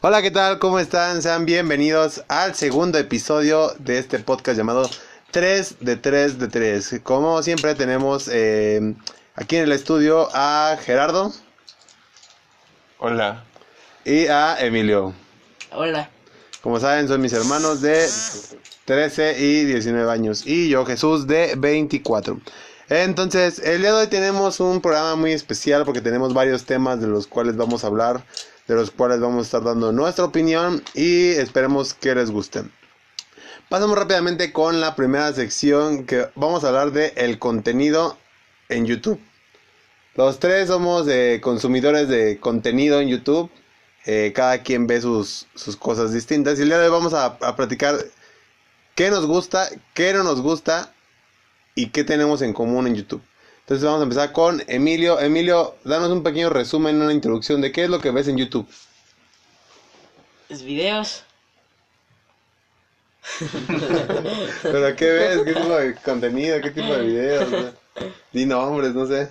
Hola, 0.00 0.20
¿qué 0.20 0.30
tal? 0.30 0.58
¿Cómo 0.58 0.78
están? 0.78 1.22
Sean 1.22 1.46
bienvenidos 1.46 2.24
al 2.28 2.54
segundo 2.54 2.98
episodio 2.98 3.70
de 3.78 3.98
este 3.98 4.18
podcast 4.18 4.58
llamado 4.58 4.90
3 5.30 5.76
de 5.80 5.96
3 5.96 6.38
de 6.38 6.48
3. 6.48 7.00
Como 7.02 7.42
siempre 7.42 7.74
tenemos 7.74 8.28
eh, 8.28 8.94
aquí 9.36 9.56
en 9.56 9.62
el 9.62 9.72
estudio 9.72 10.28
a 10.34 10.76
Gerardo 10.84 11.32
Hola. 12.98 13.44
y 14.04 14.26
a 14.26 14.60
Emilio. 14.60 15.14
Hola. 15.72 16.10
Como 16.60 16.78
saben, 16.80 17.08
son 17.08 17.22
mis 17.22 17.32
hermanos 17.32 17.80
de 17.80 18.06
13 18.84 19.40
y 19.40 19.64
19 19.64 20.10
años. 20.10 20.46
Y 20.46 20.68
yo, 20.68 20.84
Jesús, 20.84 21.26
de 21.26 21.54
24. 21.56 22.38
Entonces, 22.88 23.60
el 23.60 23.80
día 23.80 23.94
de 23.94 24.02
hoy 24.02 24.06
tenemos 24.08 24.60
un 24.60 24.80
programa 24.80 25.16
muy 25.16 25.32
especial 25.32 25.84
porque 25.84 26.02
tenemos 26.02 26.34
varios 26.34 26.64
temas 26.64 27.00
de 27.00 27.06
los 27.06 27.26
cuales 27.26 27.56
vamos 27.56 27.82
a 27.82 27.86
hablar, 27.86 28.24
de 28.68 28.74
los 28.74 28.90
cuales 28.90 29.20
vamos 29.20 29.38
a 29.38 29.42
estar 29.42 29.64
dando 29.64 29.90
nuestra 29.90 30.24
opinión 30.24 30.82
y 30.92 31.30
esperemos 31.30 31.94
que 31.94 32.14
les 32.14 32.30
guste. 32.30 32.64
Pasamos 33.70 33.98
rápidamente 33.98 34.52
con 34.52 34.82
la 34.82 34.94
primera 34.94 35.32
sección 35.32 36.04
que 36.04 36.28
vamos 36.34 36.62
a 36.62 36.68
hablar 36.68 36.92
de 36.92 37.14
el 37.16 37.38
contenido 37.38 38.18
en 38.68 38.84
YouTube. 38.84 39.18
Los 40.14 40.38
tres 40.38 40.68
somos 40.68 41.08
eh, 41.08 41.40
consumidores 41.42 42.08
de 42.08 42.38
contenido 42.38 43.00
en 43.00 43.08
YouTube. 43.08 43.50
Eh, 44.06 44.32
cada 44.34 44.62
quien 44.62 44.86
ve 44.86 45.00
sus, 45.00 45.46
sus 45.54 45.76
cosas 45.76 46.12
distintas. 46.12 46.58
Y 46.58 46.62
el 46.62 46.68
día 46.68 46.78
de 46.78 46.84
hoy 46.84 46.92
vamos 46.92 47.14
a, 47.14 47.24
a 47.24 47.56
platicar 47.56 47.96
qué 48.94 49.10
nos 49.10 49.26
gusta, 49.26 49.68
qué 49.92 50.12
no 50.12 50.22
nos 50.22 50.40
gusta 50.40 50.92
y 51.74 51.88
qué 51.88 52.04
tenemos 52.04 52.42
en 52.42 52.52
común 52.52 52.86
en 52.86 52.94
YouTube. 52.94 53.22
Entonces 53.60 53.84
vamos 53.84 54.00
a 54.00 54.04
empezar 54.04 54.32
con 54.32 54.62
Emilio. 54.66 55.18
Emilio, 55.20 55.76
danos 55.84 56.10
un 56.10 56.22
pequeño 56.22 56.50
resumen, 56.50 57.00
una 57.00 57.12
introducción 57.12 57.60
de 57.60 57.72
qué 57.72 57.84
es 57.84 57.90
lo 57.90 58.00
que 58.00 58.10
ves 58.10 58.28
en 58.28 58.36
YouTube. 58.36 58.68
Es 60.48 60.62
videos. 60.62 61.24
¿Pero 64.62 64.96
qué 64.96 65.06
ves? 65.06 65.38
¿Qué 65.44 65.54
tipo 65.54 65.76
de 65.76 65.94
contenido? 65.94 66.60
¿Qué 66.60 66.70
tipo 66.70 66.94
de 66.94 67.06
videos? 67.06 67.74
Di 68.32 68.44
nombres, 68.44 68.94
no 68.94 69.06
sé. 69.06 69.30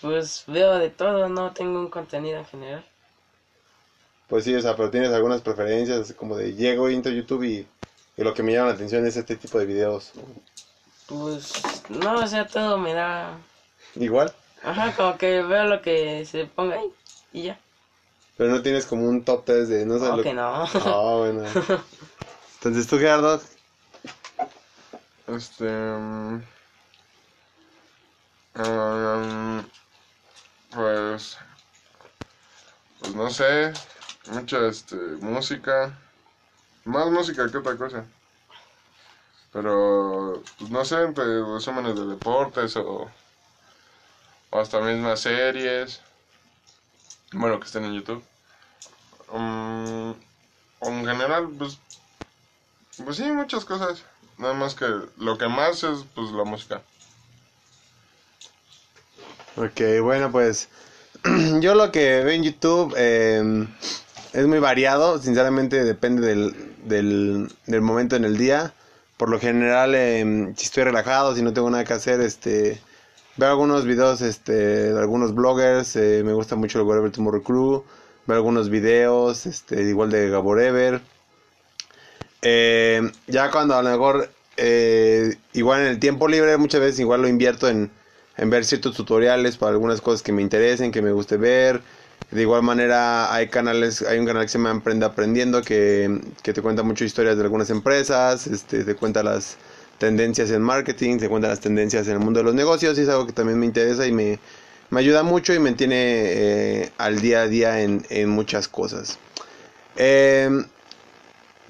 Pues 0.00 0.44
veo 0.46 0.74
de 0.78 0.90
todo, 0.90 1.28
no 1.28 1.52
tengo 1.52 1.78
un 1.78 1.88
contenido 1.88 2.38
en 2.38 2.46
general. 2.46 2.84
Pues 4.28 4.44
sí, 4.44 4.54
o 4.54 4.60
sea, 4.60 4.74
pero 4.76 4.90
tienes 4.90 5.12
algunas 5.12 5.40
preferencias, 5.40 6.12
como 6.14 6.36
de 6.36 6.54
llego, 6.54 6.88
entro 6.88 7.12
a 7.12 7.14
YouTube 7.14 7.44
y, 7.44 7.66
y 8.16 8.22
lo 8.24 8.34
que 8.34 8.42
me 8.42 8.52
llama 8.52 8.68
la 8.68 8.74
atención 8.74 9.06
es 9.06 9.16
este 9.16 9.36
tipo 9.36 9.58
de 9.58 9.66
videos. 9.66 10.12
Pues 11.06 11.52
no, 11.88 12.14
o 12.14 12.26
sea, 12.26 12.46
todo 12.46 12.78
me 12.78 12.92
da... 12.94 13.38
Igual, 13.94 14.34
Ajá, 14.62 14.92
como 14.96 15.16
que 15.16 15.42
veo 15.42 15.64
lo 15.64 15.80
que 15.82 16.24
se 16.26 16.46
ponga 16.46 16.76
ahí 16.76 16.92
y 17.32 17.42
ya. 17.44 17.58
pero 18.36 18.50
no 18.50 18.62
tienes 18.62 18.86
como 18.86 19.06
un 19.08 19.24
top 19.24 19.44
3 19.44 19.68
de 19.68 19.86
no 19.86 19.98
sé 19.98 20.04
No, 20.06 20.16
lo 20.16 20.22
que 20.22 20.34
no. 20.34 20.64
Ah, 20.64 21.14
bueno. 21.18 21.44
Entonces 22.56 22.86
tú, 22.86 22.98
Gerardo, 22.98 23.40
Este. 25.28 25.64
um, 25.66 26.42
pues. 30.70 31.38
Pues 33.00 33.14
no 33.14 33.30
sé. 33.30 33.72
Mucha 34.32 34.66
este, 34.68 34.96
música. 35.20 35.96
Más 36.86 37.10
música 37.10 37.50
que 37.50 37.58
otra 37.58 37.76
cosa. 37.76 38.04
Pero. 39.52 40.40
Pues 40.58 40.70
no 40.70 40.84
sé, 40.84 41.02
entre 41.02 41.24
resúmenes 41.52 41.96
de 41.96 42.06
deportes 42.06 42.76
o. 42.76 43.10
O 44.50 44.60
hasta 44.60 44.80
mismas 44.80 45.20
series. 45.20 46.00
Bueno, 47.32 47.58
que 47.58 47.66
estén 47.66 47.84
en 47.84 47.94
YouTube. 47.94 48.22
Um, 49.32 50.14
en 50.80 51.04
general, 51.04 51.48
pues. 51.58 51.78
Pues 53.04 53.16
sí, 53.16 53.24
muchas 53.32 53.64
cosas. 53.64 54.04
Nada 54.38 54.54
más 54.54 54.76
que 54.76 54.86
lo 55.16 55.38
que 55.38 55.48
más 55.48 55.82
es 55.82 56.04
pues 56.14 56.30
la 56.30 56.44
música. 56.44 56.82
Ok, 59.56 59.80
bueno, 60.02 60.30
pues 60.30 60.68
yo 61.60 61.74
lo 61.74 61.90
que 61.90 62.22
veo 62.22 62.28
en 62.28 62.44
YouTube 62.44 62.94
eh, 62.96 63.66
es 64.36 64.46
muy 64.46 64.58
variado, 64.58 65.18
sinceramente 65.18 65.82
depende 65.82 66.26
del, 66.28 66.54
del, 66.84 67.48
del 67.66 67.80
momento 67.80 68.16
en 68.16 68.24
el 68.26 68.36
día. 68.36 68.74
Por 69.16 69.30
lo 69.30 69.40
general, 69.40 69.94
eh, 69.94 70.52
si 70.56 70.66
estoy 70.66 70.84
relajado, 70.84 71.34
si 71.34 71.40
no 71.40 71.54
tengo 71.54 71.70
nada 71.70 71.84
que 71.84 71.94
hacer, 71.94 72.20
este, 72.20 72.78
veo 73.38 73.48
algunos 73.48 73.86
videos 73.86 74.20
este, 74.20 74.52
de 74.52 74.98
algunos 74.98 75.34
bloggers, 75.34 75.96
eh, 75.96 76.22
me 76.22 76.34
gusta 76.34 76.54
mucho 76.54 76.78
el 76.78 76.84
Whatever 76.84 77.10
Tomorrow 77.10 77.42
Crew, 77.42 77.84
veo 78.26 78.36
algunos 78.36 78.68
videos, 78.68 79.46
este, 79.46 79.82
igual 79.84 80.10
de 80.10 80.28
Gaborever. 80.28 81.00
Eh, 82.42 83.10
ya 83.28 83.50
cuando 83.50 83.74
a 83.74 83.82
lo 83.82 83.88
mejor, 83.88 84.28
eh, 84.58 85.34
igual 85.54 85.80
en 85.80 85.86
el 85.86 85.98
tiempo 85.98 86.28
libre, 86.28 86.58
muchas 86.58 86.82
veces 86.82 87.00
igual 87.00 87.22
lo 87.22 87.28
invierto 87.28 87.70
en, 87.70 87.90
en 88.36 88.50
ver 88.50 88.66
ciertos 88.66 88.94
tutoriales 88.94 89.56
para 89.56 89.72
algunas 89.72 90.02
cosas 90.02 90.20
que 90.20 90.32
me 90.32 90.42
interesen, 90.42 90.92
que 90.92 91.00
me 91.00 91.12
guste 91.12 91.38
ver. 91.38 91.80
De 92.30 92.42
igual 92.42 92.62
manera 92.62 93.32
hay 93.32 93.48
canales, 93.48 94.02
hay 94.02 94.18
un 94.18 94.26
canal 94.26 94.42
que 94.42 94.48
se 94.48 94.58
llama 94.58 94.70
Emprende 94.70 95.06
Aprendiendo 95.06 95.62
que, 95.62 96.20
que 96.42 96.52
te 96.52 96.60
cuenta 96.60 96.82
muchas 96.82 97.06
historias 97.06 97.36
de 97.36 97.44
algunas 97.44 97.70
empresas, 97.70 98.46
este, 98.48 98.82
te 98.82 98.94
cuenta 98.96 99.22
las 99.22 99.56
tendencias 99.98 100.50
en 100.50 100.60
marketing, 100.60 101.18
te 101.18 101.28
cuenta 101.28 101.48
las 101.48 101.60
tendencias 101.60 102.06
en 102.08 102.14
el 102.14 102.18
mundo 102.18 102.40
de 102.40 102.44
los 102.44 102.54
negocios 102.54 102.98
y 102.98 103.02
es 103.02 103.08
algo 103.08 103.26
que 103.26 103.32
también 103.32 103.58
me 103.58 103.66
interesa 103.66 104.06
y 104.06 104.12
me, 104.12 104.38
me 104.90 105.00
ayuda 105.00 105.22
mucho 105.22 105.54
y 105.54 105.58
me 105.58 105.70
mantiene 105.70 105.96
eh, 105.98 106.92
al 106.98 107.20
día 107.20 107.42
a 107.42 107.46
día 107.46 107.80
en, 107.80 108.04
en 108.10 108.28
muchas 108.28 108.66
cosas. 108.66 109.18
Eh, 109.96 110.50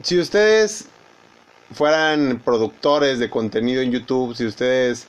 si 0.02 0.18
ustedes 0.18 0.86
fueran 1.72 2.40
productores 2.44 3.18
de 3.18 3.28
contenido 3.30 3.82
en 3.82 3.92
YouTube, 3.92 4.34
si 4.34 4.46
ustedes 4.46 5.06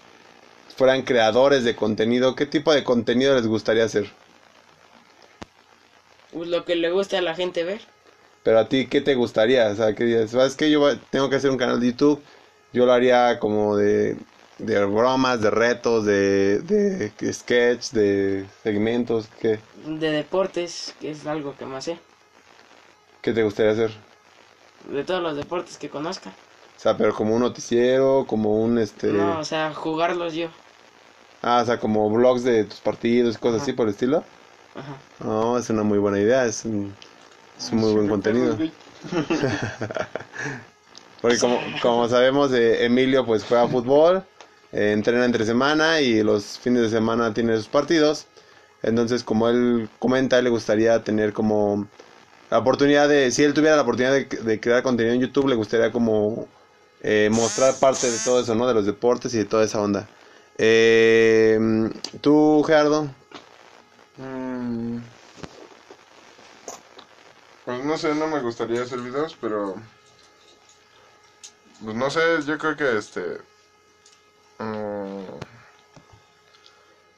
fueran 0.76 1.04
creadores 1.04 1.64
de 1.64 1.76
contenido, 1.76 2.36
¿qué 2.36 2.46
tipo 2.46 2.74
de 2.74 2.84
contenido 2.84 3.34
les 3.36 3.48
gustaría 3.48 3.86
hacer? 3.86 4.12
Pues 6.32 6.50
lo 6.50 6.66
que 6.66 6.76
le 6.76 6.92
gusta 6.92 7.18
a 7.18 7.22
la 7.22 7.36
gente 7.36 7.64
ver. 7.64 7.82
Pero 8.44 8.60
a 8.60 8.70
ti, 8.70 8.88
¿qué 8.88 9.02
te 9.02 9.16
gustaría? 9.16 9.68
O 9.68 9.76
sea, 9.76 9.94
que 9.94 10.28
¿sabes 10.28 10.56
qué? 10.56 10.72
Yo 10.72 10.98
tengo 11.10 11.30
que 11.30 11.36
hacer 11.36 11.52
un 11.52 11.58
canal 11.58 11.80
de 11.80 11.88
YouTube, 11.88 12.22
yo 12.74 12.86
lo 12.86 12.94
haría 12.94 13.40
como 13.40 13.76
de, 13.76 14.18
de 14.60 14.86
bromas, 14.86 15.42
de 15.42 15.50
retos, 15.50 16.06
de, 16.06 16.60
de 16.60 17.34
sketch, 17.34 17.92
de 17.92 18.46
segmentos, 18.64 19.28
¿qué, 19.42 19.60
De 20.00 20.12
deportes, 20.12 20.96
que 21.00 21.12
es 21.12 21.26
algo 21.26 21.56
que 21.58 21.66
más 21.66 21.86
sé. 21.86 22.00
¿qué 23.22 23.34
te 23.34 23.44
gustaría 23.44 23.72
hacer? 23.74 23.92
De 24.92 25.04
todos 25.04 25.22
los 25.22 25.36
deportes 25.36 25.78
que 25.78 25.90
conozca. 25.90 26.32
O 26.78 26.80
sea, 26.80 26.96
pero 26.98 27.14
como 27.14 27.36
un 27.36 27.42
noticiero, 27.42 28.26
como 28.28 28.64
un, 28.64 28.78
este... 28.78 29.12
No, 29.12 29.40
o 29.40 29.44
sea, 29.44 29.74
jugarlos 29.74 30.34
yo. 30.34 30.48
Ah, 31.42 31.62
o 31.62 31.66
sea, 31.66 31.80
como 31.80 32.10
vlogs 32.10 32.44
de 32.44 32.64
tus 32.66 32.80
partidos 32.80 33.36
y 33.36 33.40
cosas 33.40 33.56
Ajá. 33.56 33.64
así 33.64 33.74
por 33.74 33.88
el 33.88 33.94
estilo. 33.94 34.24
Ajá. 34.78 34.98
No, 35.24 35.58
es 35.58 35.70
una 35.70 35.84
muy 35.84 35.98
buena 35.98 36.20
idea, 36.20 36.46
es 36.46 36.64
un, 36.66 36.94
es 37.58 37.72
un 37.72 37.80
muy 37.80 37.92
buen 37.94 38.08
contenido. 38.08 38.58
Porque 41.22 41.40
como, 41.40 41.60
como 41.82 42.08
sabemos, 42.08 42.52
eh, 42.54 42.86
Emilio 42.86 43.26
pues 43.26 43.44
juega 43.44 43.68
fútbol, 43.68 44.24
eh, 44.72 44.92
entrena 44.94 45.26
entre 45.26 45.46
semana 45.46 46.00
y 46.00 46.22
los 46.22 46.60
fines 46.60 46.84
de 46.84 46.90
semana 46.90 47.34
tiene 47.34 47.56
sus 47.58 47.68
partidos. 47.68 48.28
Entonces, 48.84 49.24
como 49.24 49.50
él 49.50 49.90
comenta, 49.98 50.40
le 50.42 50.50
gustaría 50.50 51.04
tener 51.04 51.34
como 51.34 51.88
la 52.52 52.60
oportunidad 52.60 53.10
de, 53.10 53.32
si 53.32 53.44
él 53.44 53.56
tuviera 53.56 53.76
la 53.76 53.82
oportunidad 53.82 54.14
de, 54.14 54.26
de 54.26 54.60
crear 54.60 54.84
contenido 54.84 55.16
en 55.16 55.22
YouTube, 55.22 55.48
le 55.48 55.56
gustaría 55.56 55.92
como 55.92 56.48
eh, 57.02 57.30
mostrar 57.32 57.74
parte 57.76 58.10
de 58.10 58.18
todo 58.20 58.40
eso, 58.42 58.56
¿no? 58.56 58.68
De 58.68 58.74
los 58.74 58.86
deportes 58.86 59.34
y 59.34 59.40
de 59.40 59.46
toda 59.46 59.64
esa 59.64 59.82
onda. 59.82 60.08
Eh, 60.58 61.60
¿Tú, 62.22 62.64
Gerardo? 62.66 63.10
Mm, 64.18 65.00
Pues 67.66 67.84
no 67.84 67.98
sé, 67.98 68.16
no 68.16 68.28
me 68.28 68.40
gustaría 68.40 68.82
hacer 68.82 69.00
videos, 69.00 69.36
pero... 69.40 69.76
Pues 71.84 71.96
no 71.96 72.10
sé, 72.10 72.42
yo 72.46 72.58
creo 72.58 72.76
que 72.76 72.98
este... 72.98 73.42
mm, 74.60 75.40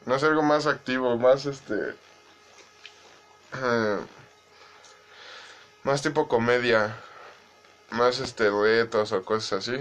no 0.06 0.20
sé, 0.20 0.26
algo 0.26 0.42
más 0.42 0.66
activo, 0.66 1.18
más 1.18 1.46
este... 1.46 1.96
eh, 3.54 4.00
más 5.84 6.02
tipo 6.02 6.28
comedia. 6.28 6.96
Más 7.92 8.20
este 8.20 8.50
retos 8.50 9.12
o 9.12 9.24
cosas 9.24 9.60
así. 9.68 9.78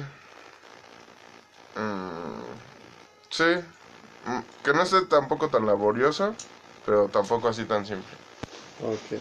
Mm, 1.76 2.42
sí. 3.30 3.64
Que 4.64 4.72
no 4.72 4.82
esté 4.82 5.02
tampoco 5.06 5.48
tan 5.48 5.66
laborioso, 5.66 6.34
pero 6.88 7.10
tampoco 7.10 7.48
así 7.48 7.66
tan 7.66 7.84
simple. 7.86 8.18
Ok. 8.78 9.12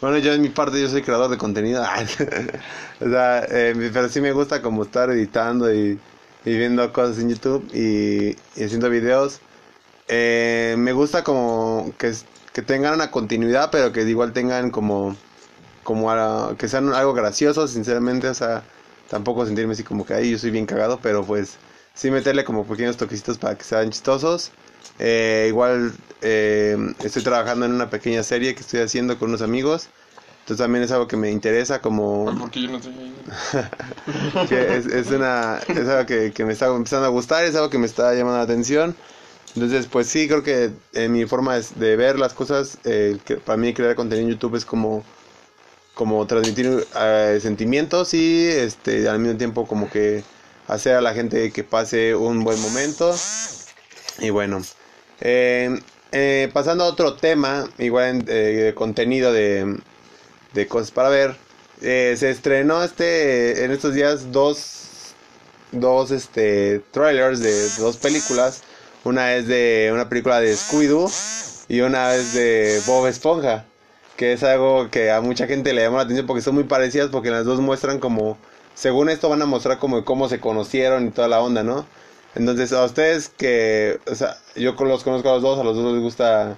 Bueno, 0.00 0.18
yo 0.18 0.32
en 0.34 0.42
mi 0.42 0.50
parte 0.50 0.80
yo 0.80 0.88
soy 0.88 1.02
creador 1.02 1.30
de 1.30 1.38
contenido. 1.38 1.82
o 3.00 3.08
sea, 3.08 3.44
eh, 3.50 3.74
pero 3.92 4.08
sí 4.08 4.20
me 4.20 4.32
gusta 4.32 4.60
como 4.60 4.82
estar 4.82 5.10
editando 5.10 5.72
y, 5.74 6.02
y 6.44 6.56
viendo 6.58 6.92
cosas 6.92 7.18
en 7.20 7.30
YouTube 7.30 7.70
y, 7.72 8.44
y 8.54 8.64
haciendo 8.64 8.90
videos. 8.90 9.42
Eh, 10.08 10.76
me 10.78 10.92
gusta 10.92 11.24
como 11.24 11.96
que, 11.98 12.12
que 12.52 12.62
tengan 12.62 12.94
una 12.94 13.10
continuidad, 13.12 13.70
pero 13.72 13.92
que 13.92 14.02
igual 14.02 14.32
tengan 14.34 14.70
como, 14.70 15.22
como 15.82 16.10
a- 16.10 16.56
que 16.58 16.68
sean 16.68 16.92
algo 16.94 17.14
gracioso, 17.14 17.68
sinceramente, 17.68 18.28
o 18.28 18.34
sea, 18.34 18.68
tampoco 19.08 19.46
sentirme 19.46 19.74
así 19.74 19.84
como 19.84 20.04
que 20.06 20.14
ahí 20.14 20.32
yo 20.32 20.38
soy 20.38 20.50
bien 20.50 20.66
cagado, 20.66 21.00
pero 21.02 21.26
pues 21.26 21.60
sí 21.94 22.10
meterle 22.10 22.44
como 22.44 22.66
pequeños 22.66 22.96
toquecitos 22.98 23.38
para 23.38 23.58
que 23.58 23.64
sean 23.64 23.90
chistosos. 23.90 24.54
Eh, 24.98 25.46
igual 25.48 25.92
eh, 26.22 26.76
estoy 27.02 27.22
trabajando 27.22 27.66
en 27.66 27.72
una 27.72 27.90
pequeña 27.90 28.22
serie 28.22 28.54
que 28.54 28.60
estoy 28.60 28.80
haciendo 28.80 29.18
con 29.18 29.28
unos 29.28 29.42
amigos. 29.42 29.88
Entonces 30.40 30.62
también 30.62 30.84
es 30.84 30.90
algo 30.90 31.08
que 31.08 31.16
me 31.16 31.30
interesa 31.30 31.80
como 31.80 32.26
Porque 32.38 32.62
yo 32.62 32.70
no 32.70 32.76
estoy 32.76 32.92
ahí. 32.92 34.46
que 34.48 34.76
es, 34.76 34.86
es 34.86 35.10
una 35.10 35.58
es 35.68 35.88
algo 35.88 36.06
que, 36.06 36.32
que 36.32 36.44
me 36.44 36.52
está 36.52 36.66
empezando 36.66 37.06
a 37.06 37.10
gustar, 37.10 37.44
es 37.44 37.54
algo 37.54 37.70
que 37.70 37.78
me 37.78 37.86
está 37.86 38.14
llamando 38.14 38.38
la 38.38 38.44
atención. 38.44 38.94
Entonces, 39.54 39.86
pues 39.86 40.08
sí, 40.08 40.26
creo 40.26 40.42
que 40.42 40.70
en 40.94 41.12
mi 41.12 41.26
forma 41.26 41.54
de, 41.54 41.64
de 41.76 41.96
ver 41.96 42.18
las 42.18 42.34
cosas, 42.34 42.78
eh, 42.84 43.18
que 43.24 43.36
para 43.36 43.56
mí 43.56 43.72
crear 43.72 43.94
contenido 43.94 44.28
en 44.28 44.34
YouTube 44.34 44.56
es 44.56 44.64
como 44.64 45.04
como 45.94 46.26
transmitir 46.26 46.86
eh, 46.96 47.38
sentimientos 47.40 48.14
y 48.14 48.46
este 48.48 49.08
al 49.08 49.20
mismo 49.20 49.38
tiempo 49.38 49.66
como 49.66 49.88
que 49.88 50.24
hacer 50.66 50.96
a 50.96 51.00
la 51.00 51.14
gente 51.14 51.52
que 51.52 51.62
pase 51.64 52.14
un 52.14 52.42
buen 52.44 52.60
momento. 52.60 53.14
Y 54.18 54.30
bueno, 54.30 54.62
eh, 55.20 55.78
eh, 56.12 56.50
pasando 56.52 56.84
a 56.84 56.88
otro 56.88 57.14
tema, 57.16 57.68
igual 57.78 58.24
eh, 58.28 58.32
de 58.66 58.74
contenido 58.74 59.32
de, 59.32 59.78
de 60.52 60.66
cosas 60.68 60.90
para 60.90 61.08
ver. 61.08 61.36
Se 61.80 62.30
estrenó 62.30 62.82
este 62.82 63.64
en 63.64 63.70
estos 63.70 63.92
días 63.94 64.32
dos 64.32 65.14
dos 65.72 66.10
este 66.12 66.80
trailers 66.92 67.40
de 67.40 67.68
dos 67.78 67.96
películas. 67.98 68.62
Una 69.04 69.34
es 69.34 69.46
de 69.48 69.90
una 69.92 70.08
película 70.08 70.40
de 70.40 70.54
Scooby-Doo 70.54 71.10
y 71.68 71.80
una 71.80 72.14
es 72.14 72.32
de 72.34 72.80
Bob 72.86 73.06
Esponja, 73.06 73.66
que 74.16 74.32
es 74.32 74.42
algo 74.42 74.90
que 74.90 75.10
a 75.10 75.20
mucha 75.20 75.46
gente 75.46 75.74
le 75.74 75.82
llama 75.82 75.98
la 75.98 76.04
atención 76.04 76.26
porque 76.26 76.42
son 76.42 76.54
muy 76.54 76.64
parecidas 76.64 77.10
porque 77.10 77.30
las 77.30 77.44
dos 77.44 77.60
muestran 77.60 77.98
como 77.98 78.38
según 78.74 79.10
esto 79.10 79.28
van 79.28 79.42
a 79.42 79.46
mostrar 79.46 79.78
como 79.78 80.04
cómo 80.04 80.28
se 80.28 80.40
conocieron 80.40 81.06
y 81.06 81.10
toda 81.10 81.28
la 81.28 81.40
onda, 81.42 81.62
¿no? 81.62 81.86
Entonces, 82.34 82.72
a 82.72 82.84
ustedes 82.84 83.28
que, 83.28 84.00
o 84.10 84.14
sea, 84.14 84.36
yo 84.56 84.72
los 84.72 85.04
conozco 85.04 85.30
a 85.30 85.34
los 85.34 85.42
dos, 85.42 85.58
a 85.58 85.64
los 85.64 85.76
dos 85.76 85.92
les 85.94 86.02
gusta 86.02 86.56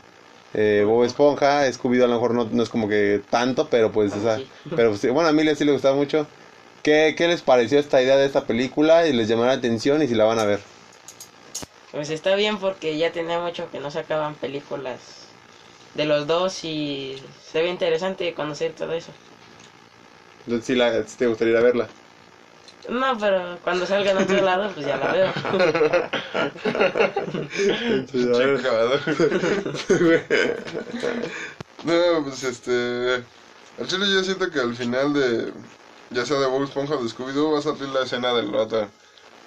eh, 0.55 0.84
Bob 0.87 1.05
Esponja, 1.05 1.67
Scooby-Doo 1.70 2.05
a 2.05 2.08
lo 2.08 2.14
mejor 2.14 2.34
no, 2.34 2.44
no 2.44 2.62
es 2.62 2.70
como 2.70 2.88
que 2.88 3.20
tanto, 3.28 3.69
pero 3.69 3.93
pues, 3.93 4.14
o 4.14 4.23
sea, 4.23 4.40
pero 4.75 4.90
pues, 4.90 5.02
bueno, 5.12 5.28
a 5.28 5.32
mí 5.32 5.44
les 5.44 5.58
sí 5.58 5.64
les 5.64 5.75
gustaba 5.75 5.94
mucho. 5.94 6.26
¿Qué, 6.82 7.14
¿Qué 7.17 7.28
les 7.28 7.43
pareció 7.43 7.78
esta 7.78 8.00
idea 8.00 8.17
de 8.17 8.26
esta 8.26 8.46
película 8.46 9.06
y 9.06 9.12
les 9.12 9.28
llamó 9.28 9.44
la 9.44 9.52
atención 9.52 10.02
y 10.02 10.08
si 10.08 10.14
la 10.14 10.25
van 10.25 10.38
a 10.38 10.44
ver? 10.44 10.61
Pues 11.90 12.11
está 12.11 12.34
bien 12.37 12.58
porque 12.58 12.96
ya 12.96 13.12
tenía 13.12 13.38
mucho 13.40 13.70
que 13.70 13.81
no 13.81 13.90
sacaban 13.90 14.34
películas 14.34 15.26
de 15.94 16.05
los 16.05 16.26
dos 16.26 16.64
y 16.64 17.20
se 17.44 17.62
ve 17.62 17.69
interesante 17.69 18.32
conocer 18.34 18.73
todo 18.73 18.93
eso. 18.93 19.11
Entonces, 20.46 20.67
si, 20.67 20.75
la, 20.75 21.05
si 21.06 21.17
te 21.17 21.26
gustaría 21.26 21.61
verla. 21.61 21.88
No, 22.88 23.19
pero 23.19 23.59
cuando 23.62 23.85
salga 23.87 24.12
en 24.12 24.19
otro 24.19 24.41
lado, 24.43 24.71
pues 24.73 24.87
ya 24.87 24.97
la 24.97 25.12
veo. 25.12 25.33
No, 31.85 32.25
pues 32.25 32.43
este. 32.43 33.25
Al 33.79 33.87
chile 33.87 34.06
yo 34.12 34.25
siento 34.25 34.50
que 34.50 34.61
al 34.61 34.75
final 34.75 35.12
de. 35.12 35.53
Ya 36.11 36.25
sea 36.25 36.38
de 36.38 36.47
Bob 36.47 36.65
Esponja 36.65 36.94
o 36.94 37.03
de 37.03 37.09
Scooby-Doo 37.09 37.53
va 37.53 37.59
a 37.59 37.62
salir 37.62 37.88
la 37.88 38.03
escena 38.05 38.33
del 38.33 38.55
otro. 38.55 38.88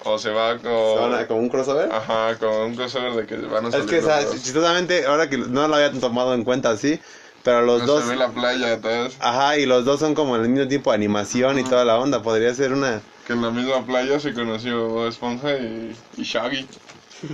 O 0.05 0.17
se 0.19 0.29
va 0.29 0.57
¿Se 0.59 0.67
van 0.67 1.13
a- 1.13 1.17
con. 1.19 1.27
¿Como 1.27 1.39
un 1.41 1.49
crossover? 1.49 1.91
Ajá, 1.91 2.37
con 2.37 2.49
un 2.49 2.75
crossover 2.75 3.13
de 3.13 3.25
que 3.25 3.35
van 3.37 3.65
a 3.65 3.69
Es 3.69 3.73
salir. 3.75 3.89
que, 3.89 3.99
o 3.99 4.03
sea, 4.03 4.29
chistosamente, 4.29 5.05
ahora 5.05 5.29
que 5.29 5.37
no 5.37 5.67
lo 5.67 5.75
había 5.75 5.91
tomado 5.99 6.33
en 6.33 6.43
cuenta 6.43 6.69
así, 6.71 6.99
pero 7.43 7.61
los 7.61 7.81
No 7.81 7.87
dos... 7.87 8.03
Se 8.03 8.09
ve 8.11 8.15
la 8.15 8.29
playa 8.29 8.73
atrás. 8.73 9.15
Ajá, 9.19 9.57
y 9.57 9.65
los 9.65 9.85
dos 9.85 9.99
son 9.99 10.15
como 10.15 10.35
al 10.35 10.47
mismo 10.47 10.67
tiempo 10.67 10.91
animación 10.91 11.59
y 11.59 11.63
toda 11.63 11.85
la 11.85 11.97
onda. 11.97 12.21
Podría 12.21 12.53
ser 12.53 12.73
una... 12.73 13.01
Que 13.25 13.33
en 13.33 13.41
la 13.41 13.51
misma 13.51 13.85
playa 13.85 14.19
se 14.19 14.33
conoció 14.33 15.07
Esponja 15.07 15.57
y, 15.57 15.95
y 16.17 16.23
Shaggy. 16.23 16.67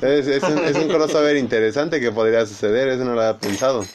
Es, 0.02 0.28
es 0.28 0.44
un, 0.44 0.58
es 0.60 0.76
un 0.76 0.88
crossover 0.88 1.38
interesante 1.38 2.00
que 2.00 2.12
podría 2.12 2.46
suceder, 2.46 2.88
eso 2.88 3.06
no 3.06 3.14
lo 3.14 3.22
había 3.22 3.40
pensado. 3.40 3.86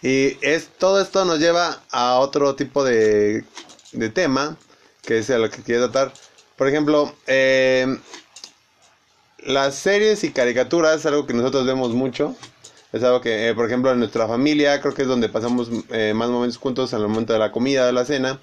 Y 0.00 0.38
es, 0.40 0.68
todo 0.78 1.00
esto 1.00 1.24
nos 1.24 1.38
lleva 1.38 1.82
a 1.90 2.18
otro 2.18 2.56
tipo 2.56 2.82
de, 2.82 3.44
de 3.92 4.08
tema, 4.08 4.56
que 5.02 5.18
es 5.18 5.30
a 5.30 5.38
lo 5.38 5.50
que 5.50 5.62
quiero 5.62 5.90
tratar. 5.90 6.12
Por 6.56 6.68
ejemplo, 6.68 7.14
eh, 7.26 7.86
las 9.38 9.76
series 9.76 10.24
y 10.24 10.32
caricaturas 10.32 11.00
es 11.00 11.06
algo 11.06 11.26
que 11.26 11.34
nosotros 11.34 11.66
vemos 11.66 11.92
mucho. 11.92 12.34
Es 12.92 13.02
algo 13.02 13.20
que, 13.20 13.48
eh, 13.48 13.54
por 13.54 13.66
ejemplo, 13.66 13.90
en 13.90 13.98
nuestra 13.98 14.26
familia 14.28 14.80
creo 14.80 14.92
que 14.94 15.02
es 15.02 15.08
donde 15.08 15.28
pasamos 15.28 15.70
eh, 15.90 16.12
más 16.14 16.28
momentos 16.28 16.58
juntos 16.58 16.92
en 16.92 17.00
el 17.00 17.08
momento 17.08 17.32
de 17.32 17.38
la 17.38 17.50
comida, 17.50 17.86
de 17.86 17.92
la 17.92 18.04
cena. 18.04 18.38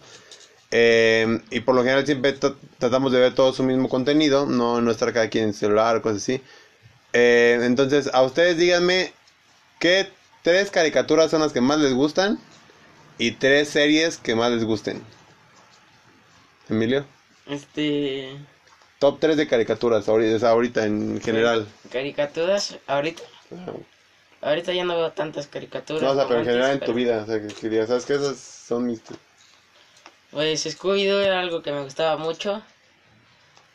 Eh, 0.71 1.39
y 1.51 1.59
por 1.61 1.75
lo 1.75 1.81
general 1.83 2.05
siempre 2.05 2.39
tra- 2.39 2.55
tratamos 2.77 3.11
de 3.11 3.19
ver 3.19 3.33
todo 3.35 3.53
su 3.53 3.63
mismo 3.63 3.89
contenido, 3.89 4.45
no, 4.45 4.81
no 4.81 4.91
estar 4.91 5.11
cada 5.13 5.29
quien 5.29 5.45
en 5.45 5.53
celular 5.53 5.95
o 5.97 6.01
cosas 6.01 6.23
así. 6.23 6.41
Eh, 7.13 7.59
entonces, 7.63 8.09
a 8.13 8.21
ustedes 8.23 8.57
díganme 8.57 9.13
qué 9.79 10.09
tres 10.43 10.69
caricaturas 10.71 11.29
son 11.31 11.41
las 11.41 11.53
que 11.53 11.61
más 11.61 11.79
les 11.79 11.93
gustan 11.93 12.39
y 13.17 13.31
tres 13.31 13.69
series 13.69 14.17
que 14.17 14.35
más 14.35 14.51
les 14.51 14.63
gusten. 14.63 15.01
Emilio, 16.69 17.05
Este. 17.47 18.35
top 18.99 19.19
3 19.19 19.37
de 19.37 19.47
caricaturas 19.47 20.07
ahorita, 20.07 20.85
en 20.85 21.19
general. 21.19 21.67
Caricaturas, 21.91 22.77
ahorita. 22.85 23.23
Ahorita 24.41 24.71
ya 24.73 24.85
no 24.85 24.95
veo 24.95 25.11
tantas 25.11 25.47
caricaturas. 25.47 26.01
No, 26.01 26.11
o 26.11 26.15
sea, 26.15 26.27
pero 26.27 26.39
en 26.39 26.45
general 26.45 26.71
en 26.71 26.79
tu 26.79 26.85
pero- 26.85 26.95
vida, 26.95 27.23
o 27.23 27.25
sea, 27.25 27.41
que, 27.41 27.53
que 27.53 27.69
digas, 27.69 27.87
¿sabes 27.89 28.05
qué? 28.05 28.13
Esas 28.15 28.37
son 28.39 28.85
mis... 28.85 29.01
Pues 30.31 30.65
Scooby-Doo 30.65 31.21
era 31.21 31.39
algo 31.39 31.61
que 31.61 31.71
me 31.71 31.83
gustaba 31.83 32.15
mucho. 32.17 32.61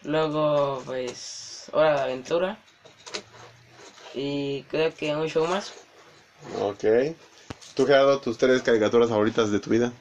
Luego, 0.03 0.83
pues, 0.87 1.67
Hora 1.73 1.95
de 1.97 2.01
Aventura. 2.03 2.59
Y 4.15 4.63
creo 4.65 4.95
que 4.95 5.15
un 5.17 5.29
show 5.29 5.47
más. 5.47 5.73
Ok. 6.61 6.85
¿Tú, 7.75 7.87
Gerardo, 7.87 8.21
tus 8.21 8.39
tres 8.39 8.63
caricaturas 8.63 9.09
favoritas 9.11 9.51
de 9.51 9.59
tu 9.59 9.71
vida? 9.71 9.93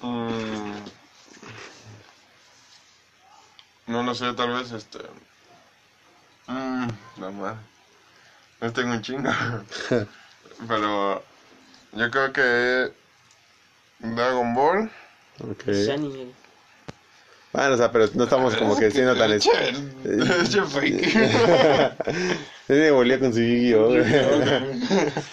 Mm. 0.00 0.72
No 3.88 4.02
lo 4.02 4.14
sé, 4.14 4.32
tal 4.32 4.54
vez 4.54 4.70
este. 4.72 4.98
Mm, 6.46 6.88
la 7.18 7.30
madre. 7.30 7.58
No 8.62 8.72
tengo 8.72 8.92
un 8.92 9.02
chingo. 9.02 9.28
Pero 10.68 11.22
yo 11.92 12.10
creo 12.10 12.32
que 12.32 12.92
Dragon 13.98 14.54
Ball. 14.54 14.90
Ok. 15.40 15.64
Bueno, 17.52 17.74
o 17.74 17.76
sea, 17.76 17.92
pero 17.92 18.08
no 18.14 18.24
estamos 18.24 18.56
como 18.56 18.78
que 18.78 18.90
siendo 18.90 19.14
tan... 19.14 19.30
es- 19.32 19.46
me 22.68 22.90
volía 22.92 23.18
con 23.18 23.30
su 23.34 23.40
Yu-Gi-Oh! 23.40 23.88
güey. 23.88 24.00
O 24.00 24.04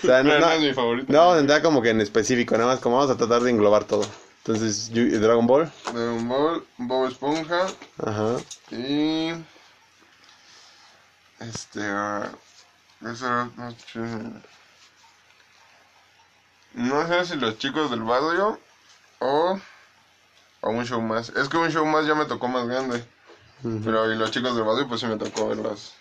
sea, 0.02 0.22
no, 0.24 0.34
no 0.34 0.40
no, 0.40 0.52
es 0.52 0.60
mi 0.60 0.74
favorito. 0.74 1.14
no 1.14 1.32
a 1.32 1.40
entrar 1.40 1.62
como 1.62 1.82
que 1.82 1.92
en 1.92 2.02
específico, 2.02 2.58
nada 2.58 2.72
más 2.74 2.82
como 2.82 2.98
vamos 2.98 3.12
a 3.12 3.16
tratar 3.18 3.42
de 3.44 3.52
englobar 3.52 3.86
todo. 3.86 4.06
Entonces, 4.40 4.92
Dragon 4.92 5.48
Ball. 5.48 5.72
Dragon 5.94 6.28
Ball, 6.28 6.66
Bob 6.78 7.08
Esponja 7.08 7.68
Ajá. 8.04 8.36
y. 8.72 9.32
Este. 11.40 11.80
ah, 11.84 12.30
eso 13.02 13.26
era- 13.26 13.50
no, 13.58 13.70
ch- 13.72 14.42
no 16.74 17.08
sé 17.08 17.26
si 17.26 17.36
los 17.36 17.58
chicos 17.58 17.90
del 17.90 18.02
barrio 18.04 18.60
o. 19.20 19.60
O 20.62 20.70
un 20.72 20.86
show 20.86 21.02
más. 21.02 21.30
Es 21.30 21.48
que 21.48 21.58
un 21.58 21.70
show 21.72 21.86
más 21.86 22.06
ya 22.06 22.16
me 22.16 22.26
tocó 22.26 22.48
más 22.50 22.68
grande. 22.68 23.04
Pero 23.84 24.12
y 24.12 24.16
los 24.18 24.32
chicos 24.32 24.56
del 24.56 24.66
barrio, 24.66 24.88
pues 24.88 25.02
sí 25.02 25.08
me 25.08 25.18
tocó 25.18 25.48
verlos 25.48 25.94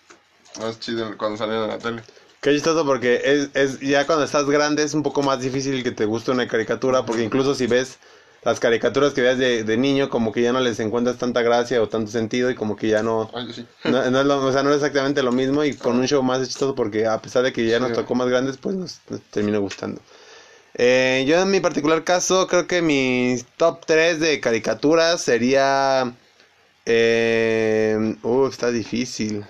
más 0.61 0.79
chido 0.81 1.17
cuando 1.17 1.37
salían 1.37 1.63
en 1.65 1.69
la 1.69 1.79
tele. 1.79 2.03
Qué 2.41 2.53
chistoso 2.55 2.85
porque 2.85 3.21
es, 3.25 3.51
es 3.55 3.81
ya 3.81 4.07
cuando 4.07 4.25
estás 4.25 4.45
grande 4.47 4.83
es 4.85 4.95
un 4.95 5.03
poco 5.03 5.23
más 5.23 5.41
difícil 5.41 5.83
que 5.83 5.91
te 5.91 6.05
guste 6.05 6.31
una 6.31 6.47
caricatura 6.47 7.05
porque 7.05 7.23
incluso 7.25 7.55
si 7.55 7.67
ves 7.67 7.99
las 8.45 8.61
caricaturas 8.61 9.13
que 9.15 9.21
veas 9.21 9.39
de, 9.39 9.65
de 9.65 9.77
niño 9.77 10.09
como 10.09 10.33
que 10.33 10.43
ya 10.43 10.53
no 10.53 10.61
les 10.61 10.79
encuentras 10.81 11.19
tanta 11.19 11.43
gracia 11.43 11.83
o 11.83 11.89
tanto 11.89 12.11
sentido 12.11 12.51
y 12.51 12.55
como 12.55 12.77
que 12.77 12.89
ya 12.89 13.03
no 13.03 13.31
Ay, 13.35 13.53
sí. 13.53 13.67
no, 13.85 14.11
no 14.11 14.21
es 14.21 14.27
lo- 14.27 14.45
o 14.47 14.53
sea 14.53 14.63
no 14.63 14.71
es 14.71 14.77
exactamente 14.77 15.23
lo 15.23 15.33
mismo 15.33 15.65
y 15.65 15.75
con 15.75 15.99
un 15.99 16.07
show 16.07 16.23
más 16.23 16.47
chistoso 16.47 16.75
porque 16.75 17.07
a 17.07 17.21
pesar 17.21 17.43
de 17.43 17.53
que 17.53 17.67
ya 17.67 17.77
Sí. 17.79 17.83
nos 17.83 17.93
tocó 17.95 18.15
más 18.15 18.29
grandes 18.29 18.57
pues 18.57 18.77
nos, 18.77 19.01
nos 19.09 19.21
terminó 19.31 19.61
gustando 19.61 20.01
Eh, 20.75 21.25
yo 21.27 21.41
en 21.43 21.51
mi 21.51 21.61
particular 21.61 22.05
caso 22.05 22.47
creo 22.47 22.67
que 22.69 22.83
mis 22.83 23.45
top 23.57 23.85
3 23.87 24.21
de 24.21 24.39
caricaturas 24.41 25.21
sería 25.21 26.13
eh, 26.87 28.17
uh, 28.23 28.47
está 28.47 28.71
difícil 28.71 29.45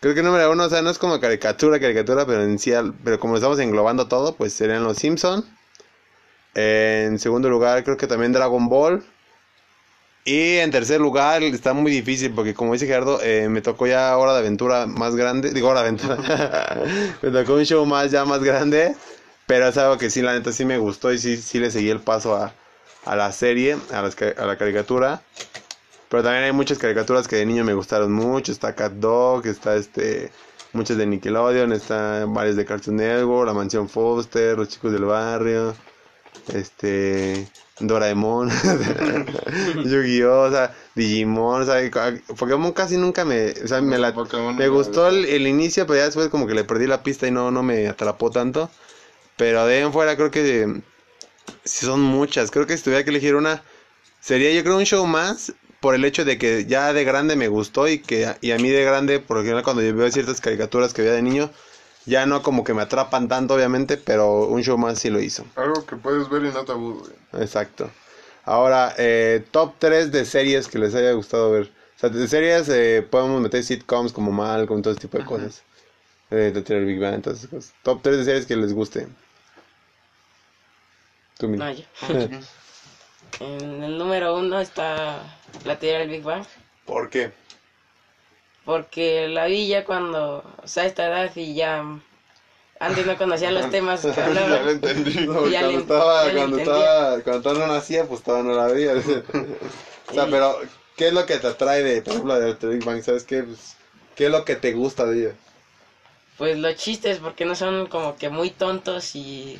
Creo 0.00 0.14
que 0.16 0.22
número 0.24 0.50
uno, 0.50 0.64
o 0.64 0.68
sea, 0.68 0.82
no 0.82 0.90
es 0.90 0.98
como 0.98 1.20
caricatura, 1.20 1.78
caricatura, 1.78 2.26
pero 2.26 2.42
en 2.42 2.58
sí, 2.58 2.72
pero 3.04 3.20
como 3.20 3.36
estamos 3.36 3.60
englobando 3.60 4.08
todo, 4.08 4.34
pues 4.34 4.52
serían 4.52 4.82
los 4.82 4.96
Simpson. 4.96 5.44
En 6.54 7.18
segundo 7.18 7.48
lugar, 7.48 7.82
creo 7.84 7.96
que 7.96 8.06
también 8.06 8.32
Dragon 8.32 8.68
Ball. 8.68 9.02
Y 10.24 10.58
en 10.58 10.70
tercer 10.70 11.00
lugar, 11.00 11.42
está 11.42 11.72
muy 11.72 11.90
difícil 11.90 12.32
porque 12.32 12.54
como 12.54 12.74
dice 12.74 12.86
Gerardo, 12.86 13.20
eh, 13.22 13.48
me 13.48 13.60
tocó 13.60 13.88
ya 13.88 14.16
Hora 14.16 14.34
de 14.34 14.40
Aventura 14.40 14.86
más 14.86 15.16
grande. 15.16 15.50
Digo, 15.52 15.68
Hora 15.68 15.82
de 15.82 15.88
Aventura. 15.88 16.16
me 17.22 17.30
tocó 17.30 17.54
un 17.54 17.64
show 17.64 17.84
más 17.86 18.10
ya 18.10 18.24
más 18.24 18.42
grande. 18.42 18.94
Pero 19.46 19.66
es 19.68 19.76
algo 19.76 19.98
que 19.98 20.10
sí, 20.10 20.22
la 20.22 20.34
neta 20.34 20.52
sí 20.52 20.64
me 20.64 20.78
gustó 20.78 21.12
y 21.12 21.18
sí, 21.18 21.36
sí 21.36 21.58
le 21.58 21.70
seguí 21.70 21.90
el 21.90 22.00
paso 22.00 22.36
a, 22.36 22.54
a 23.04 23.16
la 23.16 23.32
serie, 23.32 23.76
a, 23.92 24.02
las 24.02 24.16
a 24.20 24.46
la 24.46 24.56
caricatura. 24.56 25.22
Pero 26.08 26.22
también 26.22 26.44
hay 26.44 26.52
muchas 26.52 26.78
caricaturas 26.78 27.26
que 27.26 27.36
de 27.36 27.46
niño 27.46 27.64
me 27.64 27.74
gustaron 27.74 28.12
mucho. 28.12 28.52
Está 28.52 28.74
Cat 28.74 28.92
Dog, 28.92 29.46
está 29.46 29.74
este 29.74 30.30
muchas 30.72 30.96
de 30.96 31.06
Nickelodeon, 31.06 31.72
está 31.72 32.24
varias 32.26 32.56
de 32.56 32.64
Cartoon 32.64 32.96
Network, 32.96 33.46
La 33.46 33.54
Mansión 33.54 33.88
Foster, 33.88 34.56
Los 34.56 34.68
Chicos 34.68 34.92
del 34.92 35.04
Barrio, 35.04 35.74
este 36.48 37.46
Doraemon, 37.80 38.50
Yu-Gi-Oh, 39.84 40.42
o 40.42 40.50
sea, 40.50 40.74
Digimon, 40.94 41.62
o 41.62 41.64
sea, 41.64 41.80
Pokémon 42.38 42.72
casi 42.72 42.96
nunca 42.96 43.24
me, 43.24 43.50
o 43.52 43.68
sea, 43.68 43.80
me, 43.80 43.98
la- 43.98 44.12
me 44.58 44.68
gustó 44.68 45.08
el 45.24 45.46
inicio, 45.46 45.86
pero 45.86 45.98
ya 45.98 46.04
después 46.06 46.28
como 46.28 46.46
que 46.46 46.54
le 46.54 46.64
perdí 46.64 46.86
la 46.86 47.02
pista 47.02 47.26
y 47.26 47.30
no, 47.30 47.50
no 47.50 47.62
me 47.62 47.88
atrapó 47.88 48.30
tanto. 48.30 48.70
Pero 49.36 49.66
de 49.66 49.76
ahí 49.76 49.82
en 49.82 49.92
fuera 49.92 50.16
creo 50.16 50.30
que 50.30 50.82
sí 51.64 51.86
son 51.86 52.00
muchas. 52.00 52.50
Creo 52.50 52.66
que 52.66 52.76
si 52.76 52.84
tuviera 52.84 53.04
que 53.04 53.10
elegir 53.10 53.34
una, 53.34 53.62
sería 54.20 54.52
yo 54.52 54.62
creo 54.62 54.76
un 54.78 54.84
show 54.84 55.06
más 55.06 55.54
por 55.80 55.94
el 55.94 56.04
hecho 56.04 56.24
de 56.24 56.38
que 56.38 56.64
ya 56.66 56.92
de 56.92 57.04
grande 57.04 57.34
me 57.34 57.48
gustó 57.48 57.88
y 57.88 57.98
que 57.98 58.34
y 58.40 58.52
a 58.52 58.58
mí 58.58 58.68
de 58.70 58.84
grande, 58.84 59.18
por 59.20 59.38
ejemplo, 59.38 59.62
cuando 59.64 59.82
yo 59.82 59.94
veo 59.94 60.10
ciertas 60.10 60.40
caricaturas 60.40 60.92
que 60.92 61.02
veía 61.02 61.14
de 61.14 61.22
niño, 61.22 61.50
ya 62.06 62.26
no 62.26 62.42
como 62.42 62.64
que 62.64 62.74
me 62.74 62.82
atrapan 62.82 63.28
tanto, 63.28 63.54
obviamente, 63.54 63.96
pero 63.96 64.46
un 64.46 64.62
show 64.62 64.78
más 64.78 64.98
sí 64.98 65.10
lo 65.10 65.20
hizo. 65.20 65.44
Algo 65.56 65.84
que 65.86 65.96
puedes 65.96 66.28
ver 66.28 66.44
y 66.44 66.48
no 66.48 66.64
te 66.64 66.72
aburre. 66.72 67.14
Exacto. 67.34 67.90
Ahora, 68.44 68.94
eh, 68.98 69.44
top 69.50 69.74
3 69.78 70.10
de 70.10 70.24
series 70.24 70.68
que 70.68 70.78
les 70.78 70.94
haya 70.94 71.12
gustado 71.12 71.52
ver. 71.52 71.70
O 71.96 71.98
sea, 72.00 72.10
de 72.10 72.26
series 72.26 72.68
eh, 72.68 73.06
podemos 73.08 73.40
meter 73.40 73.62
sitcoms 73.62 74.12
como 74.12 74.32
Malcolm, 74.32 74.82
todo 74.82 74.92
ese 74.92 75.02
tipo 75.02 75.18
de 75.18 75.24
cosas. 75.24 75.62
Eh, 76.30 76.50
de 76.52 76.62
tener 76.62 76.84
Big 76.84 76.98
Bang, 76.98 77.22
todas 77.22 77.38
esas 77.38 77.50
cosas. 77.50 77.74
Top 77.82 78.00
3 78.02 78.18
de 78.18 78.24
series 78.24 78.46
que 78.46 78.56
les 78.56 78.72
guste. 78.72 79.06
Tú. 81.38 81.48
No, 81.48 81.70
yo. 81.70 81.84
En 83.40 83.82
el 83.82 83.96
número 83.96 84.36
uno 84.36 84.60
está 84.60 85.22
la 85.64 85.78
teoría 85.78 86.00
del 86.00 86.10
Big 86.10 86.22
Bang. 86.22 86.44
¿Por 86.84 87.08
qué? 87.08 87.32
Porque 88.64 89.28
la 89.28 89.46
vi 89.46 89.66
ya 89.66 89.84
cuando, 89.84 90.44
o 90.62 90.68
sea, 90.68 90.84
a 90.84 90.86
esta 90.86 91.06
edad 91.06 91.30
y 91.34 91.54
ya 91.54 91.84
antes 92.80 93.06
no 93.06 93.16
conocía 93.16 93.50
los 93.50 93.70
temas 93.70 94.02
que 94.02 94.12
ya 94.16 94.28
lo 94.28 94.40
hablaban. 94.40 94.68
entendí. 94.68 95.26
No, 95.26 95.46
Ya 95.48 95.60
cuando 95.62 95.76
le- 95.76 95.82
estaba, 95.82 96.26
ya 96.26 96.32
cuando 96.34 96.56
estaba, 96.58 97.20
cuando 97.22 97.54
no 97.54 97.66
nacía, 97.66 98.04
pues 98.04 98.22
todavía 98.22 98.50
no 98.52 98.56
la 98.56 98.66
veía. 98.72 98.92
o 100.10 100.14
sea, 100.14 100.26
pero, 100.30 100.58
¿qué 100.96 101.08
es 101.08 101.12
lo 101.12 101.26
que 101.26 101.38
te 101.38 101.46
atrae 101.48 101.82
de, 101.82 102.02
por 102.02 102.12
ejemplo, 102.14 102.38
de 102.38 102.78
Bang? 102.84 103.02
¿Sabes 103.02 103.24
qué? 103.24 103.42
Pues, 103.42 103.76
¿Qué 104.14 104.26
es 104.26 104.30
lo 104.30 104.44
que 104.44 104.56
te 104.56 104.72
gusta 104.72 105.06
de 105.06 105.20
ella? 105.26 105.34
Pues 106.38 106.58
los 106.58 106.74
chistes, 106.76 107.18
porque 107.18 107.44
no 107.44 107.54
son 107.54 107.86
como 107.86 108.16
que 108.16 108.28
muy 108.28 108.50
tontos 108.50 109.14
y 109.16 109.58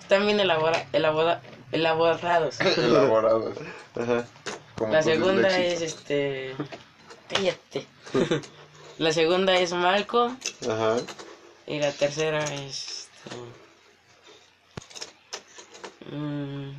están 0.00 0.24
bien 0.26 0.40
elabora, 0.40 0.86
elabora- 0.92 1.40
elaborados. 1.72 2.60
Elaborados. 2.60 3.56
Ajá. 3.94 4.24
Como 4.78 4.92
La 4.92 5.02
segunda 5.02 5.58
es 5.58 5.80
este. 5.82 6.54
Cállate. 7.32 7.86
La 8.98 9.12
segunda 9.12 9.56
es 9.58 9.72
Malcolm 9.72 10.38
Ajá. 10.68 10.96
y 11.66 11.78
la 11.78 11.90
tercera 11.92 12.44
es. 12.54 13.08
Este... 13.24 13.36
mm, 16.14 16.70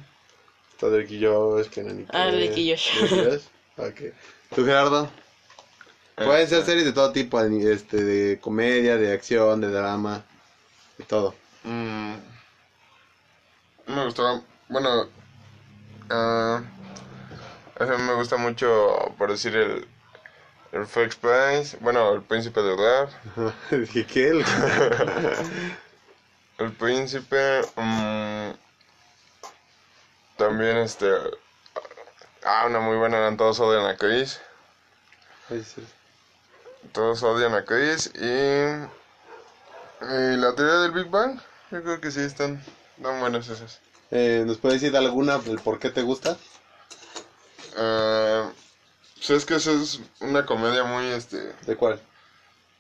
Está 0.74 0.90
Drake 0.90 1.14
y 1.16 1.26
Josh, 1.26 1.68
Kenan 1.70 2.02
y 2.02 2.06
Ah, 2.14 2.30
y 2.30 2.70
Josh. 2.70 2.90
Ok. 3.78 4.02
¿Tú, 4.54 4.64
Gerardo? 4.66 5.10
Pueden 6.16 6.48
ser 6.48 6.60
Este, 6.60 6.72
series 6.72 6.86
de 6.86 6.94
todo 6.94 7.12
tipo, 7.12 7.42
este, 7.42 8.04
de 8.04 8.40
comedia, 8.40 8.98
de 8.98 9.12
acción, 9.12 9.62
de 9.62 9.72
drama, 9.72 10.24
de 11.00 11.06
todo. 11.06 11.34
mm, 11.64 12.14
me 13.88 14.06
gustaba, 14.06 14.42
bueno, 14.70 15.08
a 16.10 16.62
mí 17.80 18.04
me 18.04 18.14
gusta 18.14 18.38
mucho, 18.38 18.96
por 19.18 19.32
decir, 19.32 19.56
el, 19.56 19.88
el 20.74 20.86
Flex 20.88 21.16
Prince, 21.16 21.78
bueno, 21.80 22.14
el 22.14 22.22
Príncipe 22.24 22.62
de 22.62 22.76
Rap, 22.76 23.10
Dije, 23.72 24.06
¿qué? 24.06 24.28
El- 24.30 24.46
el 26.60 26.72
Príncipe, 26.74 27.62
mm, 27.76 28.52
también 30.38 30.78
este, 30.78 31.10
ah, 32.44 32.66
una 32.68 32.80
muy 32.80 32.98
buena, 32.98 33.18
eran 33.18 33.38
todos 33.38 33.60
odian 33.60 33.86
a 33.86 33.96
Chris, 33.98 34.40
Ay, 35.50 35.64
sí. 35.64 35.86
todos 36.92 37.22
odian 37.24 37.54
a 37.54 37.64
Chris 37.66 38.12
y, 38.16 38.24
y 40.02 40.38
la 40.38 40.54
teoría 40.56 40.80
del 40.80 40.92
Big 40.92 41.08
Bang, 41.10 41.40
yo 41.72 41.82
creo 41.84 42.02
que 42.02 42.12
sí 42.12 42.22
están, 42.22 42.62
están 42.98 43.20
buenas 43.20 43.48
esas. 43.48 43.80
Eh, 44.12 44.44
¿Nos 44.46 44.58
puedes 44.58 44.82
decir 44.82 44.96
alguna 44.98 45.38
del 45.40 45.60
por 45.60 45.80
qué 45.80 45.90
te 45.90 46.02
gusta? 46.04 46.38
Ah, 47.78 48.33
pues 49.26 49.40
es 49.40 49.46
que 49.46 49.56
eso 49.56 49.72
es 49.72 50.00
una 50.20 50.46
comedia 50.46 50.84
muy, 50.84 51.06
este, 51.08 51.38
¿De 51.66 51.76
cuál? 51.78 52.00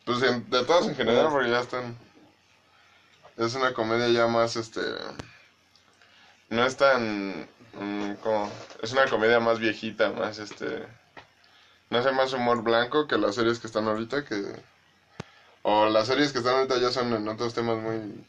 pues 0.06 0.22
en- 0.24 0.50
de 0.50 0.64
todas 0.66 0.88
en 0.88 0.96
general, 0.96 1.30
porque 1.30 1.50
ya 1.50 1.62
están, 1.62 1.98
es 3.38 3.54
una 3.56 3.74
comedia 3.74 4.10
ya 4.10 4.28
más, 4.28 4.58
este, 4.58 4.82
no 6.50 6.66
es 6.66 6.76
tan, 6.76 7.48
mm, 7.80 8.14
como, 8.22 8.52
es 8.82 8.92
una 8.92 9.10
comedia 9.10 9.40
más 9.40 9.60
viejita, 9.60 10.12
más, 10.12 10.38
este, 10.40 10.86
no 11.90 12.04
sé, 12.04 12.12
más 12.12 12.34
humor 12.34 12.62
blanco 12.62 13.08
que 13.08 13.18
las 13.18 13.36
series 13.36 13.60
que 13.60 13.68
están 13.68 13.88
ahorita, 13.88 14.26
que, 14.26 14.44
o 15.62 15.86
las 15.88 16.08
series 16.08 16.34
que 16.34 16.40
están 16.40 16.56
ahorita 16.56 16.78
ya 16.78 16.92
son 16.92 17.14
en 17.14 17.26
otros 17.30 17.54
temas 17.54 17.78
muy 17.78 18.26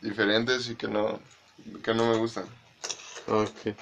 diferentes 0.00 0.68
y 0.68 0.74
que 0.74 0.88
no, 0.88 1.20
que 1.84 1.94
no 1.94 2.06
me 2.10 2.16
gustan. 2.16 2.44
Ok. 3.28 3.74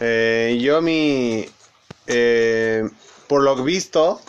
Eh, 0.00 0.58
yo 0.60 0.82
mi... 0.82 1.48
eh, 2.06 2.88
por 3.28 3.42
lo 3.42 3.62
visto, 3.62 4.20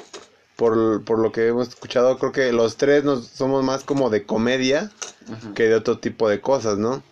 por, 0.56 1.04
por 1.04 1.20
lo 1.20 1.32
que 1.32 1.48
hemos 1.48 1.70
escuchado, 1.70 2.18
creo 2.18 2.32
que 2.32 2.52
los 2.52 2.78
tres 2.78 3.04
nos, 3.04 3.28
somos 3.28 3.64
más 3.64 3.84
como 3.84 4.10
de 4.10 4.26
comedia 4.26 4.92
que 5.56 5.64
de 5.64 5.76
otro 5.76 5.98
tipo 5.98 6.30
de 6.30 6.40
cosas, 6.40 6.78
¿no? 6.78 7.04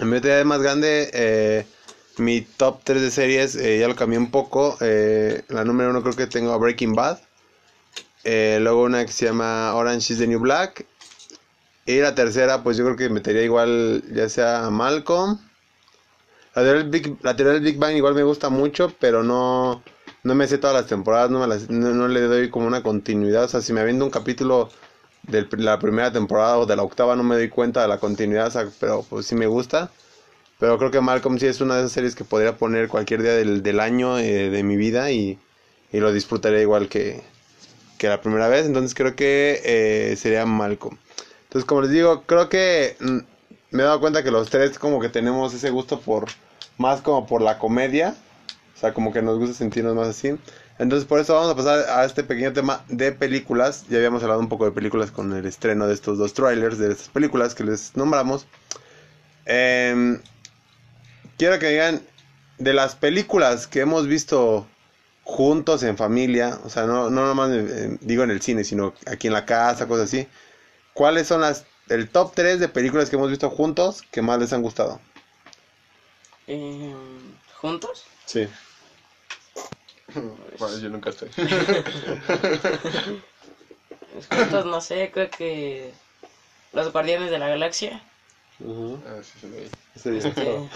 En 0.00 0.10
mi 0.10 0.20
teoría 0.20 0.44
más 0.44 0.60
grande, 0.60 1.10
eh, 1.12 1.66
mi 2.18 2.42
top 2.42 2.80
3 2.84 3.02
de 3.02 3.10
series 3.10 3.56
eh, 3.56 3.78
ya 3.78 3.88
lo 3.88 3.96
cambié 3.96 4.18
un 4.18 4.30
poco. 4.30 4.76
eh, 4.80 5.42
la 5.48 5.64
número 5.64 5.90
uno 5.90 6.02
creo 6.02 6.16
que 6.16 6.26
tengo 6.26 6.52
a 6.52 6.58
Breaking 6.58 6.94
Bad. 6.94 7.18
Luego 8.24 8.82
una 8.82 9.06
que 9.06 9.12
se 9.12 9.26
llama 9.26 9.74
Orange 9.74 10.12
is 10.12 10.18
the 10.18 10.26
New 10.26 10.40
Black. 10.40 10.84
Y 11.86 12.00
la 12.00 12.14
tercera, 12.14 12.62
pues 12.62 12.76
yo 12.76 12.84
creo 12.84 12.96
que 12.96 13.08
metería 13.08 13.42
igual, 13.42 14.02
ya 14.12 14.28
sea 14.28 14.66
a 14.66 14.70
Malcolm. 14.70 15.38
La 16.56 16.62
teoría 16.62 16.82
del 16.82 16.90
Big, 16.90 17.16
la 17.22 17.36
teoría 17.36 17.52
del 17.54 17.62
Big 17.62 17.78
Bang 17.78 17.94
igual 17.96 18.14
me 18.14 18.22
gusta 18.24 18.48
mucho, 18.48 18.92
pero 18.98 19.22
no, 19.22 19.82
no 20.24 20.34
me 20.34 20.48
sé 20.48 20.58
todas 20.58 20.74
las 20.74 20.86
temporadas, 20.88 21.30
no, 21.30 21.38
me 21.40 21.46
las- 21.46 21.70
no, 21.70 22.08
le 22.08 22.20
doy 22.22 22.50
como 22.50 22.66
una 22.66 22.82
continuidad. 22.82 23.44
O 23.44 23.48
sea, 23.48 23.60
si 23.60 23.72
me 23.72 23.80
aviento 23.80 24.04
un 24.04 24.10
capítulo 24.10 24.70
de 25.24 25.46
la 25.58 25.78
primera 25.78 26.12
temporada 26.12 26.58
o 26.58 26.66
de 26.66 26.76
la 26.76 26.82
octava, 26.82 27.14
no 27.16 27.22
me 27.22 27.36
doy 27.36 27.48
cuenta 27.50 27.82
de 27.82 27.88
la 27.88 27.98
continuidad, 28.00 28.48
o 28.48 28.50
sea, 28.50 28.68
pero 28.80 29.04
pues 29.08 29.26
sí 29.26 29.34
me 29.36 29.46
gusta. 29.46 29.90
Pero 30.60 30.78
creo 30.78 30.90
que 30.92 31.00
Malcolm 31.02 31.38
sí 31.38 31.46
es 31.46 31.60
una 31.60 31.76
de 31.76 31.82
esas 31.82 31.92
series 31.92 32.14
que 32.16 32.24
podría 32.24 32.56
poner 32.58 32.88
cualquier 32.88 33.22
día 33.22 33.34
del, 33.34 33.62
del 33.62 33.80
año 33.80 34.18
eh, 34.18 34.50
de 34.50 34.62
mi 34.64 34.76
vida 34.76 35.10
y, 35.12 35.38
y 35.92 36.00
lo 36.00 36.12
disfrutaría 36.12 36.62
igual 36.62 36.88
que, 36.88 37.22
que 37.98 38.08
la 38.08 38.20
primera 38.20 38.48
vez. 38.48 38.66
Entonces 38.66 38.94
creo 38.94 39.16
que 39.16 39.60
eh, 39.64 40.16
sería 40.16 40.46
Malcolm. 40.46 40.98
Entonces, 41.44 41.66
como 41.66 41.82
les 41.82 41.90
digo, 41.90 42.24
creo 42.26 42.48
que 42.48 42.96
mm, 43.00 43.18
me 43.72 43.82
he 43.82 43.86
dado 43.86 44.00
cuenta 44.00 44.22
que 44.22 44.30
los 44.30 44.50
tres 44.50 44.78
como 44.78 45.00
que 45.00 45.08
tenemos 45.08 45.54
ese 45.54 45.70
gusto 45.70 46.00
por 46.00 46.26
más 46.78 47.00
como 47.00 47.26
por 47.26 47.42
la 47.42 47.58
comedia. 47.58 48.14
O 48.74 48.78
sea, 48.78 48.92
como 48.92 49.12
que 49.12 49.22
nos 49.22 49.38
gusta 49.38 49.54
sentirnos 49.54 49.94
más 49.94 50.08
así. 50.08 50.36
Entonces, 50.78 51.08
por 51.08 51.18
eso 51.18 51.34
vamos 51.34 51.50
a 51.50 51.56
pasar 51.56 51.88
a 51.88 52.04
este 52.04 52.22
pequeño 52.22 52.52
tema 52.52 52.84
de 52.88 53.12
películas. 53.12 53.86
Ya 53.88 53.96
habíamos 53.96 54.22
hablado 54.22 54.40
un 54.40 54.48
poco 54.48 54.66
de 54.66 54.72
películas 54.72 55.10
con 55.10 55.32
el 55.32 55.46
estreno 55.46 55.86
de 55.86 55.94
estos 55.94 56.18
dos 56.18 56.34
trailers 56.34 56.78
de 56.78 56.92
estas 56.92 57.08
películas 57.08 57.54
que 57.54 57.64
les 57.64 57.96
nombramos. 57.96 58.46
Em, 59.46 60.20
quiero 61.38 61.58
que 61.58 61.68
digan 61.68 62.02
de 62.58 62.74
las 62.74 62.94
películas 62.94 63.66
que 63.66 63.80
hemos 63.80 64.06
visto 64.06 64.66
juntos 65.24 65.82
en 65.82 65.96
familia, 65.96 66.58
o 66.64 66.70
sea, 66.70 66.84
no, 66.86 67.10
no 67.10 67.26
nomás 67.26 67.50
eh, 67.52 67.98
digo 68.00 68.22
en 68.22 68.30
el 68.30 68.42
cine, 68.42 68.62
sino 68.64 68.94
aquí 69.06 69.26
en 69.26 69.32
la 69.32 69.46
casa, 69.46 69.88
cosas 69.88 70.06
así. 70.06 70.28
¿Cuáles 70.94 71.26
son 71.26 71.40
las 71.40 71.64
el 71.88 72.08
top 72.08 72.32
3 72.34 72.60
de 72.60 72.68
películas 72.68 73.10
que 73.10 73.16
hemos 73.16 73.30
visto 73.30 73.50
juntos 73.50 74.02
que 74.10 74.22
más 74.22 74.38
les 74.38 74.52
han 74.52 74.62
gustado? 74.62 75.00
Eh, 76.46 76.94
¿Juntos? 77.56 78.04
Sí. 78.24 78.48
Bueno, 80.58 80.78
yo 80.78 80.88
nunca 80.88 81.10
estoy. 81.10 81.30
Juntos, 84.30 84.64
no 84.66 84.80
sé, 84.80 85.10
creo 85.12 85.30
que. 85.30 85.92
Los 86.72 86.92
Guardianes 86.92 87.30
de 87.30 87.38
la 87.38 87.48
Galaxia. 87.48 88.02
Ah, 88.60 89.20
sí, 89.22 89.32
sí, 89.40 89.48
lo 89.48 89.56
vi. 89.56 89.70
Ese 89.94 90.10
día. 90.10 90.28
Este, 90.28 90.68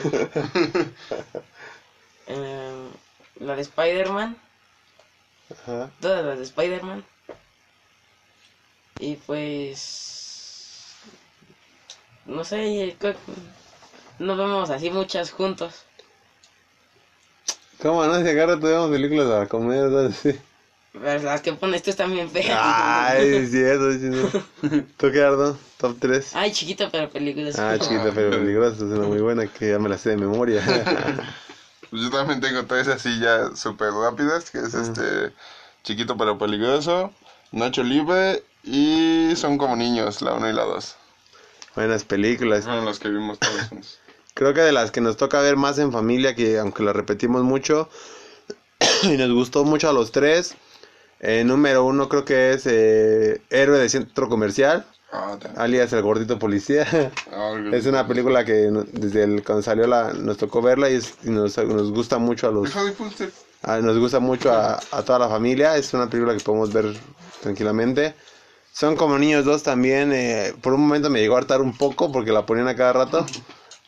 eh, 2.26 2.88
la 3.40 3.56
de 3.56 3.62
Spider-Man, 3.62 4.36
Ajá. 5.50 5.90
todas 6.00 6.24
las 6.24 6.38
de 6.38 6.44
Spider-Man. 6.44 7.04
Y 8.98 9.16
pues... 9.16 10.94
No 12.26 12.44
sé, 12.44 12.96
creo 12.98 13.14
que 13.14 13.18
no 14.20 14.36
vemos 14.36 14.70
así 14.70 14.90
muchas 14.90 15.32
juntos. 15.32 15.84
¿Cómo 17.82 18.04
no? 18.04 18.22
Si 18.22 18.28
agarra, 18.28 18.60
tuvimos 18.60 18.90
películas 18.90 19.30
a 19.30 19.46
comer, 19.46 19.90
¿sabes? 19.90 20.16
Sí. 20.16 20.38
Pero 20.92 21.22
las 21.22 21.40
que 21.40 21.52
pones 21.52 21.82
tú 21.82 21.90
están 21.90 22.12
bien 22.12 22.30
feas. 22.30 22.58
Ay, 22.60 23.36
es 23.36 23.50
cierto, 23.50 23.90
es 23.90 24.00
cierto. 24.00 24.44
¿Tú 24.96 25.10
qué, 25.10 25.22
Ardo? 25.22 25.56
¿Top 25.78 25.96
3? 25.98 26.36
Ay, 26.36 26.52
chiquito 26.52 26.88
pero 26.90 27.08
peligroso. 27.08 27.62
Ah, 27.62 27.78
chiquita 27.78 28.10
pero 28.14 28.30
peligrosa, 28.30 28.76
es 28.76 28.82
una 28.82 29.06
muy 29.06 29.20
buena 29.20 29.46
que 29.46 29.70
ya 29.70 29.78
me 29.78 29.88
la 29.88 29.98
sé 29.98 30.10
de 30.10 30.16
memoria. 30.16 30.62
Pues 31.90 32.02
yo 32.02 32.10
también 32.10 32.40
tengo 32.40 32.64
tres 32.66 32.86
así 32.86 33.18
ya 33.18 33.50
súper 33.56 33.90
rápidas, 33.90 34.52
que 34.52 34.58
es 34.58 34.74
este 34.74 35.32
Chiquito 35.82 36.16
pero 36.16 36.38
peligroso, 36.38 37.12
Nacho 37.50 37.82
Libre 37.82 38.44
y 38.62 39.34
Son 39.34 39.58
como 39.58 39.74
niños, 39.74 40.22
la 40.22 40.34
1 40.34 40.50
y 40.50 40.52
la 40.52 40.62
2. 40.62 40.96
Buenas 41.74 42.04
películas. 42.04 42.62
Fueron 42.62 42.84
las 42.84 43.00
que 43.00 43.08
vimos 43.08 43.40
todos 43.40 43.62
juntos. 43.68 43.98
Creo 44.34 44.54
que 44.54 44.60
de 44.60 44.72
las 44.72 44.90
que 44.90 45.00
nos 45.00 45.16
toca 45.16 45.40
ver 45.40 45.56
más 45.56 45.78
en 45.78 45.92
familia, 45.92 46.34
que 46.34 46.58
aunque 46.58 46.82
la 46.82 46.92
repetimos 46.92 47.42
mucho, 47.42 47.88
y 49.02 49.16
nos 49.16 49.30
gustó 49.32 49.64
mucho 49.64 49.88
a 49.88 49.92
los 49.92 50.12
tres. 50.12 50.54
eh, 51.20 51.44
número 51.44 51.84
uno 51.84 52.08
creo 52.08 52.24
que 52.24 52.52
es 52.52 52.66
eh, 52.66 53.42
Héroe 53.50 53.78
de 53.78 53.88
Centro 53.88 54.28
Comercial, 54.28 54.86
Ah, 55.12 55.36
ta- 55.40 55.52
alias 55.56 55.92
El 55.92 56.02
Gordito 56.02 56.38
Policía. 56.38 56.86
ah, 57.32 57.54
es 57.72 57.86
una 57.86 58.06
película 58.06 58.44
que 58.44 58.70
desde 58.92 59.24
el, 59.24 59.42
cuando 59.44 59.62
salió 59.62 59.86
la, 59.88 60.12
nos 60.12 60.36
tocó 60.38 60.62
verla 60.62 60.88
y, 60.88 60.94
es- 60.94 61.14
y 61.24 61.30
nos, 61.30 61.58
nos 61.58 61.90
gusta 61.90 62.18
mucho 62.18 62.48
a 62.48 62.52
los 62.52 62.70
a- 63.62 63.78
nos 63.80 63.98
gusta 63.98 64.20
mucho 64.20 64.52
a, 64.52 64.78
a 64.92 65.02
toda 65.02 65.18
la 65.18 65.28
familia. 65.28 65.76
Es 65.76 65.92
una 65.92 66.08
película 66.08 66.32
que 66.34 66.40
podemos 66.40 66.72
ver 66.72 66.94
tranquilamente. 67.42 68.14
Son 68.72 68.96
como 68.96 69.18
niños 69.18 69.44
dos 69.44 69.62
también. 69.64 70.12
eh, 70.12 70.54
por 70.62 70.72
un 70.72 70.82
momento 70.82 71.10
me 71.10 71.18
llegó 71.20 71.34
a 71.34 71.38
hartar 71.38 71.60
un 71.60 71.76
poco 71.76 72.10
porque 72.12 72.30
la 72.32 72.46
ponían 72.46 72.68
a 72.68 72.76
cada 72.76 72.92
rato. 72.92 73.26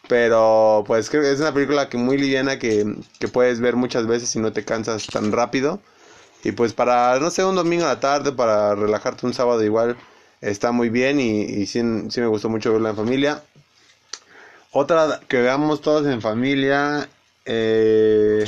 Pero 0.09 0.85
pues 0.87 1.09
creo 1.11 1.23
que 1.23 1.33
es 1.33 1.41
una 1.41 1.55
película 1.55 1.89
que 1.89 1.97
muy 1.97 2.19
liviana 2.19 2.59
que, 2.59 2.97
que 3.19 3.29
puedes 3.29 3.61
ver 3.61 3.77
muchas 3.77 4.07
veces 4.07 4.35
y 4.37 4.41
no 4.41 4.53
te 4.53 4.65
cansas 4.65 5.07
tan 5.07 5.33
rápido. 5.33 5.81
Y 6.45 6.53
pues 6.53 6.73
para, 6.75 7.19
no 7.21 7.31
sé, 7.31 7.45
un 7.45 7.57
domingo 7.57 7.85
a 7.87 7.89
la 7.89 8.01
tarde, 8.01 8.33
para 8.33 8.75
relajarte 8.75 9.27
un 9.27 9.35
sábado 9.35 9.63
igual, 9.65 9.97
está 10.41 10.73
muy 10.73 10.91
bien 10.91 11.21
y, 11.21 11.43
y 11.43 11.67
sí, 11.67 11.83
sí 12.11 12.21
me 12.21 12.27
gustó 12.27 12.49
mucho 12.49 12.73
verla 12.73 12.91
en 12.91 12.97
familia. 12.97 13.43
Otra 14.73 15.21
que 15.29 15.41
veamos 15.41 15.81
todos 15.83 16.07
en 16.07 16.21
familia, 16.23 17.09
eh, 17.45 18.45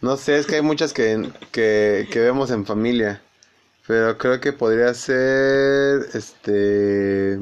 no 0.00 0.16
sé, 0.16 0.38
es 0.38 0.46
que 0.46 0.56
hay 0.56 0.62
muchas 0.62 0.92
que, 0.92 1.30
que, 1.52 2.08
que 2.10 2.20
vemos 2.20 2.50
en 2.50 2.64
familia, 2.64 3.20
pero 3.86 4.18
creo 4.18 4.40
que 4.40 4.52
podría 4.52 4.94
ser, 4.94 6.08
este, 6.14 7.38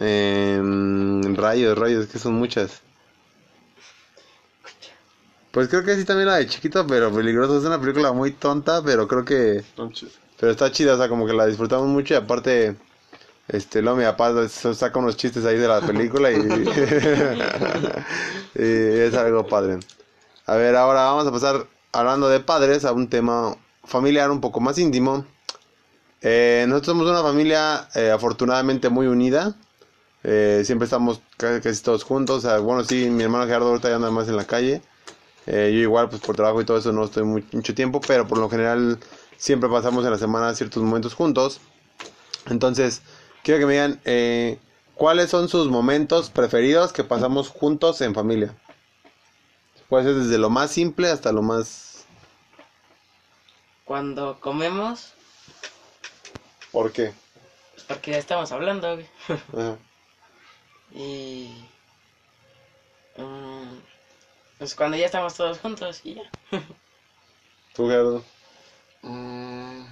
em, 0.00 1.34
rayos, 1.34 1.76
rayos, 1.76 2.06
que 2.06 2.18
son 2.18 2.34
muchas. 2.34 2.82
Pues 5.50 5.68
creo 5.68 5.84
que 5.84 5.96
sí 5.96 6.04
también 6.04 6.28
la 6.28 6.36
de 6.36 6.46
chiquito, 6.46 6.86
pero 6.86 7.12
peligroso. 7.12 7.58
Es 7.58 7.64
una 7.64 7.80
película 7.80 8.12
muy 8.12 8.32
tonta, 8.32 8.82
pero 8.82 9.08
creo 9.08 9.24
que... 9.24 9.64
Pero 10.38 10.52
está 10.52 10.70
chida, 10.70 10.94
o 10.94 10.98
sea, 10.98 11.08
como 11.08 11.26
que 11.26 11.32
la 11.32 11.46
disfrutamos 11.46 11.88
mucho 11.88 12.14
y 12.14 12.16
aparte, 12.16 12.76
este, 13.48 13.82
luego 13.82 13.98
mi 13.98 14.04
papá 14.04 14.48
saca 14.48 15.00
unos 15.00 15.16
chistes 15.16 15.44
ahí 15.44 15.58
de 15.58 15.66
la 15.66 15.80
película 15.80 16.30
y, 16.30 16.36
y 18.54 18.62
es 18.62 19.14
algo 19.14 19.46
padre. 19.48 19.80
A 20.46 20.54
ver, 20.54 20.76
ahora 20.76 21.04
vamos 21.04 21.26
a 21.26 21.32
pasar, 21.32 21.66
hablando 21.92 22.28
de 22.28 22.40
padres, 22.40 22.84
a 22.84 22.92
un 22.92 23.08
tema 23.08 23.56
familiar 23.84 24.30
un 24.30 24.40
poco 24.40 24.60
más 24.60 24.78
íntimo. 24.78 25.26
Eh, 26.20 26.64
nosotros 26.68 26.96
somos 26.96 27.10
una 27.10 27.22
familia 27.22 27.88
eh, 27.94 28.10
afortunadamente 28.10 28.88
muy 28.88 29.06
unida. 29.06 29.54
Eh, 30.30 30.62
siempre 30.66 30.84
estamos 30.84 31.22
casi, 31.38 31.62
casi 31.62 31.82
todos 31.82 32.04
juntos. 32.04 32.44
O 32.44 32.48
sea, 32.48 32.58
bueno, 32.58 32.84
sí, 32.84 33.08
mi 33.08 33.22
hermano 33.22 33.46
Gerardo 33.46 33.68
ahorita 33.68 33.88
ya 33.88 33.96
anda 33.96 34.10
más 34.10 34.28
en 34.28 34.36
la 34.36 34.44
calle. 34.44 34.82
Eh, 35.46 35.70
yo 35.72 35.78
igual, 35.80 36.10
pues 36.10 36.20
por 36.20 36.36
trabajo 36.36 36.60
y 36.60 36.66
todo 36.66 36.76
eso 36.76 36.92
no 36.92 37.04
estoy 37.04 37.22
muy- 37.22 37.46
mucho 37.52 37.74
tiempo, 37.74 38.00
pero 38.06 38.26
por 38.28 38.36
lo 38.36 38.50
general 38.50 38.98
siempre 39.38 39.70
pasamos 39.70 40.04
en 40.04 40.10
la 40.10 40.18
semana 40.18 40.54
ciertos 40.54 40.82
momentos 40.82 41.14
juntos. 41.14 41.60
Entonces, 42.50 43.00
quiero 43.42 43.58
que 43.60 43.64
me 43.66 43.72
digan 43.72 44.00
eh, 44.04 44.58
cuáles 44.94 45.30
son 45.30 45.48
sus 45.48 45.68
momentos 45.68 46.28
preferidos 46.28 46.92
que 46.92 47.04
pasamos 47.04 47.48
juntos 47.48 48.02
en 48.02 48.14
familia. 48.14 48.54
Puede 49.88 50.04
ser 50.04 50.14
desde 50.16 50.36
lo 50.36 50.50
más 50.50 50.70
simple 50.70 51.08
hasta 51.08 51.32
lo 51.32 51.40
más... 51.40 52.04
Cuando 53.86 54.38
comemos, 54.40 55.14
¿Por 56.70 56.92
qué? 56.92 57.14
pues 57.72 57.84
porque 57.88 58.10
ya 58.10 58.18
estamos 58.18 58.52
hablando. 58.52 58.98
Ajá. 59.56 59.78
Y... 60.92 61.68
mm, 63.16 63.78
pues 64.58 64.74
cuando 64.74 64.96
ya 64.96 65.06
estamos 65.06 65.34
todos 65.34 65.58
juntos 65.58 66.00
y 66.04 66.14
ya. 66.14 66.32
¿Tú, 67.74 67.88
Gerardo? 67.88 68.24
Mm. 69.02 69.84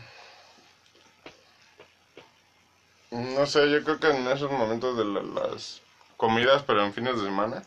No 3.11 3.47
sé, 3.47 3.71
yo 3.71 3.83
creo 3.85 3.99
que 4.01 4.11
en 4.11 4.27
esos 4.29 4.51
momentos 4.51 4.97
de 4.97 5.05
la- 5.05 5.23
las 5.23 5.83
comidas, 6.17 6.63
pero 6.67 6.85
en 6.85 6.93
fines 6.93 7.17
de 7.19 7.25
semana, 7.25 7.63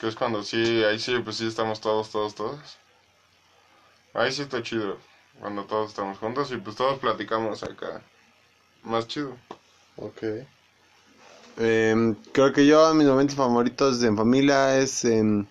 que 0.00 0.08
es 0.08 0.14
cuando 0.16 0.42
sí, 0.42 0.82
ahí 0.84 0.98
sí, 0.98 1.18
pues 1.20 1.36
sí 1.36 1.46
estamos 1.46 1.80
todos, 1.80 2.10
todos, 2.10 2.34
todos. 2.34 2.78
Ahí 4.14 4.32
sí 4.32 4.42
está 4.42 4.62
chido, 4.62 4.98
cuando 5.40 5.64
todos 5.64 5.90
estamos 5.90 6.18
juntos 6.18 6.50
y 6.52 6.56
pues 6.56 6.76
todos 6.76 6.98
platicamos 6.98 7.62
acá. 7.62 8.02
Más 8.82 9.06
chido. 9.08 9.36
Ok. 9.96 10.22
Em, 11.58 12.14
creo 12.32 12.52
que 12.52 12.66
yo 12.66 12.94
mis 12.94 13.06
momentos 13.08 13.34
favoritos 13.36 14.00
en 14.04 14.16
familia 14.16 14.78
es 14.78 15.04
em, 15.04 15.44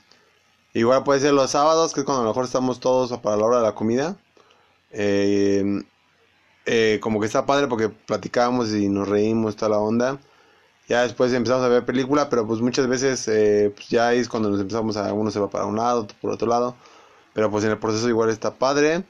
igual 0.73 1.03
puede 1.03 1.19
ser 1.19 1.33
los 1.33 1.51
sábados, 1.51 1.93
que 1.93 1.99
es 2.01 2.05
cuando 2.05 2.23
mejor 2.23 2.45
estamos 2.45 2.79
todos 2.79 3.17
para 3.19 3.35
la 3.35 3.45
hora 3.45 3.57
de 3.57 3.63
la 3.63 3.75
comida. 3.75 4.17
Em, 4.91 5.83
eh, 6.65 6.99
como 7.01 7.19
que 7.19 7.27
está 7.27 7.45
padre 7.45 7.67
porque 7.67 7.89
platicamos 7.89 8.73
y 8.73 8.89
nos 8.89 9.07
reímos 9.09 9.55
toda 9.57 9.69
la 9.71 9.79
onda. 9.79 10.19
Ya 10.87 11.03
después 11.03 11.33
empezamos 11.33 11.65
a 11.65 11.69
ver 11.69 11.85
película, 11.85 12.29
pero 12.29 12.47
pues 12.47 12.61
muchas 12.61 12.87
veces 12.87 13.27
eh, 13.27 13.73
pues 13.75 13.89
ya 13.89 14.13
es 14.13 14.29
cuando 14.29 14.49
nos 14.49 14.61
empezamos 14.61 14.97
a 14.97 15.13
uno 15.13 15.31
se 15.31 15.39
va 15.39 15.49
para 15.49 15.65
un 15.65 15.75
lado, 15.77 16.01
otro 16.03 16.17
por 16.21 16.31
otro 16.31 16.47
lado. 16.47 16.75
Pero 17.33 17.51
pues 17.51 17.65
en 17.65 17.71
el 17.71 17.79
proceso 17.79 18.09
igual 18.09 18.29
está 18.29 18.55
padre. 18.55 19.03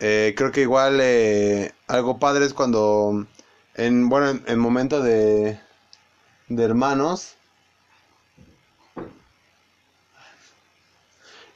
Eh, 0.00 0.34
creo 0.36 0.52
que 0.52 0.62
igual 0.62 0.98
eh, 1.00 1.72
algo 1.88 2.18
padre 2.18 2.44
es 2.46 2.54
cuando 2.54 3.26
en 3.74 4.08
bueno 4.08 4.30
en, 4.30 4.44
en 4.46 4.58
momento 4.58 5.02
de 5.02 5.60
de 6.48 6.64
hermanos 6.64 7.36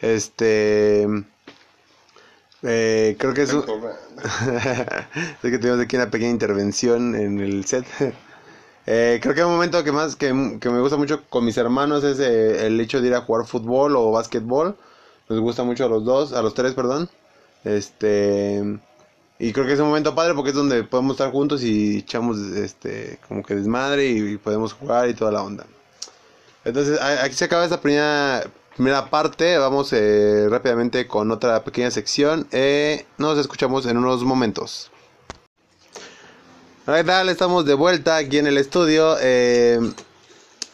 este 0.01 1.07
eh, 2.63 3.17
creo 3.19 3.35
que 3.35 3.43
es 3.43 3.53
un- 3.53 3.65
es 5.43 5.51
que 5.51 5.59
tuvimos 5.59 5.81
aquí 5.81 5.97
una 5.97 6.11
pequeña 6.11 6.31
intervención 6.31 7.15
en 7.15 7.41
el 7.41 7.65
set. 7.67 7.87
Eh, 8.89 9.21
creo 9.23 9.35
que 9.35 9.45
un 9.45 9.53
momento 9.53 9.85
que 9.85 9.93
más 9.93 10.17
que, 10.17 10.29
que 10.61 10.71
me 10.71 10.81
gusta 10.81 10.97
mucho 10.97 11.23
con 11.29 11.45
mis 11.45 11.57
hermanos 11.57 12.03
es 12.05 12.19
eh, 12.19 12.67
el 12.67 12.81
hecho 12.81 13.01
de 13.01 13.09
ir 13.09 13.15
a 13.15 13.21
jugar 13.21 13.47
fútbol 13.47 13.95
o 13.97 14.11
básquetbol. 14.11 14.77
Nos 15.29 15.41
gusta 15.41 15.63
mucho 15.63 15.85
a 15.87 15.89
los 15.89 16.05
dos, 16.05 16.33
a 16.33 16.43
los 16.43 16.55
tres, 16.55 16.75
perdón. 16.75 17.09
Este 17.65 18.63
y 19.43 19.53
creo 19.53 19.67
que 19.67 19.73
es 19.73 19.81
un 19.81 19.89
momento 19.89 20.15
padre 20.15 20.35
porque 20.35 20.51
es 20.51 20.55
donde 20.55 20.85
podemos 20.85 21.15
estar 21.15 21.33
juntos 21.33 21.65
y 21.65 21.99
echamos 21.99 22.39
este 22.39 23.19
como 23.27 23.43
que 23.43 23.57
desmadre 23.57 24.07
y, 24.07 24.37
podemos 24.37 24.73
jugar 24.73 25.09
y 25.09 25.15
toda 25.15 25.33
la 25.33 25.43
onda. 25.43 25.67
Entonces 26.65 27.01
aquí 27.01 27.35
se 27.35 27.47
acaba 27.47 27.65
esta 27.65 27.81
primera 27.81 28.45
primera 28.77 29.11
parte. 29.11 29.59
Vamos 29.59 29.93
eh, 29.95 30.47
rápidamente 30.49 31.09
con 31.09 31.33
otra 31.33 31.65
pequeña 31.65 31.91
sección. 31.91 32.47
Eh, 32.53 33.05
nos 33.19 33.37
escuchamos 33.37 33.85
en 33.87 33.97
unos 33.97 34.23
momentos. 34.23 34.93
Hola, 36.87 36.99
¿qué 36.99 37.05
tal? 37.05 37.29
Estamos 37.29 37.65
de 37.65 37.75
vuelta 37.75 38.19
aquí 38.19 38.39
en 38.39 38.47
el 38.47 38.59
estudio. 38.59 39.17
Eh, 39.21 39.81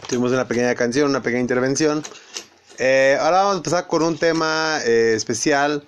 tuvimos 0.08 0.30
una 0.32 0.46
pequeña 0.46 0.74
canción, 0.74 1.08
una 1.08 1.22
pequeña 1.22 1.40
intervención. 1.40 2.02
Ahora 2.78 3.38
vamos 3.38 3.54
a 3.54 3.56
empezar 3.56 3.86
con 3.86 4.02
un 4.02 4.18
tema 4.18 4.78
especial. 4.84 5.84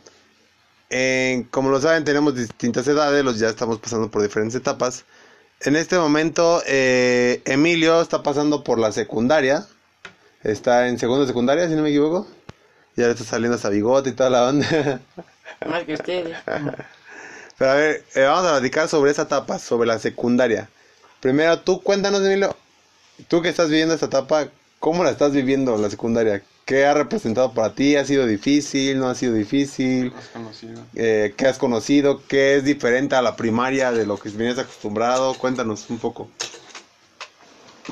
Eh, 0.90 1.46
como 1.50 1.70
lo 1.70 1.80
saben, 1.80 2.04
tenemos 2.04 2.34
distintas 2.34 2.86
edades, 2.88 3.24
los 3.24 3.38
ya 3.38 3.48
estamos 3.48 3.78
pasando 3.78 4.10
por 4.10 4.22
diferentes 4.22 4.56
etapas. 4.56 5.04
En 5.60 5.76
este 5.76 5.98
momento, 5.98 6.62
eh, 6.66 7.42
Emilio 7.44 8.00
está 8.00 8.22
pasando 8.22 8.64
por 8.64 8.78
la 8.78 8.92
secundaria. 8.92 9.66
Está 10.42 10.88
en 10.88 10.98
segundo 10.98 11.22
de 11.22 11.28
secundaria, 11.28 11.68
si 11.68 11.74
no 11.74 11.82
me 11.82 11.90
equivoco. 11.90 12.26
Ya 12.96 13.06
le 13.06 13.12
está 13.12 13.24
saliendo 13.24 13.56
hasta 13.56 13.68
bigote 13.68 14.10
y 14.10 14.12
toda 14.12 14.30
la 14.30 14.48
onda. 14.48 15.00
Más 15.66 15.84
que 15.84 15.94
ustedes. 15.94 16.36
Pero 17.58 17.70
a 17.70 17.74
ver, 17.74 18.04
eh, 18.14 18.22
vamos 18.22 18.46
a 18.46 18.52
platicar 18.52 18.88
sobre 18.88 19.10
esa 19.10 19.22
etapa, 19.22 19.58
sobre 19.58 19.86
la 19.86 19.98
secundaria. 19.98 20.70
Primero, 21.20 21.60
tú 21.60 21.82
cuéntanos, 21.82 22.22
Emilio, 22.22 22.56
tú 23.28 23.42
que 23.42 23.50
estás 23.50 23.68
viviendo 23.68 23.92
esta 23.92 24.06
etapa, 24.06 24.48
¿cómo 24.78 25.04
la 25.04 25.10
estás 25.10 25.32
viviendo 25.32 25.76
la 25.76 25.90
secundaria? 25.90 26.42
¿Qué 26.70 26.86
ha 26.86 26.94
representado 26.94 27.52
para 27.52 27.74
ti? 27.74 27.96
¿Ha 27.96 28.04
sido 28.04 28.26
difícil? 28.26 29.00
¿No 29.00 29.08
ha 29.08 29.16
sido 29.16 29.34
difícil? 29.34 30.12
Conocido. 30.32 30.80
Eh, 30.94 31.34
¿Qué 31.36 31.48
has 31.48 31.58
conocido? 31.58 32.22
¿Qué 32.28 32.54
es 32.54 32.64
diferente 32.64 33.16
a 33.16 33.22
la 33.22 33.34
primaria 33.34 33.90
de 33.90 34.06
lo 34.06 34.16
que 34.20 34.28
venías 34.28 34.56
acostumbrado? 34.56 35.34
Cuéntanos 35.34 35.90
un 35.90 35.98
poco. 35.98 36.30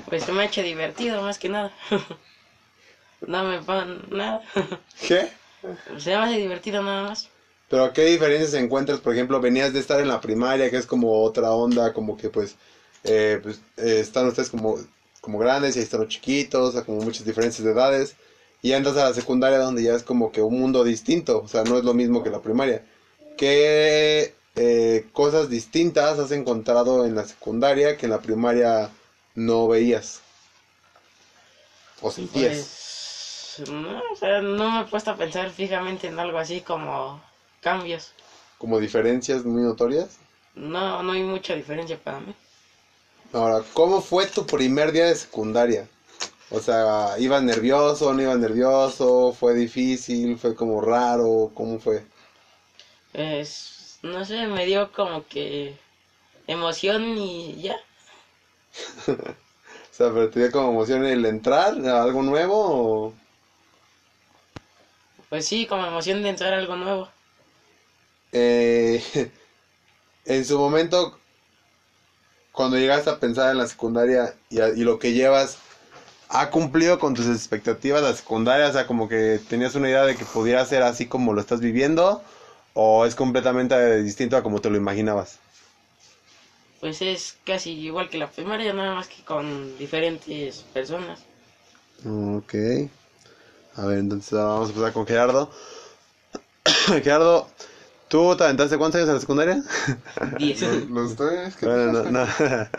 Pues 0.09 0.23
se 0.23 0.31
me 0.31 0.43
ha 0.43 0.45
hecho 0.45 0.63
divertido 0.63 1.21
más 1.23 1.41
que 1.41 1.49
nada. 1.49 1.73
no 3.27 3.43
me 3.43 3.61
pagan 3.63 4.01
nada. 4.13 4.43
¿Qué? 5.09 5.29
se 5.99 6.11
me 6.11 6.15
hace 6.15 6.37
divertido 6.39 6.81
nada 6.81 7.09
más. 7.09 7.29
Pero 7.69 7.93
¿qué 7.93 8.05
diferencias 8.05 8.55
encuentras? 8.55 9.01
Por 9.01 9.13
ejemplo, 9.13 9.41
venías 9.41 9.73
de 9.73 9.81
estar 9.81 9.99
en 9.99 10.07
la 10.07 10.21
primaria, 10.21 10.71
que 10.71 10.77
es 10.77 10.87
como 10.87 11.25
otra 11.25 11.51
onda, 11.51 11.93
como 11.93 12.17
que 12.17 12.31
pues, 12.31 12.55
eh, 13.03 13.41
pues 13.43 13.61
eh, 13.77 13.99
están 13.99 14.29
ustedes 14.29 14.51
como, 14.51 14.79
como 15.21 15.41
grandes 15.41 15.75
y 15.75 15.81
ahí 15.81 15.85
están 15.85 15.99
los 15.99 16.11
chiquitos, 16.11 16.69
o 16.69 16.73
sea, 16.73 16.85
como 16.85 17.01
muchas 17.01 17.27
diferencias 17.27 17.65
de 17.65 17.73
edades. 17.73 18.15
Y 18.63 18.71
ya 18.71 18.77
entras 18.77 18.97
a 18.97 19.05
la 19.05 19.15
secundaria 19.15 19.59
donde 19.59 19.83
ya 19.83 19.95
es 19.95 20.03
como 20.03 20.33
que 20.33 20.43
un 20.43 20.59
mundo 20.59 20.83
distinto, 20.85 21.43
o 21.43 21.49
sea, 21.49 21.65
no 21.65 21.79
es 21.79 21.85
lo 21.85 21.95
mismo 21.95 22.23
que 22.23 22.31
la 22.31 22.41
primaria. 22.41 22.85
¿Qué 23.37 24.35
eh, 24.57 25.07
cosas 25.13 25.49
distintas 25.49 26.19
has 26.19 26.33
encontrado 26.33 27.07
en 27.07 27.15
la 27.15 27.25
secundaria 27.25 27.97
que 27.97 28.07
en 28.07 28.11
la 28.11 28.21
primaria 28.21 28.91
no 29.35 29.69
veías? 29.69 30.21
¿O 32.01 32.11
sentías? 32.11 33.55
Pues, 33.57 33.71
no, 33.71 34.03
o 34.13 34.17
sea, 34.17 34.41
no 34.41 34.71
me 34.71 34.81
he 34.81 34.85
puesto 34.85 35.13
a 35.13 35.17
pensar 35.17 35.51
fijamente 35.51 36.09
en 36.09 36.19
algo 36.19 36.39
así 36.39 36.61
como 36.61 37.21
cambios. 37.61 38.13
¿Como 38.59 38.81
diferencias 38.81 39.45
muy 39.45 39.63
notorias? 39.63 40.19
No, 40.55 41.03
no 41.03 41.13
hay 41.13 41.23
mucha 41.23 41.55
diferencia 41.55 41.97
para 41.97 42.19
mí. 42.19 42.35
Ahora, 43.33 43.63
¿cómo 43.75 44.01
fue 44.01 44.27
tu 44.27 44.47
primer 44.47 44.91
día 44.91 45.07
de 45.07 45.15
secundaria? 45.15 45.89
O 46.51 46.61
sea, 46.61 47.17
¿ibas 47.19 47.43
nervioso, 47.43 48.13
no 48.15 48.23
ibas 48.23 48.39
nervioso? 48.39 49.33
¿Fue 49.39 49.55
difícil? 49.55 50.39
¿Fue 50.39 50.55
como 50.55 50.81
raro? 50.81 51.51
¿Cómo 51.55 51.79
fue? 51.79 52.05
Es, 53.13 53.99
no 54.03 54.25
sé, 54.25 54.47
me 54.47 54.65
dio 54.65 54.91
como 54.93 55.27
que 55.27 55.77
emoción 56.47 57.19
y 57.19 57.61
ya. 57.63 57.77
O 59.91 59.95
sea, 60.01 60.13
pero 60.13 60.31
te 60.31 60.39
dio 60.39 60.53
como 60.53 60.71
emoción 60.71 61.05
el 61.05 61.27
entrar 61.27 61.75
a 61.89 62.03
algo 62.05 62.23
nuevo 62.23 62.55
o... 62.57 63.15
Pues 65.29 65.45
sí, 65.45 65.67
como 65.67 65.85
emoción 65.87 66.23
de 66.23 66.29
entrar 66.29 66.55
a 66.55 66.59
algo 66.59 66.77
nuevo. 66.77 67.09
Eh, 68.31 69.03
en 70.25 70.45
su 70.45 70.57
momento, 70.57 71.19
cuando 72.53 72.77
llegaste 72.79 73.11
a 73.11 73.19
pensar 73.19 73.51
en 73.51 73.59
la 73.59 73.67
secundaria 73.67 74.35
y, 74.51 74.61
a- 74.61 74.69
y 74.69 74.85
lo 74.85 75.01
que 75.01 75.13
llevas, 75.15 75.59
¿ha 76.29 76.51
cumplido 76.51 76.99
con 76.99 77.15
tus 77.15 77.27
expectativas 77.27 78.03
la 78.03 78.15
secundaria? 78.15 78.69
O 78.69 78.73
sea, 78.73 78.87
como 78.87 79.09
que 79.09 79.41
tenías 79.49 79.75
una 79.75 79.89
idea 79.89 80.05
de 80.05 80.17
que 80.17 80.25
pudiera 80.25 80.65
ser 80.65 80.83
así 80.83 81.07
como 81.07 81.33
lo 81.33 81.41
estás 81.41 81.61
viviendo, 81.61 82.23
o 82.75 83.05
es 83.05 83.15
completamente 83.15 84.03
distinto 84.03 84.37
a 84.37 84.43
como 84.43 84.61
te 84.61 84.71
lo 84.71 84.77
imaginabas. 84.77 85.39
Pues 86.81 87.03
es 87.03 87.37
casi 87.45 87.73
igual 87.73 88.09
que 88.09 88.19
la 88.19 88.31
primaria, 88.31 88.73
nada 88.73 88.95
más 88.95 89.09
que 89.09 89.25
con 89.25 89.77
diferentes 89.79 90.65
personas. 90.73 91.21
Ok. 92.07 92.55
A 93.77 93.87
ver, 93.87 93.99
entonces 93.99 94.33
vamos 94.33 94.69
a 94.69 94.71
empezar 94.71 94.93
con 94.93 95.07
Gerardo. 95.07 95.51
Gerardo, 97.03 97.49
¿tú 98.07 98.37
te 98.37 98.45
aventaste 98.45 98.79
cuántos 98.79 98.99
años 98.99 99.09
en 99.09 99.15
la 99.15 99.21
secundaria? 99.21 99.65
Diez. 100.39 100.63
Los 100.89 101.17
tres 101.17 101.57
que 101.57 101.67
Bueno, 101.67 101.93
no, 101.93 102.11
no. 102.11 102.27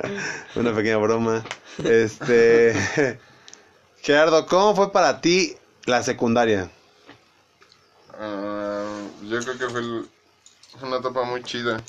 Una 0.55 0.73
pequeña 0.73 0.97
broma. 0.97 1.43
Este. 1.83 3.19
Gerardo, 4.03 4.45
¿cómo 4.47 4.75
fue 4.75 4.91
para 4.91 5.21
ti 5.21 5.57
la 5.85 6.01
secundaria? 6.03 6.69
Ah, 8.13 8.97
yo 9.23 9.39
creo 9.43 9.57
que 9.57 9.69
fue, 9.69 9.79
el- 9.81 10.09
fue 10.77 10.87
una 10.87 10.97
etapa 10.97 11.23
muy 11.23 11.43
chida. 11.43 11.81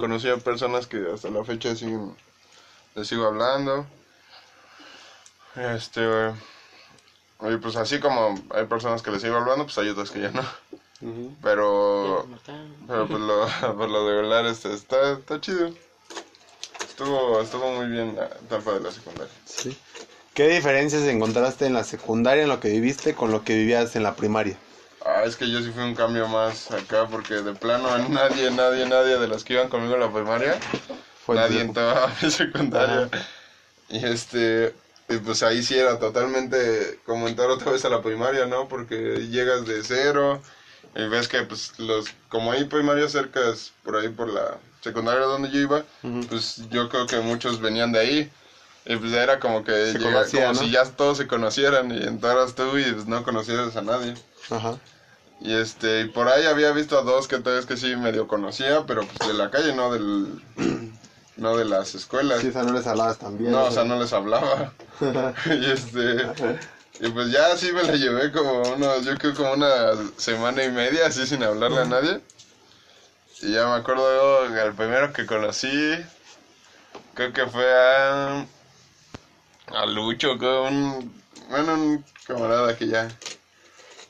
Conocí 0.00 0.28
a 0.28 0.36
personas 0.38 0.86
que 0.86 1.04
hasta 1.14 1.28
la 1.30 1.44
fecha 1.44 1.76
siguen, 1.76 2.16
les 2.94 3.06
sigo 3.06 3.24
hablando. 3.26 3.86
Este, 5.54 6.00
y 7.42 7.56
pues 7.58 7.76
así 7.76 8.00
como 8.00 8.42
hay 8.50 8.64
personas 8.66 9.02
que 9.02 9.10
les 9.12 9.22
sigo 9.22 9.36
hablando, 9.36 9.64
pues 9.64 9.78
hay 9.78 9.88
otras 9.90 10.10
que 10.10 10.20
ya 10.22 10.30
no. 10.30 10.42
Pero, 11.42 12.26
pero 12.88 13.06
pues 13.06 13.20
lo, 13.20 13.46
por 13.76 13.88
lo 13.88 14.08
de 14.08 14.18
hablar 14.18 14.46
este, 14.46 14.72
está, 14.74 15.12
está 15.12 15.40
chido. 15.40 15.72
Estuvo, 16.80 17.40
estuvo 17.40 17.70
muy 17.72 17.86
bien 17.88 18.16
la 18.16 18.24
etapa 18.26 18.72
de 18.72 18.80
la 18.80 18.90
secundaria. 18.90 19.32
Sí. 19.44 19.76
¿Qué 20.36 20.48
diferencias 20.48 21.02
encontraste 21.04 21.64
en 21.64 21.72
la 21.72 21.82
secundaria, 21.82 22.42
en 22.42 22.50
lo 22.50 22.60
que 22.60 22.68
viviste, 22.68 23.14
con 23.14 23.32
lo 23.32 23.42
que 23.42 23.56
vivías 23.56 23.96
en 23.96 24.02
la 24.02 24.14
primaria? 24.14 24.58
Ah, 25.04 25.22
es 25.24 25.34
que 25.36 25.50
yo 25.50 25.62
sí 25.62 25.70
fui 25.70 25.82
un 25.82 25.94
cambio 25.94 26.28
más 26.28 26.70
acá 26.70 27.06
porque 27.10 27.34
de 27.36 27.54
plano 27.54 27.88
a 27.90 27.98
nadie, 27.98 28.50
nadie, 28.50 28.86
nadie 28.86 29.18
de 29.18 29.28
los 29.28 29.44
que 29.44 29.54
iban 29.54 29.68
conmigo 29.70 29.94
en 29.94 30.00
la 30.00 30.12
primaria, 30.12 30.58
Fue 31.24 31.36
nadie 31.36 31.60
tu- 31.60 31.68
entraba 31.68 32.04
a 32.04 32.08
mi 32.22 32.30
secundaria. 32.30 33.08
Y 33.88 34.04
este, 34.04 34.74
pues 35.24 35.42
ahí 35.42 35.62
sí 35.62 35.78
era 35.78 35.98
totalmente 35.98 37.00
como 37.06 37.28
entrar 37.28 37.48
otra 37.50 37.72
vez 37.72 37.84
a 37.86 37.88
la 37.88 38.02
primaria, 38.02 38.46
¿no? 38.46 38.68
Porque 38.68 38.96
llegas 39.30 39.64
de 39.66 39.82
cero 39.84 40.42
y 40.94 41.06
ves 41.08 41.28
que 41.28 41.42
pues 41.44 41.78
los, 41.78 42.06
como 42.28 42.52
hay 42.52 42.64
primarias 42.64 43.12
cercas 43.12 43.72
por 43.82 43.96
ahí 43.96 44.08
por 44.08 44.28
la 44.28 44.58
secundaria 44.82 45.22
donde 45.24 45.50
yo 45.50 45.60
iba, 45.60 45.84
pues 46.28 46.68
yo 46.70 46.88
creo 46.88 47.06
que 47.06 47.20
muchos 47.20 47.60
venían 47.60 47.92
de 47.92 48.00
ahí. 48.00 48.30
Y 48.86 48.96
pues 48.96 49.12
era 49.12 49.40
como 49.40 49.64
que 49.64 49.72
Se 49.92 49.98
llega- 49.98 50.12
conocía, 50.12 50.40
como 50.46 50.52
¿no? 50.54 50.60
si 50.60 50.70
ya 50.70 50.84
todos 50.84 51.18
se 51.18 51.26
conocieran 51.26 51.90
y 51.90 52.02
entraras 52.04 52.54
tú 52.54 52.78
y 52.78 52.84
pues 52.92 53.06
no 53.06 53.24
conocieras 53.24 53.74
a 53.76 53.82
nadie. 53.82 54.14
Ajá. 54.50 54.76
Y 55.40 55.54
este, 55.54 56.02
y 56.02 56.08
por 56.08 56.28
ahí 56.28 56.46
había 56.46 56.70
visto 56.72 56.98
a 56.98 57.02
dos 57.02 57.26
que 57.28 57.38
tres 57.38 57.66
que 57.66 57.76
sí 57.76 57.94
medio 57.96 58.26
conocía, 58.28 58.84
pero 58.86 59.06
pues 59.06 59.28
de 59.28 59.34
la 59.34 59.50
calle, 59.50 59.74
no 59.74 59.92
del 59.92 60.40
no 61.36 61.56
de 61.56 61.64
las 61.64 61.94
escuelas. 61.94 62.40
Sí, 62.40 62.48
o 62.48 62.52
sea, 62.52 62.62
no 62.62 62.72
les 62.72 62.86
hablabas 62.86 63.18
también. 63.18 63.50
No, 63.52 63.64
o 63.64 63.70
sea, 63.70 63.84
no 63.84 63.98
les 63.98 64.12
hablaba. 64.12 64.72
y 65.46 65.70
este, 65.70 66.26
y 67.00 67.08
pues 67.10 67.30
ya 67.32 67.52
así 67.52 67.72
me 67.72 67.82
la 67.82 67.92
llevé 67.96 68.30
como 68.32 68.72
unos, 68.72 69.04
yo 69.04 69.18
creo 69.18 69.34
como 69.34 69.52
una 69.52 69.94
semana 70.16 70.64
y 70.64 70.70
media 70.70 71.06
así 71.08 71.26
sin 71.26 71.42
hablarle 71.42 71.80
a 71.80 71.84
nadie. 71.86 72.20
Y 73.42 73.52
ya 73.52 73.66
me 73.66 73.74
acuerdo 73.74 74.46
el 74.46 74.72
primero 74.74 75.12
que 75.12 75.26
conocí, 75.26 75.68
creo 77.14 77.32
que 77.34 77.46
fue 77.46 77.66
a 77.74 78.46
a 79.68 79.86
Lucho, 79.86 80.38
creo, 80.38 80.64
un 80.64 81.14
bueno, 81.48 81.74
un 81.74 82.04
camarada 82.26 82.76
que 82.76 82.88
ya 82.88 83.08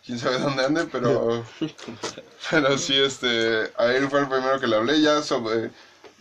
quién 0.05 0.19
sabe 0.19 0.39
dónde 0.39 0.65
ande, 0.65 0.85
pero 0.87 1.45
pero 2.51 2.79
sí 2.79 2.97
este, 2.97 3.73
a 3.77 3.87
él 3.93 4.09
fue 4.09 4.21
el 4.21 4.29
primero 4.29 4.61
que 4.61 4.67
le 4.67 4.77
hablé 4.77 5.01
ya 5.01 5.23
sobre 5.23 5.71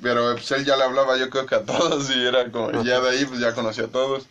pero 0.01 0.33
pues 0.33 0.51
él 0.51 0.65
ya 0.65 0.75
le 0.75 0.83
hablaba 0.83 1.17
yo 1.17 1.29
creo 1.29 1.45
que 1.45 1.55
a 1.55 1.63
todos 1.63 2.09
y 2.09 2.25
era 2.25 2.51
como, 2.51 2.83
ya 2.83 2.99
de 2.99 3.09
ahí 3.09 3.25
pues 3.25 3.39
ya 3.39 3.53
conocí 3.53 3.81
a 3.81 3.87
todos. 3.87 4.27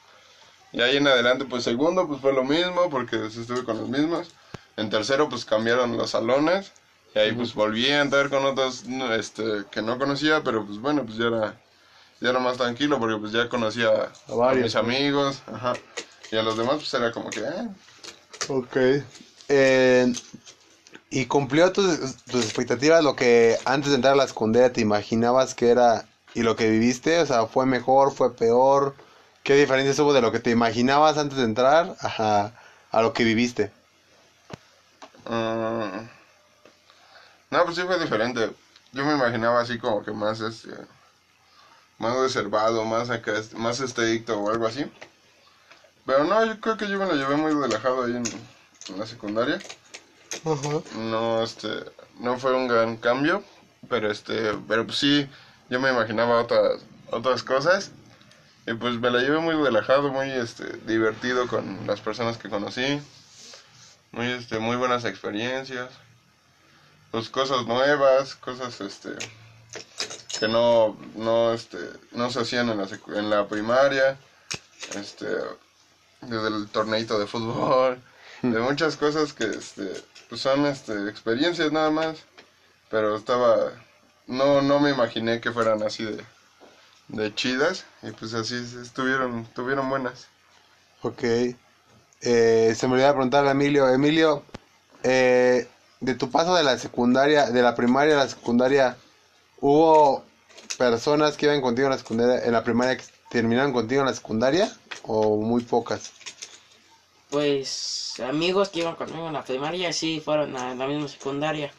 Y 0.72 0.80
ahí 0.80 0.96
en 0.96 1.06
adelante 1.06 1.44
pues 1.44 1.64
segundo 1.64 2.06
pues 2.06 2.20
fue 2.20 2.32
lo 2.32 2.44
mismo 2.44 2.90
porque 2.90 3.16
pues, 3.16 3.36
estuve 3.36 3.64
con 3.64 3.78
los 3.78 3.88
mismos. 3.88 4.30
En 4.76 4.90
tercero 4.90 5.28
pues 5.28 5.44
cambiaron 5.44 5.96
los 5.96 6.10
salones 6.10 6.72
y 7.14 7.18
ahí 7.18 7.32
pues 7.32 7.54
volví 7.54 7.86
a 7.90 8.02
entrar 8.02 8.28
con 8.28 8.44
otros 8.44 8.84
este, 9.16 9.64
que 9.70 9.82
no 9.82 9.98
conocía, 9.98 10.42
pero 10.42 10.66
pues 10.66 10.78
bueno 10.78 11.04
pues 11.04 11.16
ya 11.16 11.28
era, 11.28 11.60
ya 12.24 12.30
era 12.30 12.38
más 12.38 12.56
tranquilo 12.56 12.98
porque 12.98 13.18
pues 13.18 13.32
ya 13.32 13.50
conocía 13.50 13.88
a, 13.90 14.32
A 14.32 14.34
varios, 14.34 14.64
mis 14.64 14.76
amigos, 14.76 15.42
ajá. 15.52 15.74
Y 16.32 16.36
a 16.38 16.42
los 16.42 16.56
demás 16.56 16.76
pues 16.76 16.94
era 16.94 17.12
como 17.12 17.30
que, 17.30 17.40
eh, 17.40 17.68
Ok. 18.48 18.76
Eh, 19.50 20.14
¿Y 21.10 21.26
cumplió 21.26 21.70
tus, 21.70 22.16
tus 22.24 22.42
expectativas 22.44 23.04
lo 23.04 23.14
que 23.14 23.58
antes 23.66 23.90
de 23.90 23.96
entrar 23.96 24.14
a 24.14 24.16
la 24.16 24.26
secundaria 24.26 24.72
te 24.72 24.80
imaginabas 24.80 25.54
que 25.54 25.68
era 25.68 26.06
y 26.34 26.42
lo 26.42 26.56
que 26.56 26.70
viviste? 26.70 27.20
O 27.20 27.26
sea, 27.26 27.44
¿fue 27.44 27.66
mejor, 27.66 28.10
fue 28.10 28.34
peor? 28.34 28.94
¿Qué 29.42 29.54
diferencias 29.54 29.98
hubo 29.98 30.14
de 30.14 30.22
lo 30.22 30.32
que 30.32 30.40
te 30.40 30.48
imaginabas 30.48 31.18
antes 31.18 31.36
de 31.36 31.44
entrar 31.44 31.94
a, 32.00 32.52
a 32.90 33.02
lo 33.02 33.12
que 33.12 33.24
viviste? 33.24 33.70
Ah, 35.26 36.04
no, 37.50 37.64
pues 37.64 37.76
sí 37.76 37.82
fue 37.82 37.98
diferente. 37.98 38.50
Yo 38.92 39.04
me 39.04 39.12
imaginaba 39.12 39.60
así 39.60 39.78
como 39.78 40.02
que 40.02 40.12
más 40.12 40.40
este 40.40 40.70
más 42.04 42.16
reservado, 42.18 42.84
más 42.84 43.08
acá, 43.08 43.32
más 43.56 43.80
estricto 43.80 44.38
o 44.38 44.50
algo 44.50 44.66
así. 44.66 44.84
Pero 46.04 46.24
no, 46.24 46.44
yo 46.44 46.60
creo 46.60 46.76
que 46.76 46.86
yo 46.86 46.98
me 46.98 47.06
lo 47.06 47.14
llevé 47.14 47.36
muy 47.36 47.52
relajado 47.52 48.04
ahí 48.04 48.12
en, 48.12 48.24
en 48.88 48.98
la 48.98 49.06
secundaria. 49.06 49.58
No, 50.96 51.42
este, 51.42 51.68
no 52.20 52.38
fue 52.38 52.54
un 52.54 52.68
gran 52.68 52.98
cambio, 52.98 53.42
pero 53.88 54.10
este, 54.10 54.52
pero 54.68 54.84
pues 54.84 54.98
sí, 54.98 55.26
yo 55.70 55.80
me 55.80 55.90
imaginaba 55.90 56.42
otras, 56.42 56.82
otras 57.10 57.42
cosas. 57.42 57.90
Y 58.66 58.74
pues 58.74 58.98
me 58.98 59.10
la 59.10 59.20
llevé 59.20 59.38
muy 59.38 59.54
relajado, 59.54 60.10
muy 60.10 60.30
este, 60.30 60.76
divertido 60.86 61.46
con 61.46 61.86
las 61.86 62.00
personas 62.00 62.36
que 62.36 62.50
conocí. 62.50 63.00
Muy, 64.12 64.26
este, 64.26 64.58
muy 64.58 64.76
buenas 64.76 65.06
experiencias. 65.06 65.90
Pues 67.10 67.30
cosas 67.30 67.66
nuevas, 67.66 68.34
cosas 68.34 68.80
este 68.80 69.10
que 70.38 70.48
no, 70.48 70.96
no, 71.14 71.52
este, 71.52 71.78
no 72.12 72.30
se 72.30 72.40
hacían 72.40 72.68
en 72.70 72.78
la, 72.78 72.88
en 73.16 73.30
la 73.30 73.46
primaria. 73.46 74.18
Este, 74.96 75.26
desde 76.28 76.48
el 76.48 76.68
torneito 76.68 77.18
de 77.18 77.26
fútbol. 77.26 78.00
de 78.42 78.60
muchas 78.60 78.96
cosas 78.96 79.32
que 79.32 79.44
este, 79.44 80.02
pues 80.28 80.40
son 80.40 80.66
este, 80.66 81.08
experiencias 81.08 81.72
nada 81.72 81.90
más, 81.90 82.18
pero 82.90 83.16
estaba, 83.16 83.72
no, 84.26 84.62
no 84.62 84.80
me 84.80 84.90
imaginé 84.90 85.40
que 85.40 85.52
fueran 85.52 85.82
así 85.82 86.04
de, 86.04 86.24
de 87.08 87.34
chidas 87.34 87.84
y 88.02 88.10
pues 88.10 88.34
así 88.34 88.56
estuvieron, 88.82 89.40
estuvieron 89.40 89.88
buenas. 89.88 90.26
Ok. 91.02 91.22
Eh, 92.20 92.74
se 92.76 92.88
me 92.88 92.94
olvidó 92.94 93.12
preguntarle 93.12 93.50
a 93.50 93.52
Emilio. 93.52 93.88
Emilio, 93.88 94.42
eh, 95.02 95.68
de 96.00 96.14
tu 96.14 96.30
paso 96.30 96.54
de 96.54 96.64
la 96.64 96.78
secundaria, 96.78 97.50
de 97.50 97.62
la 97.62 97.74
primaria 97.74 98.14
a 98.14 98.24
la 98.24 98.28
secundaria, 98.28 98.96
¿hubo 99.64 100.22
personas 100.76 101.38
que 101.38 101.46
iban 101.46 101.62
contigo 101.62 101.86
en 101.86 101.92
la 101.92 101.98
secundaria, 101.98 102.44
en 102.44 102.52
la 102.52 102.62
primaria 102.62 102.98
que 102.98 103.04
terminaron 103.30 103.72
contigo 103.72 104.02
en 104.02 104.06
la 104.06 104.14
secundaria 104.14 104.70
o 105.04 105.38
muy 105.38 105.62
pocas? 105.62 106.10
Pues 107.30 108.20
amigos 108.20 108.68
que 108.68 108.80
iban 108.80 108.94
conmigo 108.94 109.26
en 109.26 109.32
la 109.32 109.42
primaria 109.42 109.90
sí 109.92 110.20
fueron 110.22 110.54
a 110.56 110.74
la 110.74 110.86
misma 110.86 111.08
secundaria, 111.08 111.72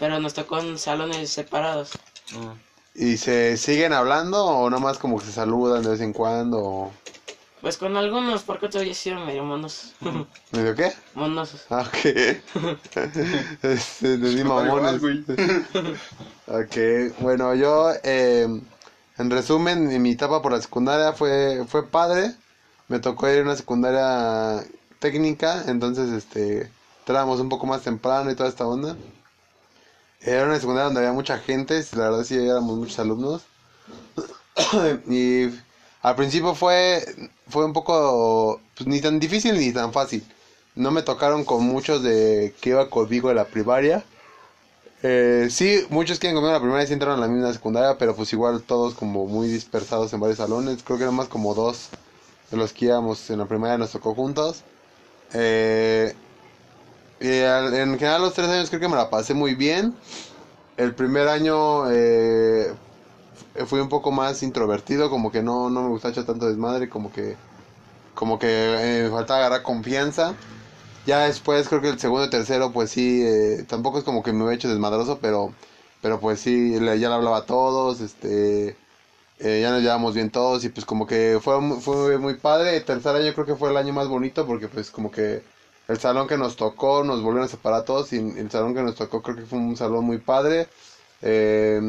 pero 0.00 0.18
nos 0.18 0.32
tocó 0.32 0.58
en 0.58 0.78
salones 0.78 1.28
separados. 1.28 1.90
Mm. 2.32 2.52
¿Y 2.94 3.16
se 3.18 3.56
siguen 3.58 3.92
hablando 3.92 4.42
o 4.42 4.70
nomás 4.70 4.98
como 4.98 5.18
que 5.18 5.26
se 5.26 5.32
saludan 5.32 5.84
de 5.84 5.90
vez 5.90 6.00
en 6.00 6.12
cuando? 6.14 6.58
o- 6.58 6.90
Pues 7.64 7.78
con 7.78 7.96
algunos, 7.96 8.42
porque 8.42 8.66
otros 8.66 8.84
ya 8.84 8.90
hicieron 8.90 9.24
medio 9.24 9.42
monos. 9.42 9.94
¿Medio 10.52 10.74
qué? 10.74 10.92
monos. 11.14 11.64
Ah, 11.70 11.88
ok. 11.88 11.94
este, 13.62 14.18
te 14.18 14.18
di 14.18 14.40
Igual, 14.40 14.66
mamones. 14.66 15.00
Ok, 16.46 17.16
bueno, 17.20 17.54
yo, 17.54 17.90
eh, 18.02 18.46
en 19.16 19.30
resumen, 19.30 19.90
en 19.90 20.02
mi 20.02 20.10
etapa 20.10 20.42
por 20.42 20.52
la 20.52 20.60
secundaria 20.60 21.14
fue, 21.14 21.64
fue 21.66 21.88
padre. 21.88 22.34
Me 22.88 22.98
tocó 22.98 23.30
ir 23.30 23.38
a 23.38 23.42
una 23.44 23.56
secundaria 23.56 24.62
técnica, 24.98 25.64
entonces, 25.66 26.10
este, 26.10 26.70
entrábamos 26.98 27.40
un 27.40 27.48
poco 27.48 27.66
más 27.66 27.80
temprano 27.80 28.30
y 28.30 28.34
toda 28.34 28.50
esta 28.50 28.66
onda. 28.66 28.94
Era 30.20 30.44
una 30.44 30.60
secundaria 30.60 30.84
donde 30.84 31.00
había 31.00 31.12
mucha 31.12 31.38
gente, 31.38 31.82
la 31.96 32.10
verdad 32.10 32.24
sí 32.24 32.34
éramos 32.34 32.76
muchos 32.76 32.98
alumnos. 32.98 33.40
y 35.08 35.48
al 36.04 36.16
principio 36.16 36.54
fue, 36.54 37.04
fue 37.48 37.64
un 37.66 37.72
poco, 37.74 38.60
pues 38.76 38.86
ni 38.88 39.00
tan 39.00 39.20
difícil 39.20 39.56
ni 39.58 39.72
tan 39.72 39.92
fácil. 39.92 40.24
No 40.76 40.92
me 40.92 41.02
tocaron 41.02 41.44
con 41.44 41.64
muchos 41.64 42.02
de 42.04 42.54
que 42.60 42.70
iba 42.70 42.90
conmigo 42.90 43.30
de 43.30 43.36
la 43.36 43.46
primaria. 43.48 44.04
Eh, 45.02 45.48
sí, 45.50 45.84
muchos 45.90 46.18
quieren 46.18 46.34
conmigo 46.36 46.50
en 46.50 46.54
la 46.54 46.60
primaria 46.60 46.86
sí 46.86 46.94
entraron 46.94 47.18
a 47.18 47.26
la 47.26 47.32
misma 47.32 47.52
secundaria, 47.52 47.98
pero 47.98 48.16
pues 48.16 48.32
igual 48.32 48.62
todos 48.64 48.94
como 48.94 49.26
muy 49.26 49.48
dispersados 49.48 50.12
en 50.12 50.20
varios 50.20 50.38
salones. 50.38 50.82
Creo 50.82 50.98
que 50.98 51.04
eran 51.04 51.16
más 51.16 51.28
como 51.28 51.54
dos 51.54 51.90
de 52.50 52.56
los 52.58 52.72
que 52.72 52.86
íbamos 52.86 53.28
en 53.30 53.38
la 53.40 53.46
primaria 53.48 53.78
nos 53.78 53.92
tocó 53.92 54.14
juntos. 54.14 54.64
Eh, 55.34 56.14
y 57.20 57.40
al- 57.42 57.74
en 57.74 57.98
general 57.98 58.22
los 58.22 58.34
tres 58.34 58.48
años 58.48 58.68
creo 58.70 58.80
que 58.80 58.88
me 58.88 58.96
la 58.96 59.10
pasé 59.10 59.34
muy 59.34 59.54
bien. 59.54 59.98
El 60.76 60.94
primer 60.94 61.28
año 61.28 61.90
eh, 61.90 62.74
fui 63.66 63.80
un 63.80 63.88
poco 63.88 64.10
más 64.12 64.42
introvertido, 64.42 65.10
como 65.10 65.30
que 65.30 65.42
no, 65.42 65.70
no 65.70 65.82
me 65.82 65.88
gustaba 65.90 66.12
echar 66.12 66.26
tanto 66.26 66.46
desmadre, 66.46 66.88
como 66.88 67.10
que 67.12 67.40
como 68.14 68.38
que 68.38 68.48
eh, 69.00 69.02
me 69.04 69.10
faltaba 69.10 69.40
agarrar 69.40 69.62
confianza. 69.62 70.40
Ya 71.04 71.24
después 71.26 71.68
creo 71.68 71.80
que 71.82 71.88
el 71.90 71.98
segundo 72.00 72.26
y 72.26 72.30
tercero 72.30 72.72
pues 72.72 72.90
sí, 72.90 73.22
eh, 73.24 73.64
tampoco 73.68 73.98
es 73.98 74.04
como 74.04 74.22
que 74.22 74.32
me 74.32 74.40
hubiera 74.44 74.54
hecho 74.56 74.68
desmadroso, 74.70 75.20
pero 75.20 75.56
pero 76.00 76.20
pues 76.20 76.40
sí, 76.40 76.78
le- 76.80 76.98
ya 77.00 77.08
le 77.08 77.14
hablaba 77.16 77.38
a 77.38 77.46
todos, 77.46 78.00
este 78.00 78.80
eh, 79.38 79.60
ya 79.62 79.70
nos 79.72 79.82
llevamos 79.82 80.14
bien 80.14 80.30
todos 80.30 80.64
y 80.64 80.68
pues 80.70 80.86
como 80.86 81.06
que 81.06 81.38
fue, 81.42 81.58
fue 81.80 82.18
muy 82.18 82.38
padre. 82.38 82.76
El 82.76 82.84
tercer 82.84 83.16
año 83.16 83.32
creo 83.34 83.46
que 83.46 83.56
fue 83.56 83.70
el 83.70 83.76
año 83.76 83.92
más 83.92 84.08
bonito 84.08 84.46
porque 84.46 84.68
pues 84.68 84.90
como 84.90 85.10
que 85.10 85.44
el 85.88 85.98
salón 85.98 86.26
que 86.28 86.36
nos 86.38 86.56
tocó 86.56 87.04
nos 87.04 87.22
volvieron 87.22 87.44
a 87.46 87.48
separar 87.48 87.80
a 87.80 87.84
todos 87.84 88.12
y 88.12 88.16
el 88.18 88.50
salón 88.50 88.74
que 88.74 88.82
nos 88.82 88.94
tocó 88.96 89.22
creo 89.22 89.36
que 89.36 89.46
fue 89.46 89.58
un 89.58 89.76
salón 89.76 90.04
muy 90.06 90.18
padre. 90.20 90.70
eh, 91.20 91.80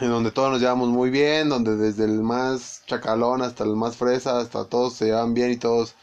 en 0.00 0.10
donde 0.10 0.30
todos 0.30 0.50
nos 0.50 0.60
llevamos 0.60 0.88
muy 0.88 1.10
bien, 1.10 1.48
donde 1.48 1.76
desde 1.76 2.04
el 2.04 2.22
más 2.22 2.82
chacalón 2.86 3.42
hasta 3.42 3.64
el 3.64 3.76
más 3.76 3.96
fresa, 3.96 4.38
hasta 4.38 4.64
todos 4.64 4.94
se 4.94 5.06
llevan 5.06 5.34
bien 5.34 5.52
y 5.52 5.56
todos 5.56 5.94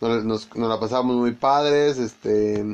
nos, 0.00 0.24
nos, 0.24 0.48
la 0.56 0.80
pasamos 0.80 1.16
muy 1.16 1.32
padres, 1.32 1.98
este 1.98 2.64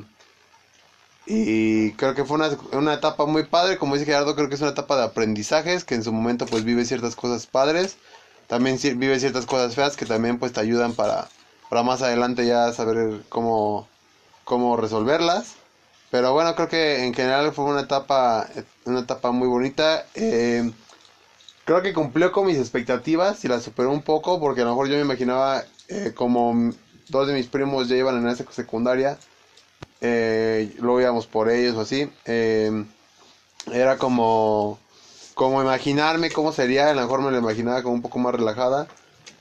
y 1.24 1.92
creo 1.92 2.14
que 2.14 2.24
fue 2.24 2.36
una, 2.36 2.50
una 2.72 2.94
etapa 2.94 3.26
muy 3.26 3.44
padre, 3.44 3.78
como 3.78 3.94
dice 3.94 4.06
Gerardo, 4.06 4.34
creo 4.34 4.48
que 4.48 4.56
es 4.56 4.60
una 4.60 4.70
etapa 4.70 4.96
de 4.96 5.04
aprendizajes, 5.04 5.84
que 5.84 5.94
en 5.94 6.02
su 6.02 6.12
momento 6.12 6.46
pues 6.46 6.64
vive 6.64 6.84
ciertas 6.84 7.14
cosas 7.14 7.46
padres, 7.46 7.96
también 8.48 8.78
vive 8.98 9.20
ciertas 9.20 9.46
cosas 9.46 9.74
feas 9.74 9.96
que 9.96 10.04
también 10.04 10.38
pues 10.38 10.52
te 10.52 10.60
ayudan 10.60 10.94
para, 10.94 11.28
para 11.70 11.82
más 11.84 12.02
adelante 12.02 12.46
ya 12.46 12.72
saber 12.72 13.22
cómo, 13.28 13.88
cómo 14.44 14.76
resolverlas. 14.76 15.54
Pero 16.10 16.32
bueno, 16.34 16.54
creo 16.54 16.68
que 16.68 17.04
en 17.06 17.14
general 17.14 17.52
fue 17.52 17.64
una 17.64 17.80
etapa, 17.82 18.46
una 18.84 19.00
etapa 19.00 19.30
muy 19.32 19.48
bonita. 19.48 20.06
Eh, 20.14 20.70
creo 21.64 21.82
que 21.82 21.92
cumplió 21.92 22.32
con 22.32 22.46
mis 22.46 22.58
expectativas 22.58 23.44
y 23.44 23.48
las 23.48 23.62
superó 23.62 23.90
un 23.90 24.02
poco 24.02 24.40
porque 24.40 24.62
a 24.62 24.64
lo 24.64 24.70
mejor 24.70 24.88
yo 24.88 24.96
me 24.96 25.02
imaginaba 25.02 25.64
eh, 25.88 26.12
como 26.14 26.72
dos 27.08 27.26
de 27.26 27.34
mis 27.34 27.46
primos 27.46 27.88
ya 27.88 27.96
iban 27.96 28.18
en 28.18 28.28
esa 28.28 28.44
secundaria. 28.50 29.18
Eh, 30.00 30.74
luego 30.80 31.00
íbamos 31.00 31.26
por 31.26 31.50
ellos 31.50 31.76
o 31.76 31.82
así. 31.82 32.10
eh, 32.26 32.84
era 33.72 33.98
como, 33.98 34.78
como 35.34 35.62
imaginarme 35.62 36.30
cómo 36.32 36.52
sería. 36.52 36.90
A 36.90 36.94
lo 36.94 37.02
mejor 37.02 37.22
me 37.22 37.30
lo 37.30 37.38
imaginaba 37.38 37.82
como 37.82 37.94
un 37.94 38.02
poco 38.02 38.18
más 38.18 38.34
relajada. 38.34 38.88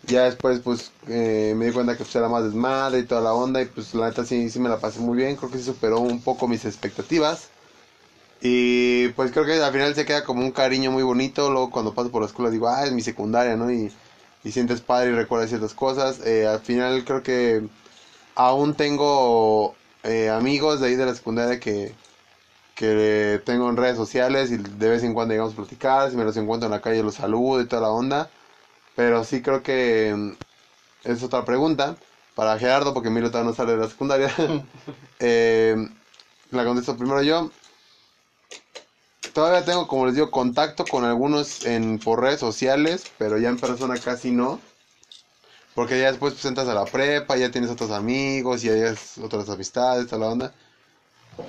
Ya 0.07 0.23
después 0.23 0.59
pues 0.61 0.91
eh, 1.07 1.53
me 1.55 1.65
di 1.65 1.71
cuenta 1.71 1.93
que 1.97 2.03
pues, 2.03 2.15
era 2.15 2.27
más 2.29 2.43
desmadre 2.43 2.99
y 2.99 3.03
toda 3.03 3.21
la 3.21 3.33
onda 3.33 3.61
y 3.61 3.65
pues 3.65 3.93
la 3.93 4.07
neta 4.07 4.25
sí, 4.25 4.49
sí 4.49 4.59
me 4.59 4.69
la 4.69 4.79
pasé 4.79 4.99
muy 4.99 5.17
bien. 5.17 5.35
Creo 5.35 5.51
que 5.51 5.57
sí 5.57 5.63
superó 5.63 5.99
un 5.99 6.21
poco 6.21 6.47
mis 6.47 6.65
expectativas. 6.65 7.50
Y 8.41 9.09
pues 9.09 9.31
creo 9.31 9.45
que 9.45 9.53
al 9.61 9.71
final 9.71 9.93
se 9.93 10.05
queda 10.05 10.23
como 10.23 10.41
un 10.41 10.51
cariño 10.51 10.91
muy 10.91 11.03
bonito. 11.03 11.51
Luego 11.51 11.69
cuando 11.71 11.93
paso 11.93 12.11
por 12.11 12.21
la 12.21 12.27
escuela 12.27 12.49
digo, 12.51 12.67
ah, 12.67 12.85
es 12.85 12.91
mi 12.91 13.01
secundaria, 13.01 13.55
¿no? 13.55 13.71
Y, 13.71 13.91
sientes 14.49 14.81
padre 14.81 15.11
y 15.11 15.13
recuerdas 15.13 15.49
ciertas 15.49 15.73
cosas. 15.75 16.19
Eh, 16.25 16.47
al 16.47 16.59
final 16.61 17.05
creo 17.05 17.21
que 17.21 17.63
aún 18.35 18.75
tengo 18.75 19.75
eh, 20.03 20.29
amigos 20.29 20.79
de 20.79 20.87
ahí 20.87 20.95
de 20.95 21.05
la 21.05 21.13
secundaria 21.15 21.59
que, 21.59 21.93
que 22.75 23.41
tengo 23.45 23.69
en 23.69 23.77
redes 23.77 23.97
sociales 23.97 24.51
y 24.51 24.57
de 24.57 24.89
vez 24.89 25.03
en 25.03 25.13
cuando 25.13 25.33
llegamos 25.33 25.53
a 25.53 25.57
platicar. 25.57 26.09
Si 26.09 26.17
me 26.17 26.23
los 26.23 26.37
encuentro 26.37 26.65
en 26.67 26.71
la 26.71 26.81
calle 26.81 27.03
los 27.03 27.15
saludo 27.15 27.61
y 27.61 27.67
toda 27.67 27.83
la 27.83 27.89
onda. 27.89 28.29
Pero 28.95 29.23
sí 29.23 29.41
creo 29.41 29.63
que 29.63 30.13
mm, 30.15 30.31
es 31.05 31.23
otra 31.23 31.45
pregunta 31.45 31.95
para 32.35 32.57
Gerardo, 32.59 32.93
porque 32.93 33.09
Emilio 33.09 33.29
todavía 33.29 33.51
no 33.51 33.55
sale 33.55 33.73
de 33.73 33.77
la 33.79 33.89
secundaria. 33.89 34.33
Eh, 35.23 35.75
la 36.49 36.65
contesto 36.65 36.97
primero 36.97 37.21
yo. 37.21 37.51
Todavía 39.33 39.63
tengo, 39.63 39.87
como 39.87 40.05
les 40.05 40.15
digo, 40.15 40.31
contacto 40.31 40.85
con 40.85 41.05
algunos 41.05 41.65
en, 41.65 41.99
por 41.99 42.21
redes 42.21 42.39
sociales, 42.39 43.05
pero 43.17 43.37
ya 43.37 43.49
en 43.49 43.57
persona 43.57 43.97
casi 43.97 44.31
no. 44.31 44.59
Porque 45.73 45.99
ya 45.99 46.11
después 46.11 46.33
pues, 46.33 46.45
entras 46.45 46.67
a 46.67 46.73
la 46.73 46.85
prepa, 46.85 47.37
ya 47.37 47.49
tienes 47.49 47.69
otros 47.69 47.91
amigos, 47.91 48.61
ya 48.61 48.73
tienes 48.73 49.17
otras 49.19 49.49
amistades, 49.49 50.07
toda 50.07 50.25
la 50.25 50.31
onda. 50.31 50.53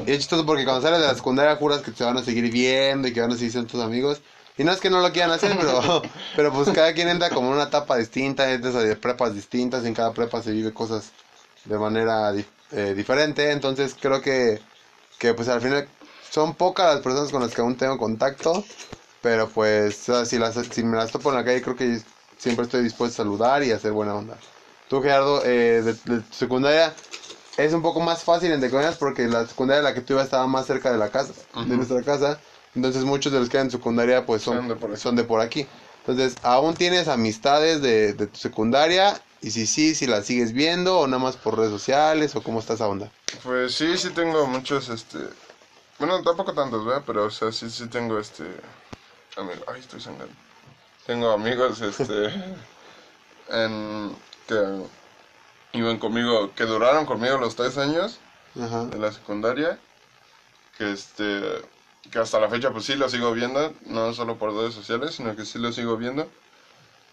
Y 0.07 0.12
es 0.12 0.18
chistoso 0.18 0.47
porque 0.47 0.64
cuando 0.64 0.83
sales 0.83 1.01
de 1.01 1.07
la 1.07 1.14
secundaria 1.14 1.57
juras 1.57 1.83
que 1.83 1.90
te 1.90 2.05
van 2.05 2.16
a 2.16 2.23
seguir 2.23 2.51
viendo 2.53 3.09
y 3.09 3.12
que 3.12 3.21
van 3.21 3.33
a 3.33 3.35
seguir 3.35 3.51
siendo 3.51 3.71
tus 3.71 3.83
amigos. 3.83 4.21
Y 4.57 4.64
no 4.64 4.73
es 4.73 4.81
que 4.81 4.90
no 4.90 5.01
lo 5.01 5.12
quieran 5.12 5.33
hacer, 5.33 5.57
pero, 5.59 6.03
pero 6.37 6.53
pues 6.53 6.68
cada 6.71 6.92
quien 6.92 7.09
entra 7.09 7.31
como 7.31 7.49
en 7.49 7.55
una 7.55 7.64
etapa 7.64 7.97
distinta, 7.97 8.51
entras 8.53 8.75
de 8.75 8.97
prepas 8.97 9.35
distintas, 9.35 9.85
y 9.85 9.88
en 9.88 9.95
cada 9.95 10.12
prepa 10.12 10.42
se 10.42 10.53
vive 10.53 10.73
cosas 10.73 11.11
de 11.64 11.79
manera 11.79 12.33
eh, 12.71 12.95
diferente. 12.95 13.51
Entonces 13.51 13.97
creo 13.99 14.21
que, 14.21 14.61
que 15.18 15.35
pues 15.35 15.49
al 15.49 15.61
final 15.61 15.88
son 16.33 16.57
pocas 16.57 16.95
las 16.95 17.03
personas 17.03 17.31
con 17.31 17.42
las 17.42 17.55
que 17.55 17.61
aún 17.62 17.77
tengo 17.77 17.99
contacto. 17.99 18.73
Pero 19.21 19.53
pues 19.53 19.97
si, 19.99 20.38
las, 20.38 20.55
si 20.73 20.85
me 20.85 20.97
las 20.97 21.12
topo 21.12 21.31
en 21.31 21.37
la 21.37 21.45
calle 21.45 21.62
creo 21.62 21.77
que 21.77 21.99
siempre 22.38 22.64
estoy 22.64 22.83
dispuesto 22.83 23.23
a 23.23 23.25
saludar 23.25 23.62
y 23.62 23.71
a 23.73 23.77
hacer 23.77 23.92
buena 23.92 24.14
onda. 24.16 24.45
Tú 24.88 25.01
Gerardo, 25.03 25.45
eh, 25.45 25.83
de, 25.83 25.95
de 25.95 26.23
tu 26.23 26.37
secundaria 26.37 26.97
es 27.57 27.73
un 27.73 27.83
poco 27.83 28.01
más 28.01 28.25
fácil 28.25 28.53
entre 28.53 28.71
comillas 28.71 28.97
porque 28.97 29.27
la 29.29 29.47
secundaria 29.47 29.79
en 29.81 29.85
la 29.85 29.95
que 29.95 30.01
tú 30.03 30.14
ibas 30.14 30.25
estaba 30.27 30.47
más 30.47 30.66
cerca 30.66 30.90
de 30.92 30.99
la 30.99 31.11
casa, 31.11 31.35
de 31.62 31.77
Ujú. 31.77 31.77
nuestra 31.77 32.03
casa. 32.05 32.42
Entonces 32.75 33.05
muchos 33.05 33.33
de 33.33 33.38
los 33.40 33.49
que 33.49 33.57
eran 33.59 33.66
en 33.68 33.71
secundaria 33.73 34.27
pues 34.27 34.42
son, 34.42 34.66
de 34.68 34.77
por 34.77 34.92
aquí. 34.92 35.03
son 35.03 35.16
de 35.16 35.25
por 35.25 35.40
aquí. 35.40 35.71
Entonces, 35.99 36.38
¿aún 36.42 36.77
tienes 36.77 37.07
amistades 37.09 37.81
de, 37.83 38.14
de 38.14 38.27
tu 38.27 38.38
secundaria? 38.40 39.27
Y 39.40 39.51
si 39.53 39.66
sí, 39.66 39.95
si 39.95 40.07
las 40.07 40.27
sigues 40.27 40.53
viendo 40.53 40.99
o 40.99 41.07
nada 41.07 41.23
más 41.23 41.37
por 41.37 41.57
redes 41.59 41.71
sociales 41.71 42.35
o 42.35 42.42
cómo 42.42 42.59
está 42.61 42.75
esa 42.75 42.88
onda. 42.88 43.14
Pues 43.42 43.75
sí, 43.75 43.97
sí 43.99 44.12
tengo 44.12 44.47
muchos, 44.47 44.88
este... 44.88 45.18
Bueno, 46.03 46.21
tampoco 46.21 46.53
tantos, 46.53 46.85
¿verdad? 46.85 47.05
Pero, 47.07 47.27
o 47.27 47.31
sea, 47.31 47.53
sí, 47.53 47.71
sí 47.71 47.87
tengo, 47.87 48.19
este... 48.19 48.43
Amigo, 49.37 49.62
ay, 49.73 49.79
estoy 49.79 50.01
sangrando. 50.01 50.35
Tengo 51.07 51.31
amigos, 51.31 51.81
este... 51.81 52.27
en... 53.49 54.17
que 54.49 54.83
iban 55.75 55.99
conmigo, 55.99 56.53
que 56.57 56.65
duraron 56.65 57.07
conmigo 57.07 57.38
los 57.38 57.55
tres 57.55 57.79
años 57.79 58.19
Ajá. 58.61 58.87
de 58.87 58.99
la 58.99 59.12
secundaria. 59.12 59.79
Que, 60.77 60.91
este... 60.91 61.62
Que 62.11 62.19
hasta 62.19 62.41
la 62.41 62.49
fecha, 62.49 62.73
pues 62.73 62.85
sí 62.85 62.97
lo 62.97 63.09
sigo 63.09 63.31
viendo. 63.31 63.73
No 63.87 64.12
solo 64.12 64.38
por 64.38 64.53
redes 64.53 64.75
sociales, 64.75 65.15
sino 65.15 65.37
que 65.37 65.45
sí 65.45 65.61
lo 65.61 65.71
sigo 65.71 65.97
viendo. 65.97 66.29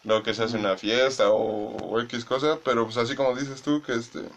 Luego 0.04 0.24
que 0.24 0.34
se 0.34 0.46
hace 0.46 0.58
una 0.58 0.78
fiesta 0.78 1.30
o, 1.30 1.78
o 1.78 2.00
X 2.02 2.26
cosa. 2.26 2.58
Pero, 2.66 2.86
pues 2.86 2.98
así 2.98 3.16
como 3.16 3.36
dices 3.36 3.62
tú, 3.62 3.84
que 3.84 3.94
este... 3.94 4.28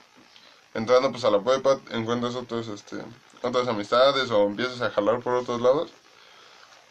entrando 0.74 1.10
pues 1.10 1.24
a 1.24 1.30
la 1.30 1.40
prepa 1.40 1.80
encuentras 1.92 2.34
otros, 2.34 2.68
este, 2.68 2.98
otras 3.42 3.68
amistades 3.68 4.30
o 4.30 4.46
empiezas 4.46 4.80
a 4.80 4.90
jalar 4.90 5.20
por 5.20 5.34
otros 5.34 5.60
lados. 5.60 5.90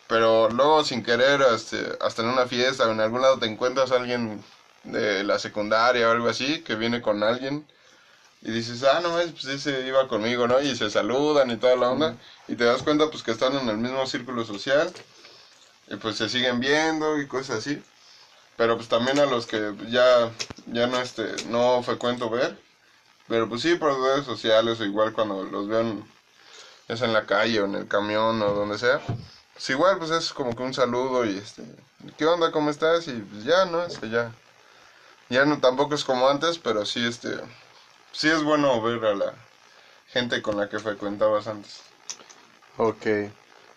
Pero 0.07 0.49
luego 0.49 0.83
sin 0.83 1.03
querer, 1.03 1.41
este, 1.53 1.97
hasta 2.01 2.21
en 2.21 2.29
una 2.29 2.45
fiesta 2.45 2.87
o 2.87 2.91
en 2.91 2.99
algún 2.99 3.21
lado 3.21 3.39
te 3.39 3.45
encuentras 3.45 3.91
a 3.91 3.95
alguien 3.95 4.43
de 4.83 5.23
la 5.23 5.39
secundaria 5.39 6.07
o 6.07 6.11
algo 6.11 6.27
así 6.27 6.61
que 6.61 6.75
viene 6.75 7.01
con 7.01 7.23
alguien 7.23 7.65
y 8.41 8.51
dices, 8.51 8.83
ah, 8.83 8.99
no, 9.01 9.11
pues 9.11 9.45
ese 9.45 9.85
iba 9.87 10.07
conmigo, 10.07 10.47
¿no? 10.47 10.59
Y 10.59 10.75
se 10.75 10.89
saludan 10.89 11.51
y 11.51 11.57
toda 11.57 11.75
la 11.75 11.89
onda 11.91 12.17
y 12.47 12.55
te 12.55 12.65
das 12.65 12.81
cuenta 12.81 13.09
pues 13.09 13.23
que 13.23 13.31
están 13.31 13.53
en 13.55 13.69
el 13.69 13.77
mismo 13.77 14.05
círculo 14.07 14.43
social 14.43 14.91
y 15.87 15.95
pues 15.97 16.17
se 16.17 16.27
siguen 16.29 16.59
viendo 16.59 17.19
y 17.19 17.27
cosas 17.27 17.59
así. 17.59 17.81
Pero 18.57 18.75
pues 18.75 18.89
también 18.89 19.19
a 19.19 19.25
los 19.25 19.45
que 19.47 19.73
ya, 19.89 20.31
ya 20.67 20.87
no, 20.87 20.99
este, 20.99 21.35
no 21.47 21.81
frecuento 21.83 22.29
ver, 22.29 22.57
pero 23.27 23.47
pues 23.47 23.61
sí 23.61 23.75
por 23.75 23.99
redes 23.99 24.25
sociales 24.25 24.79
o 24.79 24.85
igual 24.85 25.13
cuando 25.13 25.43
los 25.43 25.67
vean 25.67 26.03
es 26.91 27.01
en 27.01 27.13
la 27.13 27.25
calle 27.25 27.61
o 27.61 27.65
en 27.65 27.75
el 27.75 27.87
camión 27.87 28.41
o 28.41 28.53
donde 28.53 28.77
sea. 28.77 28.99
Pues 29.53 29.69
igual 29.69 29.97
pues 29.97 30.11
es 30.11 30.33
como 30.33 30.55
que 30.55 30.63
un 30.63 30.73
saludo 30.73 31.25
y 31.25 31.37
este, 31.37 31.63
¿qué 32.17 32.25
onda? 32.25 32.51
¿Cómo 32.51 32.69
estás? 32.69 33.07
Y 33.07 33.13
pues 33.13 33.45
ya, 33.45 33.65
¿no? 33.65 33.83
Este, 33.83 34.09
ya. 34.09 34.31
Ya 35.29 35.45
no 35.45 35.59
tampoco 35.59 35.95
es 35.95 36.03
como 36.03 36.27
antes, 36.27 36.57
pero 36.57 36.85
sí 36.85 37.05
este 37.07 37.29
sí 38.11 38.27
es 38.27 38.43
bueno 38.43 38.81
ver 38.81 39.05
a 39.05 39.15
la 39.15 39.33
gente 40.07 40.41
con 40.41 40.57
la 40.57 40.67
que 40.67 40.79
frecuentabas 40.79 41.47
antes. 41.47 41.79
Ok. 42.77 43.05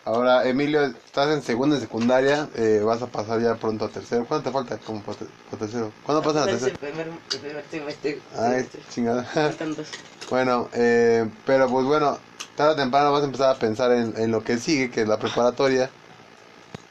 Ahora, 0.07 0.47
Emilio, 0.47 0.81
estás 0.85 1.33
en 1.35 1.41
segunda 1.41 1.77
y 1.77 1.79
secundaria, 1.81 2.49
eh, 2.55 2.79
vas 2.83 3.01
a 3.01 3.11
pasar 3.11 3.41
ya 3.41 3.57
pronto 3.57 3.85
a 3.85 3.91
tercero. 3.91 4.27
¿Cuánto 4.27 4.49
te 4.49 4.53
falta 4.53 4.83
como 4.83 5.01
para 5.03 5.17
te- 5.17 5.25
para 5.45 5.57
tercero? 5.59 5.97
¿Cuándo 6.03 6.21
pasas 6.23 6.43
a 6.43 6.49
el 6.49 6.49
tercero? 6.49 6.77
primer, 6.77 7.07
el 7.31 7.39
primer 7.41 7.67
trimestre. 7.67 8.23
Ay, 8.31 8.63
Este, 8.63 8.83
chingada. 8.87 9.27
faltan 9.41 9.75
dos. 9.75 9.89
Bueno, 10.29 10.69
eh, 10.73 11.25
pero 11.45 11.69
pues 11.69 11.85
bueno, 11.85 12.27
tarde 12.55 12.73
o 12.73 12.75
temprano 12.77 13.11
vas 13.11 13.21
a 13.23 13.25
empezar 13.25 13.49
a 13.55 13.59
pensar 13.59 13.91
en, 13.91 14.17
en 14.17 14.31
lo 14.31 14.43
que 14.43 14.57
sigue, 14.57 14.89
que 14.91 15.01
es 15.01 15.07
la 15.07 15.19
preparatoria. 15.19 15.95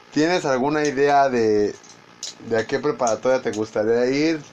¿Tienes 0.09 0.45
alguna 0.45 0.85
idea 0.85 1.29
de, 1.29 1.83
de 2.39 2.57
a 2.59 2.67
qué 2.67 2.79
preparatoria 2.79 3.41
te 3.41 3.51
gustaría 3.53 4.07
ir? 4.07 4.49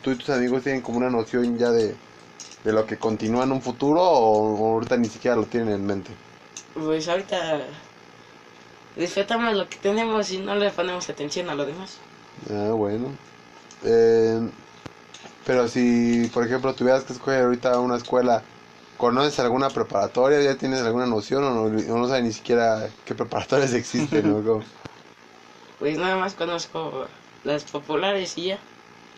¿Tú 0.00 0.12
y 0.12 0.18
tus 0.18 0.30
amigos 0.30 0.62
tienen 0.64 0.82
como 0.82 0.98
una 0.98 1.10
noción 1.10 1.58
ya 1.58 1.70
de, 1.70 2.02
de 2.62 2.72
lo 2.72 2.86
que 2.86 2.98
continúa 2.98 3.44
en 3.44 3.52
un 3.52 3.62
futuro 3.62 4.02
o, 4.02 4.56
o 4.70 4.72
ahorita 4.74 4.96
ni 4.98 5.08
siquiera 5.10 5.36
lo 5.36 5.48
tienen 5.48 5.74
en 5.74 5.86
mente? 5.86 6.22
Pues 6.72 7.08
ahorita 7.08 7.85
disfrutamos 8.96 9.54
lo 9.54 9.68
que 9.68 9.78
tenemos 9.78 10.30
y 10.32 10.38
no 10.38 10.56
le 10.56 10.70
ponemos 10.72 11.08
atención 11.10 11.48
a 11.50 11.54
lo 11.54 11.66
demás. 11.66 12.00
Ah, 12.50 12.72
bueno. 12.74 13.18
Eh, 13.82 14.40
pero 15.44 15.68
si, 15.68 16.28
por 16.32 16.44
ejemplo, 16.46 16.74
tuvieras 16.74 17.04
que 17.04 17.12
escoger 17.12 17.44
ahorita 17.44 17.80
una 17.80 17.96
escuela, 17.96 18.44
¿conoces 18.96 19.38
alguna 19.40 19.72
preparatoria? 19.72 20.42
¿Ya 20.42 20.56
tienes 20.58 20.82
alguna 20.82 21.06
noción 21.06 21.44
o 21.44 21.50
no, 21.50 21.62
o 21.94 21.98
no 21.98 22.08
sabes 22.08 22.24
ni 22.24 22.32
siquiera 22.32 22.90
qué 23.04 23.14
preparatorias 23.14 23.74
existen? 23.74 24.28
¿no? 24.28 24.44
¿Cómo- 24.44 24.64
Pues 25.78 25.98
nada 25.98 26.16
más 26.16 26.34
conozco 26.34 27.08
las 27.42 27.64
populares 27.64 28.36
y 28.38 28.46
ya. 28.46 28.60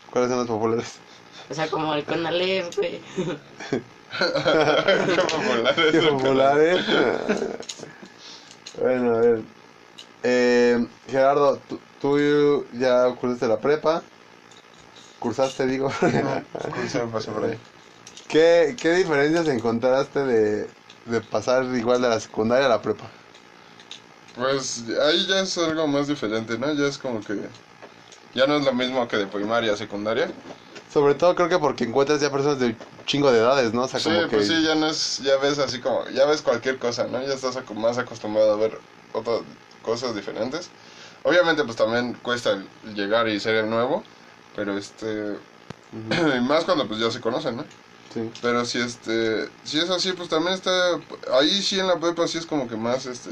¿Cuáles 0.05 0.29
son 0.29 0.39
las 0.39 0.47
populares? 0.47 1.01
O 1.49 1.53
sea, 1.53 1.69
como 1.69 1.93
el 1.95 2.05
Conalep, 2.05 2.75
güey. 2.75 3.01
Qué 5.91 6.01
popular 6.01 6.59
es 6.59 6.85
¿Qué 6.87 6.89
populares? 6.89 7.59
bueno, 8.73 9.15
a 9.15 9.21
ver. 9.21 9.58
Eh, 10.23 10.85
Gerardo, 11.07 11.59
tú, 11.67 11.79
tú 12.01 12.65
ya 12.73 13.13
cursaste 13.15 13.47
la 13.47 13.59
prepa. 13.59 14.01
Cursaste, 15.19 15.65
digo. 15.67 15.91
No, 16.01 17.09
por 17.33 17.45
ahí. 17.45 17.57
¿Qué, 18.27 18.75
¿Qué 18.79 18.93
diferencias 18.93 19.47
encontraste 19.47 20.23
de, 20.23 20.69
de 21.05 21.21
pasar 21.21 21.63
igual 21.75 22.01
de 22.01 22.09
la 22.09 22.19
secundaria 22.19 22.67
a 22.67 22.69
la 22.69 22.81
prepa? 22.81 23.09
Pues 24.35 24.83
ahí 25.01 25.25
ya 25.27 25.41
es 25.41 25.57
algo 25.57 25.87
más 25.87 26.07
diferente, 26.07 26.57
¿no? 26.57 26.71
Ya 26.73 26.85
es 26.85 26.97
como 26.97 27.23
que 27.23 27.35
ya 28.33 28.45
no 28.45 28.57
es 28.57 28.63
lo 28.63 28.73
mismo 28.73 29.07
que 29.07 29.17
de 29.17 29.27
primaria 29.27 29.73
a 29.73 29.77
secundaria. 29.77 30.29
Sobre 30.93 31.15
todo 31.15 31.35
creo 31.35 31.49
que 31.49 31.59
porque 31.59 31.83
encuentras 31.83 32.21
ya 32.21 32.31
personas 32.31 32.59
de 32.59 32.75
chingo 33.05 33.31
de 33.31 33.39
edades, 33.39 33.73
¿no? 33.73 33.83
O 33.83 33.87
sea, 33.87 33.99
Sí, 33.99 34.09
como 34.09 34.21
que... 34.21 34.35
pues 34.37 34.47
sí, 34.47 34.63
ya 34.63 34.75
no 34.75 34.87
es, 34.87 35.17
ya 35.19 35.37
ves 35.37 35.59
así 35.59 35.79
como, 35.79 36.07
ya 36.09 36.25
ves 36.25 36.41
cualquier 36.41 36.77
cosa, 36.77 37.05
¿no? 37.07 37.21
Ya 37.21 37.33
estás 37.33 37.57
más 37.75 37.97
acostumbrado 37.97 38.53
a 38.53 38.57
ver 38.57 38.77
otras 39.13 39.41
cosas 39.89 40.15
diferentes. 40.15 40.69
Obviamente 41.23 41.63
pues 41.63 41.75
también 41.75 42.13
cuesta 42.21 42.61
llegar 42.93 43.27
y 43.27 43.39
ser 43.39 43.55
el 43.55 43.69
nuevo, 43.69 44.03
pero 44.55 44.77
este, 44.77 45.35
y 46.37 46.41
más 46.41 46.63
cuando 46.63 46.87
pues 46.87 46.99
ya 46.99 47.09
se 47.09 47.19
conocen, 47.19 47.57
¿no? 47.57 47.65
sí. 48.13 48.29
Pero 48.41 48.65
si 48.65 48.79
este, 48.79 49.49
si 49.63 49.79
es 49.79 49.89
así, 49.89 50.13
pues 50.13 50.29
también 50.29 50.53
está, 50.53 50.71
ahí 51.33 51.61
sí 51.61 51.79
en 51.79 51.87
la 51.87 51.99
prepa 51.99 52.27
sí 52.27 52.37
es 52.37 52.45
como 52.45 52.67
que 52.67 52.75
más 52.77 53.05
este, 53.07 53.31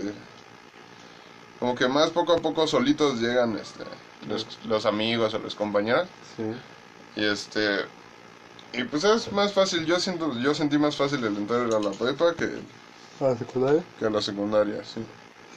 como 1.60 1.76
que 1.76 1.88
más 1.88 2.10
poco 2.10 2.34
a 2.34 2.42
poco 2.42 2.66
solitos 2.68 3.20
llegan 3.20 3.56
este, 3.58 3.84
los, 4.28 4.46
los 4.66 4.86
amigos 4.86 5.34
o 5.34 5.40
los 5.40 5.56
compañeros. 5.56 6.08
sí. 6.36 6.44
Y 7.22 7.26
este 7.26 7.86
y 8.74 8.84
pues 8.84 9.04
es 9.04 9.32
más 9.32 9.54
fácil, 9.54 9.86
yo 9.86 10.00
siento, 10.00 10.34
yo 10.40 10.54
sentí 10.54 10.78
más 10.78 10.96
fácil 10.96 11.24
el 11.24 11.36
entrar 11.38 11.62
a 11.62 11.80
la 11.80 11.92
prepa 11.92 12.34
que, 12.36 12.46
¿A 13.24 13.30
la 13.30 13.38
secundaria? 13.38 13.84
que 13.98 14.06
a 14.06 14.10
la 14.10 14.22
secundaria, 14.22 14.84
sí. 14.84 15.02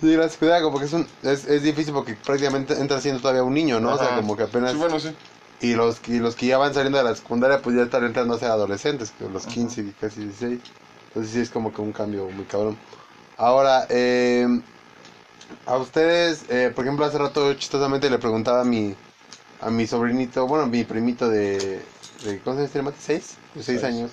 Sí, 0.00 0.16
la 0.16 0.28
secundaria 0.28 0.62
como 0.62 0.78
que 0.78 0.86
es, 0.86 0.92
un, 0.92 1.06
es, 1.22 1.44
es 1.44 1.62
difícil 1.62 1.92
porque 1.92 2.14
prácticamente 2.14 2.74
entras 2.74 3.02
siendo 3.02 3.20
todavía 3.20 3.42
un 3.42 3.52
niño, 3.52 3.80
¿no? 3.80 3.94
O 3.94 3.98
sea, 3.98 4.08
Ajá. 4.08 4.16
como 4.16 4.36
que 4.36 4.44
apenas... 4.44 4.72
Sí, 4.72 4.78
bueno, 4.78 4.98
sí. 4.98 5.14
Y 5.60 5.74
los, 5.74 6.00
y 6.08 6.18
los 6.20 6.36
que 6.36 6.46
ya 6.46 6.56
van 6.56 6.72
saliendo 6.72 6.96
de 6.96 7.04
la 7.04 7.14
secundaria 7.14 7.60
pues 7.60 7.76
ya 7.76 7.82
están 7.82 8.04
entrando 8.04 8.34
a 8.34 8.38
ser 8.38 8.50
adolescentes, 8.50 9.10
que 9.10 9.28
los 9.28 9.46
15 9.46 9.82
y 9.82 9.92
casi 10.00 10.22
16. 10.22 10.60
Entonces 11.08 11.32
sí 11.32 11.40
es 11.40 11.50
como 11.50 11.72
que 11.74 11.82
un 11.82 11.92
cambio 11.92 12.24
muy 12.30 12.46
cabrón. 12.46 12.78
Ahora, 13.36 13.86
eh, 13.90 14.46
a 15.66 15.76
ustedes, 15.76 16.44
eh, 16.48 16.72
por 16.74 16.84
ejemplo, 16.84 17.04
hace 17.04 17.18
rato 17.18 17.52
chistosamente 17.54 18.08
le 18.08 18.18
preguntaba 18.18 18.62
a 18.62 18.64
mi, 18.64 18.94
a 19.60 19.70
mi 19.70 19.86
sobrinito, 19.86 20.46
bueno, 20.46 20.66
mi 20.66 20.84
primito 20.84 21.28
de, 21.28 21.82
de 22.24 22.38
¿cuántos 22.42 22.58
años 22.58 22.70
tiene 22.70 22.84
Mati? 22.86 22.98
¿Seis? 23.02 23.36
De 23.54 23.62
seis 23.62 23.80
Seis. 23.80 23.84
años. 23.84 24.10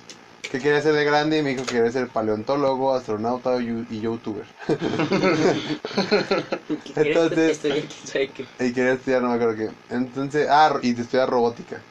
¿Qué 0.50 0.62
quería 0.62 0.82
ser 0.82 0.94
de 0.94 1.04
grande? 1.06 1.38
Y 1.40 1.44
me 1.44 1.50
dijo 1.52 1.66
que 1.68 1.76
quería 1.76 1.92
ser 1.92 2.12
paleontólogo, 2.12 2.94
astronauta 2.96 3.62
y, 3.62 3.68
y 3.90 4.02
youtuber. 4.02 4.48
Que 6.84 7.02
Entonces-. 7.02 7.66
Y 8.60 8.74
quería 8.74 8.94
estudiar, 8.94 9.22
no 9.22 9.30
me 9.30 9.36
acuerdo 9.36 9.56
qué. 9.56 9.96
Entonces, 9.96 10.48
ah, 10.50 10.80
y 10.82 10.94
de 10.94 11.04
estudiar 11.04 11.30
robótica. 11.30 11.88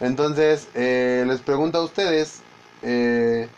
Entonces, 0.00 0.70
eh, 0.74 1.24
les 1.26 1.42
pregunto 1.42 1.78
a 1.78 1.84
ustedes, 1.84 2.44
eh, 2.82 3.50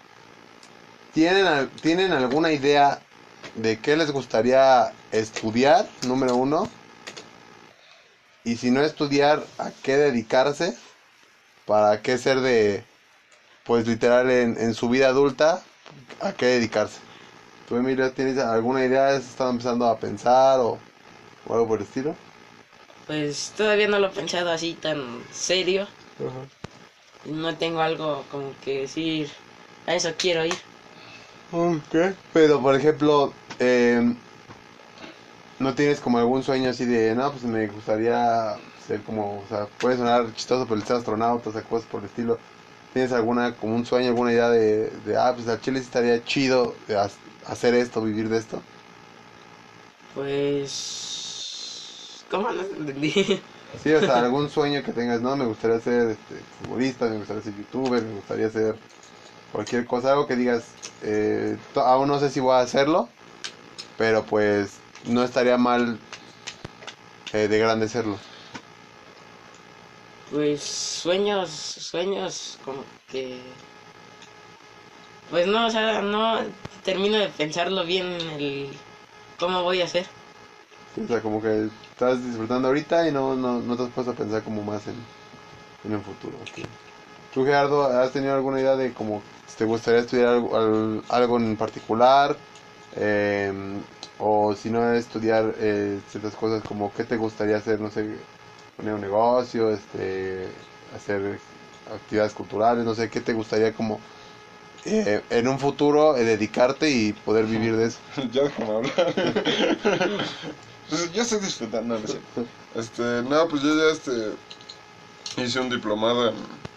¿tienen, 1.11 1.47
al- 1.47 1.71
¿tienen 1.81 2.13
alguna 2.13 2.53
idea 2.53 3.07
de 3.55 3.81
qué 3.81 3.97
les 3.97 4.11
gustaría 4.11 4.99
estudiar, 5.11 5.95
número 6.03 6.37
uno? 6.37 6.77
Y 8.45 8.57
si 8.57 8.71
no 8.71 8.81
estudiar, 8.83 9.53
¿a 9.59 9.73
qué 9.83 9.97
dedicarse? 9.97 10.79
¿Para 11.67 12.03
qué 12.03 12.19
ser 12.19 12.41
de, 12.41 12.89
pues 13.65 13.87
literal, 13.87 14.31
en, 14.31 14.57
en 14.59 14.75
su 14.75 14.89
vida 14.89 15.09
adulta? 15.09 15.63
¿A 16.21 16.33
qué 16.35 16.47
dedicarse? 16.47 17.01
¿Tú, 17.67 17.77
Emilio, 17.77 18.13
tienes 18.15 18.39
alguna 18.39 18.85
idea? 18.85 19.09
¿Has 19.09 19.27
estado 19.31 19.51
empezando 19.51 19.87
a 19.87 19.99
pensar 20.01 20.61
o, 20.61 20.79
o 21.45 21.55
algo 21.55 21.69
por 21.69 21.81
el 21.81 21.87
estilo? 21.87 22.15
Pues 23.07 23.53
todavía 23.57 23.89
no 23.89 23.99
lo 23.99 24.09
he 24.09 24.11
pensado 24.11 24.51
así 24.51 24.75
tan 24.75 25.25
serio. 25.33 25.87
Y 27.25 27.33
No 27.33 27.57
tengo 27.57 27.81
algo 27.81 28.23
como 28.31 28.55
que 28.65 28.83
decir, 28.83 29.29
a 29.87 29.95
eso 29.97 30.11
quiero 30.17 30.45
ir. 30.45 30.55
Ok. 31.53 31.95
Pero, 32.33 32.61
por 32.61 32.75
ejemplo, 32.75 33.33
eh, 33.59 34.01
¿no 35.59 35.75
tienes 35.75 36.01
como 36.01 36.19
algún 36.19 36.43
sueño 36.43 36.71
así 36.71 36.85
de, 36.85 37.15
no, 37.15 37.31
pues 37.31 37.45
me 37.45 37.69
gustaría 37.69 38.59
ser 38.77 39.03
como, 39.03 39.41
o 39.41 39.47
sea, 39.47 39.67
puede 39.79 39.97
sonar 39.97 40.33
chistoso, 40.33 40.67
pero 40.67 40.81
el 40.81 40.87
ser 40.87 40.97
astronauta, 40.97 41.51
o 41.51 41.53
sea, 41.53 41.65
cosas 41.65 41.89
por 41.89 42.01
el 42.03 42.07
estilo. 42.07 42.41
¿Tienes 42.95 43.13
alguna, 43.13 43.59
como 43.59 43.77
un 43.77 43.87
sueño, 43.87 44.09
alguna 44.09 44.33
idea 44.33 44.51
de, 44.51 44.91
de 45.03 45.19
ah, 45.19 45.35
pues 45.37 45.49
al 45.49 45.61
Chile 45.61 45.81
estaría 45.81 46.25
chido 46.25 46.81
hacer 47.45 47.75
esto, 47.75 48.03
vivir 48.03 48.31
de 48.31 48.39
esto? 48.39 48.67
Pues... 50.15 52.25
¿Cómo 52.31 52.51
no 52.53 52.63
entendí? 52.63 53.43
Sí, 53.77 53.93
o 53.93 54.03
sea, 54.03 54.19
algún 54.23 54.51
sueño 54.51 54.83
que 54.85 54.93
tengas, 54.93 55.21
no, 55.21 55.37
me 55.37 55.47
gustaría 55.47 55.81
ser 55.81 56.11
este, 56.11 56.45
futbolista, 56.47 57.09
me 57.09 57.19
gustaría 57.19 57.43
ser 57.43 57.55
youtuber, 57.55 58.05
me 58.05 58.15
gustaría 58.15 58.49
ser 58.51 58.81
cualquier 59.51 59.87
cosa, 59.87 60.13
algo 60.13 60.27
que 60.29 60.37
digas, 60.37 60.79
eh, 61.03 61.59
aún 61.77 62.09
no 62.09 62.21
sé 62.21 62.31
si 62.31 62.39
voy 62.41 62.55
a 62.55 62.61
hacerlo, 62.61 63.17
pero 63.97 64.27
pues 64.27 64.85
no 65.05 65.25
estaría 65.25 65.59
mal 65.59 66.03
eh, 67.33 67.49
de 67.49 67.59
grande 67.59 67.89
serlo. 67.89 68.21
Pues 70.29 70.63
sueños, 70.63 71.51
sueños 71.51 72.59
como 72.63 72.85
que... 73.07 73.57
Pues 75.29 75.47
no, 75.47 75.67
o 75.67 75.71
sea, 75.71 76.01
no 76.03 76.41
termino 76.83 77.19
de 77.19 77.29
pensarlo 77.29 77.85
bien 77.85 78.07
el 78.07 78.81
cómo 79.39 79.63
voy 79.63 79.81
a 79.81 79.85
hacer. 79.85 80.07
Sí, 80.95 81.01
O 81.03 81.07
sea, 81.09 81.21
como 81.23 81.43
que 81.43 81.67
estás 81.67 82.25
disfrutando 82.25 82.69
ahorita 82.69 83.09
y 83.09 83.13
no, 83.13 83.35
no, 83.37 83.61
no 83.61 83.77
te 83.77 83.83
has 83.85 83.91
puesto 83.91 84.13
a 84.13 84.15
pensar 84.15 84.43
como 84.43 84.63
más 84.63 84.87
en, 84.87 84.95
en 85.85 85.93
el 85.95 86.01
futuro. 86.03 86.39
ok. 86.43 86.59
¿Tú, 87.33 87.45
Gerardo, 87.45 87.85
has 87.87 88.13
tenido 88.13 88.35
alguna 88.35 88.61
idea 88.61 88.77
de 88.77 88.93
cómo 88.95 89.23
te 89.59 89.65
gustaría 89.65 90.01
estudiar 90.01 90.29
algo, 90.29 90.57
al- 90.57 91.03
algo 91.09 91.39
en 91.39 91.57
particular? 91.57 92.37
Eh, 92.97 93.53
o 94.19 94.55
si 94.55 94.71
no 94.71 94.93
estudiar 94.95 95.55
eh, 95.59 96.01
ciertas 96.09 96.35
cosas 96.37 96.63
como 96.65 96.93
qué 96.95 97.05
te 97.05 97.17
gustaría 97.17 97.57
hacer, 97.57 97.81
no 97.81 97.91
sé, 97.91 98.07
poner 98.77 98.95
un 98.95 99.01
negocio, 99.01 99.71
este, 99.71 100.49
hacer 100.95 101.39
actividades 101.93 102.33
culturales, 102.33 102.85
no 102.85 102.95
sé, 102.95 103.11
qué 103.11 103.21
te 103.21 103.33
gustaría 103.33 103.73
como 103.73 104.01
eh, 104.85 105.23
en 105.31 105.49
un 105.49 105.59
futuro 105.59 106.17
eh, 106.17 106.25
dedicarte 106.25 106.91
y 106.91 107.13
poder 107.13 107.47
vivir 107.47 107.77
de 107.77 107.87
eso. 107.87 107.99
ya 108.33 108.43
déjame 108.43 108.71
hablar. 108.71 108.93
Pues, 110.87 111.11
yo 111.13 111.23
estoy 111.23 111.41
disfrutando, 111.41 111.99
no 111.99 112.07
sé. 112.07 112.21
Este, 112.75 113.23
no, 113.23 113.49
pues 113.49 113.63
yo 113.63 113.75
ya 113.75 113.91
este 113.91 114.33
hice 115.43 115.59
un 115.59 115.71
diplomado 115.71 116.29
en, 116.29 116.37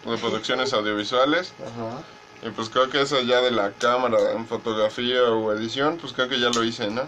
de 0.09 0.17
producciones 0.17 0.73
audiovisuales 0.73 1.53
Ajá. 1.61 2.01
y 2.41 2.49
pues 2.51 2.69
creo 2.69 2.89
que 2.89 3.01
eso 3.01 3.21
ya 3.21 3.41
de 3.41 3.51
la 3.51 3.71
cámara 3.73 4.31
en 4.31 4.47
fotografía 4.47 5.23
o 5.23 5.51
edición, 5.51 5.97
pues 5.97 6.13
creo 6.13 6.29
que 6.29 6.39
ya 6.39 6.49
lo 6.49 6.63
hice, 6.63 6.89
¿no? 6.89 7.03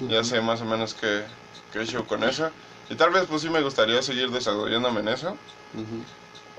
Ya 0.00 0.24
sé 0.24 0.40
más 0.40 0.60
o 0.60 0.64
menos 0.64 0.94
qué, 0.94 1.22
qué 1.72 1.78
he 1.78 1.82
hecho 1.82 2.04
con 2.04 2.24
eso. 2.24 2.50
Y 2.90 2.94
tal 2.96 3.10
vez 3.10 3.24
pues 3.28 3.42
sí 3.42 3.50
me 3.50 3.62
gustaría 3.62 4.02
seguir 4.02 4.30
desarrollándome 4.30 5.00
en 5.00 5.08
eso. 5.08 5.36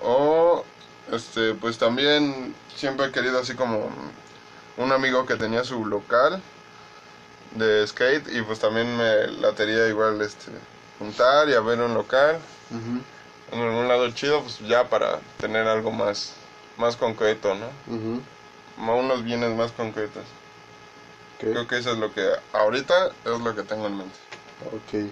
O, 0.02 0.64
este, 1.12 1.54
pues 1.56 1.78
también 1.78 2.56
siempre 2.76 3.08
he 3.08 3.12
querido 3.12 3.40
así 3.40 3.56
como 3.56 3.90
un 4.78 4.92
amigo 4.92 5.26
que 5.26 5.36
tenía 5.36 5.64
su 5.64 5.86
local 5.86 6.42
de 7.56 7.86
skate 7.88 8.28
y 8.32 8.42
pues 8.44 8.60
también 8.60 8.96
me 8.96 9.28
latería 9.42 9.88
igual 9.88 10.22
este 10.22 10.52
juntar 11.00 11.50
y 11.50 11.54
abrir 11.56 11.80
un 11.82 11.94
local 11.96 12.40
en 13.52 13.60
algún 13.60 13.88
lado 13.88 14.10
chido 14.12 14.44
pues 14.44 14.60
ya 14.60 14.88
para 14.90 15.20
tener 15.40 15.68
algo 15.68 15.92
más 15.92 16.34
más 16.78 16.96
concreto, 16.96 17.56
¿no? 17.56 17.68
Ma- 18.78 18.94
Unos 18.94 19.24
bienes 19.24 19.50
más 19.56 19.72
concretos. 19.74 20.24
Creo 21.52 21.68
que 21.68 21.78
eso 21.80 21.92
es 21.92 21.98
lo 21.98 22.14
que 22.14 22.26
ahorita 22.54 23.08
es 23.26 23.40
lo 23.42 23.56
que 23.56 23.64
tengo 23.64 23.88
en 23.88 23.98
mente. 23.98 24.16
Ok. 24.66 25.12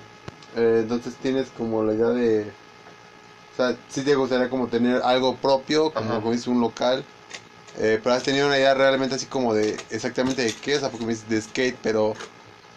Eh, 0.55 0.79
entonces 0.81 1.15
tienes 1.19 1.51
como 1.51 1.83
la 1.83 1.93
idea 1.93 2.07
de... 2.09 2.57
O 3.51 3.55
sea, 3.55 3.75
sí 3.89 4.03
te 4.03 4.15
gustaría 4.15 4.49
como 4.49 4.69
tener 4.69 5.01
algo 5.03 5.41
propio, 5.41 5.93
como, 5.93 6.11
Ajá. 6.13 6.21
como 6.21 6.31
dices, 6.33 6.47
un 6.47 6.61
local. 6.61 7.05
eh, 7.75 7.99
pero 8.03 8.15
has 8.15 8.23
tenido 8.23 8.47
una 8.47 8.57
idea 8.57 8.73
realmente 8.73 9.15
así 9.15 9.27
como 9.27 9.53
de 9.53 9.85
exactamente 9.89 10.41
de 10.43 10.59
qué, 10.59 10.77
o 10.77 10.79
sea, 10.79 10.91
porque 10.91 11.05
me 11.05 11.13
dices 11.13 11.27
de 11.29 11.41
skate, 11.41 11.79
pero 11.81 12.15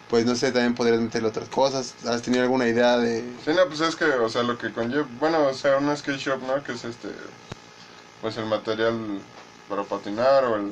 pues 0.07 0.25
no 0.25 0.35
sé, 0.35 0.51
también 0.51 0.75
podrías 0.75 1.01
meterle 1.01 1.29
otras 1.29 1.49
cosas. 1.49 1.95
¿Has 2.05 2.21
tenido 2.23 2.43
alguna 2.43 2.67
idea 2.67 2.97
de...? 2.99 3.39
Sí, 3.43 3.51
no, 3.53 3.67
pues 3.67 3.81
es 3.81 3.95
que, 3.95 4.05
o 4.05 4.29
sea, 4.29 4.43
lo 4.43 4.57
que 4.57 4.71
conlleva, 4.71 5.07
bueno, 5.11 5.47
o 5.47 5.53
sea, 5.53 5.77
un 5.77 5.95
skate 5.97 6.17
shop, 6.19 6.41
¿no? 6.43 6.63
Que 6.63 6.73
es 6.73 6.83
este, 6.85 7.09
pues 8.19 8.37
el 8.37 8.45
material 8.45 9.25
para 9.67 9.83
patinar 9.87 10.45
o 10.45 10.55
el, 10.55 10.71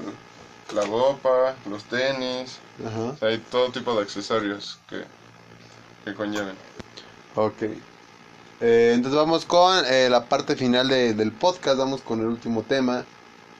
la 0.70 0.86
ropa, 0.86 1.58
los 1.66 1.88
tenis, 1.88 2.60
Ajá. 2.86 3.12
o 3.14 3.18
sea, 3.18 3.30
hay 3.30 3.39
todo 3.45 3.72
tipo 3.72 3.95
de 3.95 4.02
accesorios 4.04 4.78
que, 4.88 5.06
que 6.04 6.14
conlleven. 6.16 6.58
Ok. 7.36 7.62
Eh, 8.62 8.92
entonces 8.94 9.18
vamos 9.18 9.46
con 9.46 9.86
eh, 9.86 10.10
la 10.10 10.26
parte 10.26 10.56
final 10.56 10.90
de- 10.90 11.14
del 11.14 11.32
podcast, 11.32 11.78
vamos 11.78 12.02
con 12.02 12.20
el 12.20 12.26
último 12.28 12.64
tema 12.64 13.06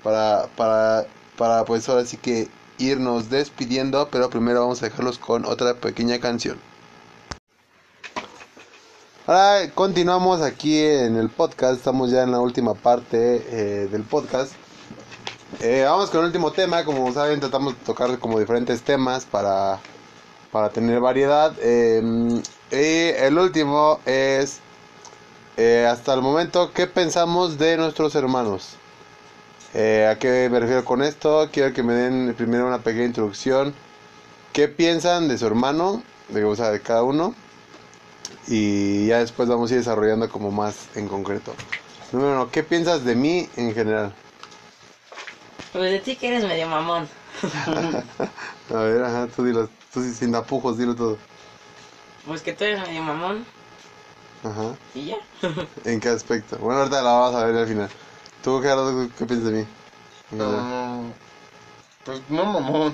para, 0.04 0.48
para, 0.58 1.06
para 1.38 1.64
pues 1.66 1.88
ahora 1.88 2.06
sí 2.06 2.18
que 2.18 2.50
irnos 2.78 3.30
despidiendo, 3.30 4.10
pero 4.10 4.30
primero 4.30 4.62
vamos 4.62 4.82
a 4.82 4.86
dejarlos 4.88 5.18
con 5.18 5.46
otra 5.46 5.74
pequeña 5.76 6.20
canción. 6.20 6.58
Ahora 9.26 9.70
continuamos 9.74 10.42
aquí 10.42 10.78
en 10.82 11.16
el 11.16 11.30
podcast, 11.30 11.76
estamos 11.78 12.10
ya 12.12 12.24
en 12.24 12.32
la 12.32 12.40
última 12.40 12.74
parte 12.74 13.46
eh, 13.50 13.88
del 13.88 14.04
podcast. 14.04 14.54
Eh, 15.62 15.84
vamos 15.88 16.10
con 16.10 16.22
el 16.22 16.28
último 16.28 16.52
tema, 16.52 16.84
como 16.84 17.12
saben 17.14 17.40
tratamos 17.40 17.74
de 17.78 17.86
tocar 17.86 18.18
como 18.20 18.40
diferentes 18.40 18.82
temas 18.82 19.26
para, 19.26 19.80
para 20.52 20.70
tener 20.70 21.00
variedad. 21.00 21.54
eh, 21.62 22.42
y 22.72 23.10
el 23.18 23.38
último 23.38 24.00
es, 24.06 24.60
eh, 25.58 25.88
hasta 25.90 26.14
el 26.14 26.22
momento, 26.22 26.72
¿qué 26.74 26.88
pensamos 26.88 27.58
de 27.58 27.78
nuestros 27.78 28.16
hermanos? 28.16 28.76
Eh, 29.74 30.08
¿A 30.10 30.18
qué 30.18 30.50
me 30.52 30.60
refiero 30.60 30.86
con 30.86 31.04
esto? 31.04 31.50
Quiero 31.52 31.74
que 31.74 31.84
me 31.84 31.94
den 31.94 32.34
primero 32.36 32.68
una 32.68 32.80
pequeña 32.80 33.06
introducción. 33.06 33.74
¿Qué 34.54 34.68
piensan 34.68 35.28
de 35.28 35.38
su 35.38 35.46
hermano? 35.46 36.04
De, 36.30 36.44
o 36.44 36.56
sea, 36.56 36.72
de 36.72 36.82
cada 36.82 37.04
uno. 37.04 37.36
Y 38.48 39.08
ya 39.08 39.20
después 39.20 39.48
vamos 39.48 39.70
a 39.70 39.74
ir 39.76 39.80
desarrollando 39.80 40.30
como 40.30 40.50
más 40.52 40.88
en 40.96 41.08
concreto. 41.08 41.54
Número 42.12 42.34
uno, 42.34 42.52
¿qué 42.52 42.64
piensas 42.64 43.06
de 43.06 43.16
mí 43.16 43.48
en 43.56 43.74
general? 43.74 44.14
Pues 45.72 45.92
de 45.92 46.00
ti 46.00 46.16
que 46.16 46.30
eres 46.30 46.44
medio 46.46 46.68
mamón. 46.68 47.08
A 48.74 48.80
ver, 48.82 49.04
ajá, 49.04 49.28
tú 49.36 49.44
dilo, 49.44 49.70
tú 49.94 50.04
sin 50.14 50.32
tapujos, 50.32 50.78
dilo 50.78 50.96
todo. 50.96 51.18
Pues 52.26 52.42
que 52.42 52.54
tú 52.54 52.64
eres 52.64 52.82
medio 52.82 53.02
mamón 53.02 53.46
Ajá. 54.44 54.76
y 54.96 55.06
ya. 55.08 55.18
¿En 55.86 56.00
qué 56.00 56.10
aspecto? 56.10 56.58
Bueno, 56.58 56.80
ahorita 56.82 57.02
la 57.02 57.12
vamos 57.14 57.36
a 57.36 57.46
ver 57.46 57.56
al 57.56 57.68
final. 57.68 57.90
¿Tú, 58.44 58.62
Gerardo, 58.62 59.10
qué 59.18 59.26
piensas 59.26 59.52
de 59.52 59.60
mí? 59.60 59.66
Ah, 60.40 61.02
pues 62.06 62.22
no 62.30 62.46
mamón, 62.46 62.94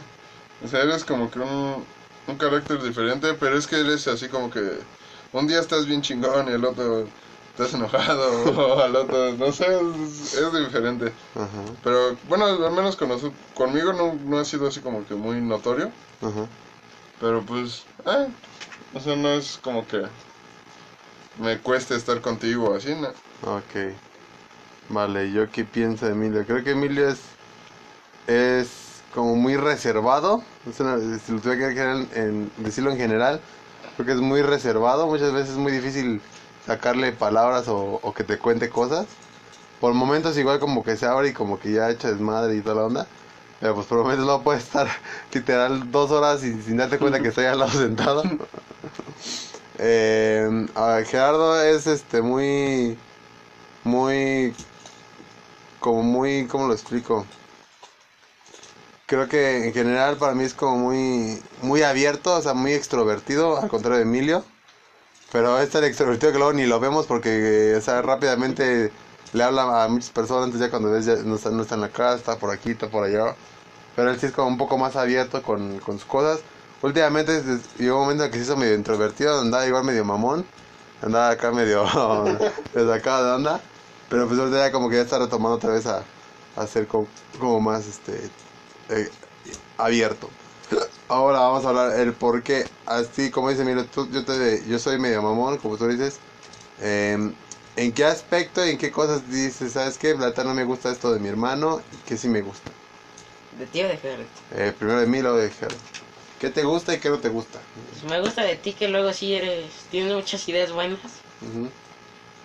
o 0.64 0.68
sea, 0.68 0.82
eres 0.82 1.04
como 1.04 1.30
que 1.30 1.40
un, 1.40 1.86
un 2.28 2.38
carácter 2.38 2.82
diferente, 2.82 3.34
pero 3.34 3.58
es 3.58 3.68
que 3.68 3.80
eres 3.82 4.08
así 4.08 4.28
como 4.30 4.50
que 4.50 4.62
un 5.34 5.46
día 5.48 5.60
estás 5.60 5.86
bien 5.86 6.02
chingón 6.02 6.48
y 6.48 6.54
el 6.54 6.64
otro 6.66 7.06
estás 7.52 7.74
enojado, 7.74 8.32
o 8.58 8.82
al 8.82 8.96
otro, 8.96 9.34
no 9.34 9.52
sé, 9.52 9.66
es, 9.66 10.34
es 10.34 10.54
diferente. 10.66 11.12
Ajá, 11.36 11.62
Pero 11.84 12.18
bueno, 12.28 12.46
al 12.46 12.72
menos 12.72 12.96
con 12.96 13.10
noso- 13.10 13.34
conmigo 13.54 13.92
no, 13.94 14.14
no 14.16 14.40
ha 14.40 14.46
sido 14.46 14.68
así 14.68 14.80
como 14.80 15.06
que 15.06 15.14
muy 15.14 15.40
notorio. 15.42 15.92
ajá. 16.22 16.48
Pero 17.20 17.44
pues, 17.44 17.84
eh, 18.06 18.28
o 18.96 19.00
sea, 19.00 19.16
no 19.16 19.30
es 19.34 19.58
como 19.58 19.86
que 19.88 20.04
me 21.42 21.58
cueste 21.60 21.96
estar 21.96 22.22
contigo 22.22 22.74
así, 22.74 22.94
¿no? 22.96 23.10
Ok. 23.52 23.94
Vale, 24.90 25.32
¿yo 25.32 25.50
qué 25.52 25.66
pienso 25.66 26.06
de 26.06 26.14
Emilio? 26.14 26.46
Creo 26.46 26.64
que 26.64 26.72
Emilio 26.72 27.10
es, 27.10 27.20
es 28.28 28.70
como 29.14 29.36
muy 29.36 29.56
reservado. 29.58 30.44
Es 30.70 30.80
una- 30.80 30.98
si 31.20 31.32
lo 31.32 31.40
tuviera 31.42 31.70
que 31.70 31.76
general- 31.76 32.08
en- 32.14 32.52
decirlo 32.58 32.92
en 32.92 32.98
general, 32.98 33.40
creo 33.96 34.06
que 34.06 34.14
es 34.14 34.22
muy 34.22 34.42
reservado. 34.42 35.08
Muchas 35.08 35.34
veces 35.34 35.52
es 35.52 35.58
muy 35.58 35.72
difícil 35.72 36.22
sacarle 36.66 37.12
palabras 37.12 37.68
o, 37.68 38.00
o 38.02 38.14
que 38.14 38.24
te 38.24 38.38
cuente 38.38 38.70
cosas. 38.70 39.08
Por 39.82 39.94
momentos 39.94 40.38
igual 40.38 40.60
como 40.60 40.84
que 40.84 40.96
se 40.96 41.06
abre 41.06 41.30
y 41.30 41.34
como 41.34 41.60
que 41.60 41.72
ya 41.72 41.90
echa 41.90 42.10
desmadre 42.12 42.56
y 42.56 42.62
toda 42.62 42.76
la 42.76 42.86
onda. 42.86 43.08
Pero 43.60 43.76
pues 43.76 43.88
por 43.88 44.00
momentos 44.00 44.26
no 44.26 44.42
puede 44.44 44.60
estar 44.60 44.88
literal 45.34 45.92
dos 45.92 46.12
horas 46.12 46.44
y 46.44 46.62
sin 46.62 46.78
darte 46.78 46.98
cuenta 47.00 47.22
que 47.22 47.30
estoy 47.30 47.46
al 47.46 47.60
lado 47.60 47.72
sentado. 47.72 48.24
Eh, 49.78 50.68
Gerardo 51.06 51.62
es 51.62 51.86
este 51.86 52.22
muy 52.22 52.98
muy 53.84 54.56
como 55.82 56.02
muy 56.02 56.48
cómo 56.48 56.68
lo 56.68 56.74
explico 56.74 57.26
creo 59.06 59.28
que 59.28 59.68
en 59.68 59.74
general 59.74 60.18
para 60.18 60.34
mí 60.34 60.44
es 60.44 60.54
como 60.54 60.78
muy 60.78 61.42
muy 61.62 61.84
abierto 61.84 62.36
o 62.36 62.42
sea 62.42 62.54
muy 62.54 62.74
extrovertido 62.74 63.58
al 63.60 63.70
contrario 63.70 63.98
de 63.98 64.04
Emilio. 64.04 64.44
Pero 65.32 65.60
es 65.60 65.70
tan 65.70 65.84
extrovertido 65.84 66.32
que 66.32 66.38
luego 66.38 66.54
ni 66.54 66.66
lo 66.66 66.80
vemos 66.80 67.08
porque 67.08 67.76
o 67.78 67.82
sea 67.82 68.02
rápidamente 68.02 68.92
le 69.34 69.44
habla 69.44 69.84
a 69.84 69.88
muchas 69.90 70.12
personas 70.12 70.46
entonces 70.46 70.68
ya 70.68 70.72
cuando 70.72 70.92
ves 70.92 71.06
ya 71.06 71.16
no 71.18 71.36
está, 71.36 71.50
no 71.52 71.64
está 71.64 71.76
en 71.76 71.82
la 71.82 71.90
casa 71.90 72.16
está 72.16 72.38
por 72.40 72.52
aquí 72.52 72.72
está 72.72 72.90
por 72.90 73.04
allá. 73.04 73.36
Pero 73.96 74.12
él 74.12 74.20
sí 74.20 74.28
es 74.28 74.32
como 74.34 74.48
un 74.48 74.58
poco 74.58 74.78
más 74.78 74.96
abierto 74.96 75.42
con, 75.44 75.80
con 75.80 76.00
sus 76.00 76.08
cosas 76.08 76.42
últimamente 76.86 77.42
llegó 77.78 77.98
un 77.98 78.02
momento 78.04 78.26
en 78.26 78.32
que 78.32 78.38
se 78.38 78.44
hizo 78.44 78.58
medio 78.58 78.76
introvertido 78.76 79.42
andaba 79.42 79.66
igual 79.66 79.84
medio 79.84 80.06
mamón 80.06 80.46
andaba 81.02 81.32
acá 81.32 81.52
medio 81.52 81.86
sacado 82.74 83.26
de 83.26 83.32
onda 83.34 83.62
pero 84.10 84.28
pues 84.28 84.40
ahorita 84.40 84.58
ya 84.58 84.72
como 84.72 84.90
que 84.90 84.98
ya 84.98 85.02
está 85.02 85.18
retomando 85.18 85.56
otra 85.58 85.72
vez 85.72 85.86
a, 85.88 86.04
a 86.56 86.68
ser 86.68 86.88
como, 86.88 87.08
como 87.40 87.60
más 87.60 87.88
este 87.88 88.30
eh, 88.90 89.10
abierto. 89.78 90.30
Ahora 91.08 91.40
vamos 91.40 91.66
a 91.66 91.70
hablar 91.70 92.00
el 92.00 92.14
por 92.14 92.44
qué. 92.44 92.68
Así 92.86 93.30
como 93.32 93.50
dice 93.50 93.66
mira 93.66 93.84
tú, 93.84 94.08
yo 94.12 94.24
te 94.24 94.64
yo 94.68 94.80
soy 94.80 95.00
medio 95.00 95.22
mamón 95.22 95.58
como 95.58 95.78
tú 95.78 95.88
dices 95.88 96.20
em, 96.82 97.34
en 97.76 97.92
qué 97.92 98.06
aspecto 98.06 98.66
y 98.66 98.72
en 98.72 98.78
qué 98.78 98.92
cosas 98.92 99.28
dices 99.30 99.74
sabes 99.74 99.98
qué 99.98 100.14
la 100.14 100.28
neta 100.28 100.44
no 100.44 100.54
me 100.54 100.64
gusta 100.64 100.92
esto 100.92 101.12
de 101.12 101.20
mi 101.20 101.28
hermano 101.28 101.82
y 101.92 102.08
que 102.08 102.18
sí 102.18 102.28
me 102.28 102.42
gusta 102.42 102.72
De 103.58 103.66
ti 103.66 103.84
o 103.84 103.88
de 103.88 103.98
Gerrit. 103.98 104.28
Eh, 104.56 104.74
primero 104.78 105.00
de 105.00 105.08
mí 105.08 105.22
luego 105.22 105.38
de 105.38 105.50
Gerardo 105.50 105.78
qué 106.46 106.52
te 106.52 106.64
gusta 106.64 106.94
y 106.94 107.00
qué 107.00 107.10
no 107.10 107.18
te 107.18 107.30
gusta 107.30 107.60
Pues 107.90 108.04
me 108.04 108.22
gusta 108.22 108.44
de 108.44 108.56
ti 108.56 108.74
que 108.74 108.88
luego 108.88 109.12
sí 109.14 109.34
eres. 109.34 109.66
Tienes 109.90 110.14
muchas 110.14 110.48
ideas 110.48 110.72
buenas. 110.72 111.00
Ujú. 111.42 111.68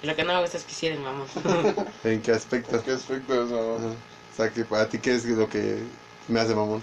Y 0.03 0.07
lo 0.07 0.17
que 0.17 0.25
no 0.25 0.33
me 0.33 0.41
gusta 0.41 0.57
es 0.57 0.65
que 0.65 0.75
sí 0.75 0.87
eres 0.87 1.01
mamón. 1.01 1.27
en 2.05 2.23
qué 2.23 2.33
aspecto 2.33 2.83
¿Qué 2.83 2.93
aspecto 2.93 3.35
es 3.43 3.49
eso? 3.49 3.77
Ajá. 3.77 3.89
o 3.89 4.37
sea 4.37 4.51
que 4.51 4.65
para 4.65 4.89
ti 4.89 4.99
qué 4.99 5.15
es 5.15 5.27
lo 5.27 5.47
que 5.51 5.83
me 6.29 6.41
hace 6.41 6.55
mamón 6.55 6.81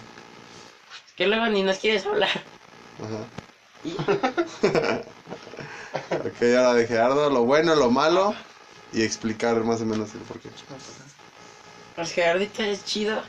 que 1.15 1.26
luego 1.26 1.47
ni 1.47 1.63
nos 1.63 1.80
quieres 1.80 2.05
hablar. 2.05 2.30
Ajá. 2.99 3.26
Y 3.84 3.93
ya. 4.72 5.01
Ok, 6.11 6.41
ahora 6.41 6.74
de 6.74 6.88
Gerardo, 6.88 7.30
lo 7.30 7.43
bueno, 7.43 7.76
lo 7.76 7.89
malo 7.89 8.34
y 8.93 9.03
explicar 9.03 9.63
más 9.63 9.82
o 9.82 9.86
menos 9.86 10.13
el 10.13 10.22
porqué. 10.22 10.49
El 11.97 12.07
Gerardito 12.07 12.63
es 12.63 12.86
chido, 12.86 13.22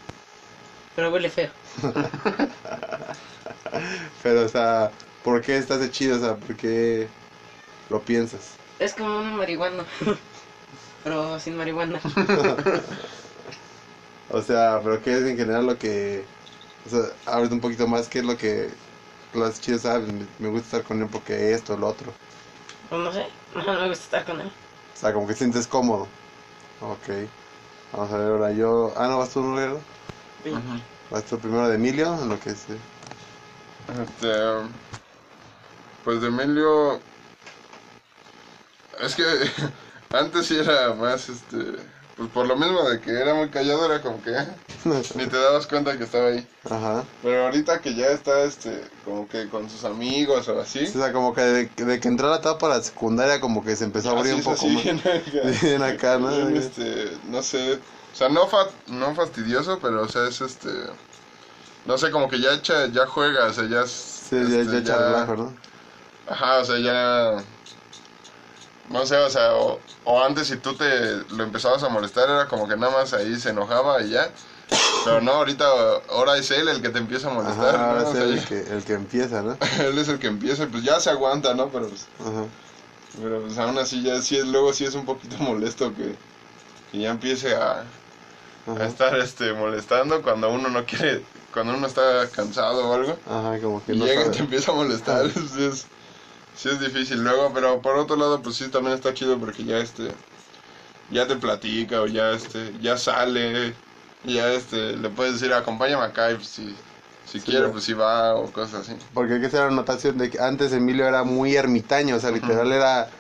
pero 0.95 1.11
huele 1.11 1.31
feo. 1.31 1.51
Pero, 4.23 4.45
o 4.45 4.49
sea, 4.49 4.91
¿por 5.25 5.43
qué 5.43 5.57
estás 5.57 5.81
de 5.81 5.91
chido? 5.91 6.17
O 6.17 6.21
sea, 6.21 6.37
¿por 6.37 6.57
qué 6.57 7.09
lo 7.91 8.03
piensas? 8.03 8.53
Es 8.79 8.95
como 8.95 9.19
una 9.19 9.33
marihuana. 9.33 9.85
pero 11.05 11.39
sin 11.41 11.57
marihuana. 11.57 12.01
O 14.31 14.43
sea, 14.43 14.81
¿pero 14.85 15.03
qué 15.03 15.13
es 15.15 15.23
en 15.23 15.39
general 15.39 15.67
lo 15.67 15.79
que... 15.79 16.23
O 16.87 16.91
sea, 16.91 17.01
ábrete 17.25 17.55
un 17.55 17.61
poquito 17.61 17.87
más, 17.87 18.09
¿qué 18.09 18.19
es 18.19 18.25
lo 18.25 18.37
que 18.37 18.69
las 19.33 19.61
chidas 19.61 19.83
saben? 19.83 20.29
Me 20.39 20.49
gusta 20.49 20.67
estar 20.67 20.83
con 20.83 21.01
él 21.01 21.09
porque 21.11 21.53
esto, 21.53 21.77
lo 21.77 21.89
otro. 21.89 22.13
Pues 22.91 23.01
no 23.01 23.13
sé, 23.13 23.27
no 23.55 23.63
me 23.65 23.89
gusta 23.89 24.05
estar 24.05 24.25
con 24.27 24.41
él. 24.43 24.49
O 24.49 25.01
sea, 25.01 25.15
como 25.15 25.27
que 25.27 25.35
sientes 25.35 25.67
cómodo. 25.67 26.09
Ok. 26.83 27.27
Vamos 27.93 28.13
a 28.13 28.19
ver 28.19 28.29
ahora 28.29 28.53
yo... 28.53 28.93
Ah, 28.97 29.09
no, 29.09 29.19
vas 29.19 29.31
tú. 29.31 29.43
Sí. 30.45 30.51
Vas 31.11 31.25
tú 31.25 31.39
primero 31.39 31.69
de 31.69 31.77
Emilio, 31.77 32.15
en 32.21 32.29
lo 32.29 32.39
que 32.39 32.51
es... 32.51 32.67
Este, 33.89 34.29
pues 36.05 36.21
de 36.21 36.29
Emilio, 36.29 37.01
es 39.01 39.15
que 39.15 39.25
antes 40.13 40.47
sí 40.47 40.57
era 40.57 40.95
más, 40.95 41.29
este, 41.29 41.57
pues 42.17 42.29
por 42.31 42.47
lo 42.47 42.57
mismo 42.57 42.89
de 42.89 43.01
que 43.01 43.11
era 43.11 43.35
muy 43.35 43.49
callado, 43.51 43.87
era 43.87 44.03
como 44.03 44.21
que 44.23 44.33
ni 45.15 45.27
te 45.27 45.37
dabas 45.37 45.67
cuenta 45.67 45.97
que 45.97 46.05
estaba 46.05 46.29
ahí. 46.29 46.47
Ajá. 46.65 47.05
Pero 47.23 47.45
ahorita 47.45 47.81
que 47.81 47.95
ya 47.95 48.09
está, 48.09 48.45
este, 48.45 48.83
como 49.05 49.29
que 49.29 49.49
con 49.49 49.69
sus 49.69 49.85
amigos 49.85 50.49
o 50.49 50.61
así. 50.61 50.85
O 50.85 50.87
sea, 50.87 51.13
como 51.13 51.35
que 51.35 51.41
de, 51.41 51.65
de 51.67 52.01
que 52.01 52.09
entró 52.09 52.29
a 52.29 52.33
la 52.33 52.37
etapa 52.39 52.69
la 52.69 52.83
secundaria, 52.83 53.41
como 53.41 53.65
que 53.65 53.75
se 53.75 53.85
empezó 53.85 54.11
a 54.11 54.19
abrir 54.19 54.35
un 54.35 54.41
así 54.41 54.49
poco 54.49 54.67
así, 54.67 54.75
más. 54.75 54.85
bien 54.85 54.99
acá. 54.99 55.61
Bien 55.63 55.83
acá, 55.83 56.19
¿no? 56.19 56.29
Bien, 56.29 56.57
este, 56.57 57.19
no 57.25 57.43
sé, 57.43 57.75
o 57.75 58.15
sea, 58.15 58.29
no, 58.29 58.47
fa- 58.49 58.69
no 58.89 59.15
fastidioso, 59.15 59.79
pero, 59.81 60.03
o 60.03 60.09
sea, 60.09 60.29
es 60.29 60.41
este, 60.41 60.69
no 61.89 61.99
sé, 61.99 62.11
como 62.13 62.29
que 62.29 62.41
ya 62.41 62.55
echa, 62.55 62.87
ya 62.89 63.07
juega, 63.07 63.47
o 63.49 63.53
sea, 63.53 63.67
ya... 63.69 63.85
Sí, 63.87 64.37
ya, 64.37 64.61
este, 64.61 64.71
ya 64.71 64.79
echa 64.79 64.99
relajo, 64.99 65.37
¿no? 65.37 65.57
Ajá, 66.27 66.59
o 66.61 66.65
sea, 66.65 66.79
ya. 66.79 67.45
No 68.85 69.05
sé, 69.07 69.17
o 69.17 69.29
sea, 69.31 69.55
o, 69.57 69.85
o 70.05 70.23
antes 70.23 70.47
si 70.49 70.57
tú 70.59 70.75
te 70.77 71.17
lo 71.35 71.45
empezabas 71.45 71.83
a 71.83 71.89
molestar 71.91 72.29
era 72.31 72.49
como 72.49 72.67
que 72.69 72.77
nada 72.77 72.93
más 72.93 73.13
ahí 73.13 73.37
se 73.39 73.51
enojaba 73.51 74.03
y 74.03 74.11
ya. 74.11 74.33
Pero 75.05 75.21
no, 75.21 75.33
ahorita, 75.33 75.67
ahora 76.11 76.37
es 76.39 76.51
él 76.51 76.69
el 76.69 76.83
que 76.83 76.91
te 76.91 76.99
empieza 76.99 77.31
a 77.31 77.35
molestar. 77.35 77.75
Ajá, 77.75 77.91
ahora 77.91 78.03
¿no? 78.03 78.09
O 78.11 78.13
es 78.13 78.19
sea, 78.19 78.25
el 78.25 78.37
ya- 78.37 78.45
que, 78.45 78.61
el 78.61 78.85
que 78.85 78.93
empieza, 78.95 79.43
¿no? 79.43 79.59
él 79.81 79.99
es 79.99 80.09
el 80.09 80.19
que 80.19 80.27
empieza 80.29 80.65
y 80.65 80.67
pues 80.69 80.85
ya 80.85 81.01
se 81.01 81.11
aguanta, 81.11 81.55
¿no? 81.55 81.71
Pero 81.71 81.89
pues, 81.89 82.11
Ajá. 82.19 82.49
pero 83.13 83.43
pues 83.43 83.59
aún 83.59 83.79
así 83.79 84.03
ya 84.03 84.21
sí 84.23 84.37
es, 84.37 84.47
luego 84.47 84.73
sí 84.73 84.85
es 84.85 84.95
un 84.95 85.05
poquito 85.05 85.37
molesto 85.39 85.95
que, 85.95 86.19
que 86.89 87.01
ya 87.01 87.11
empiece 87.11 87.55
a, 87.57 87.91
a 88.77 88.85
estar 88.87 89.17
este 89.19 89.53
molestando 89.55 90.23
cuando 90.23 90.51
uno 90.53 90.69
no 90.71 90.87
quiere, 90.87 91.27
cuando 91.65 91.79
uno 91.79 91.87
está 91.87 92.31
cansado 92.31 92.89
o 92.91 92.95
algo. 92.95 93.21
Ajá, 93.25 93.61
como 93.61 93.85
que 93.85 93.93
Y 93.93 94.01
no 94.01 94.07
llega 94.07 94.27
y 94.27 94.31
sabe. 94.31 94.33
te 94.33 94.41
empieza 94.41 94.73
a 94.73 94.75
molestar, 94.77 95.31
sí 95.33 95.65
es, 95.65 95.91
sí 96.53 96.69
es 96.71 96.81
difícil 96.81 97.23
luego, 97.25 97.53
pero 97.55 97.83
por 97.83 97.97
otro 97.99 98.17
lado 98.17 98.43
pues 98.43 98.57
sí 98.57 98.71
también 98.71 98.95
está 98.97 99.15
chido 99.15 99.39
porque 99.41 99.65
ya 99.65 99.79
este, 99.79 100.19
ya 101.09 101.27
te 101.27 101.37
platica 101.37 102.03
o 102.03 102.07
ya 102.07 102.33
este, 102.33 102.79
ya 102.81 102.97
sale, 102.97 103.81
ya 104.23 104.53
este, 104.53 104.97
le 104.97 105.11
puedes 105.11 105.35
decir 105.35 105.53
acompáñame 105.55 106.05
acá 106.05 106.31
y 106.33 106.37
pues, 106.37 106.49
si, 106.49 106.77
si 107.25 107.43
Sí, 107.45 107.53
quiere 107.53 107.69
ya. 107.69 107.71
pues 107.71 107.85
si 107.85 107.95
va 107.95 108.35
o 108.37 108.53
cosas 108.53 108.89
así. 108.89 108.99
Porque 109.13 109.35
hay 109.35 109.41
que 109.41 109.47
hacer 109.47 109.61
la 109.61 109.67
anotación 109.69 110.19
de 110.19 110.31
que 110.31 110.39
antes 110.41 110.73
Emilio 110.73 111.07
era 111.07 111.25
muy 111.25 111.57
ermitaño, 111.57 112.17
o 112.17 112.21
sea, 112.21 112.31
literal 112.31 112.73
era... 112.73 113.11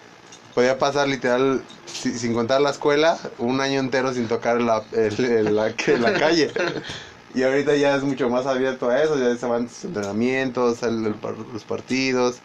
Podía 0.54 0.78
pasar 0.78 1.08
literal, 1.08 1.66
si- 1.86 2.18
sin 2.18 2.34
contar 2.34 2.60
la 2.60 2.70
escuela, 2.70 3.18
un 3.38 3.60
año 3.60 3.80
entero 3.80 4.12
sin 4.14 4.28
tocar 4.28 4.60
la, 4.62 4.86
el- 4.92 5.24
el- 5.24 5.56
la, 5.56 5.76
la 5.92 6.16
calle. 6.16 6.52
Y 7.28 7.42
ahorita 7.42 7.76
ya 7.76 7.94
es 7.96 8.02
mucho 8.04 8.28
más 8.30 8.46
abierto 8.46 8.88
a 8.90 9.02
eso, 9.02 9.18
ya 9.18 9.36
se 9.36 9.46
van 9.46 9.68
sus 9.68 9.84
entrenamientos, 9.84 10.78
salen 10.78 11.04
el 11.06 11.20
par- 11.20 11.36
los 11.38 11.64
partidos, 11.66 12.44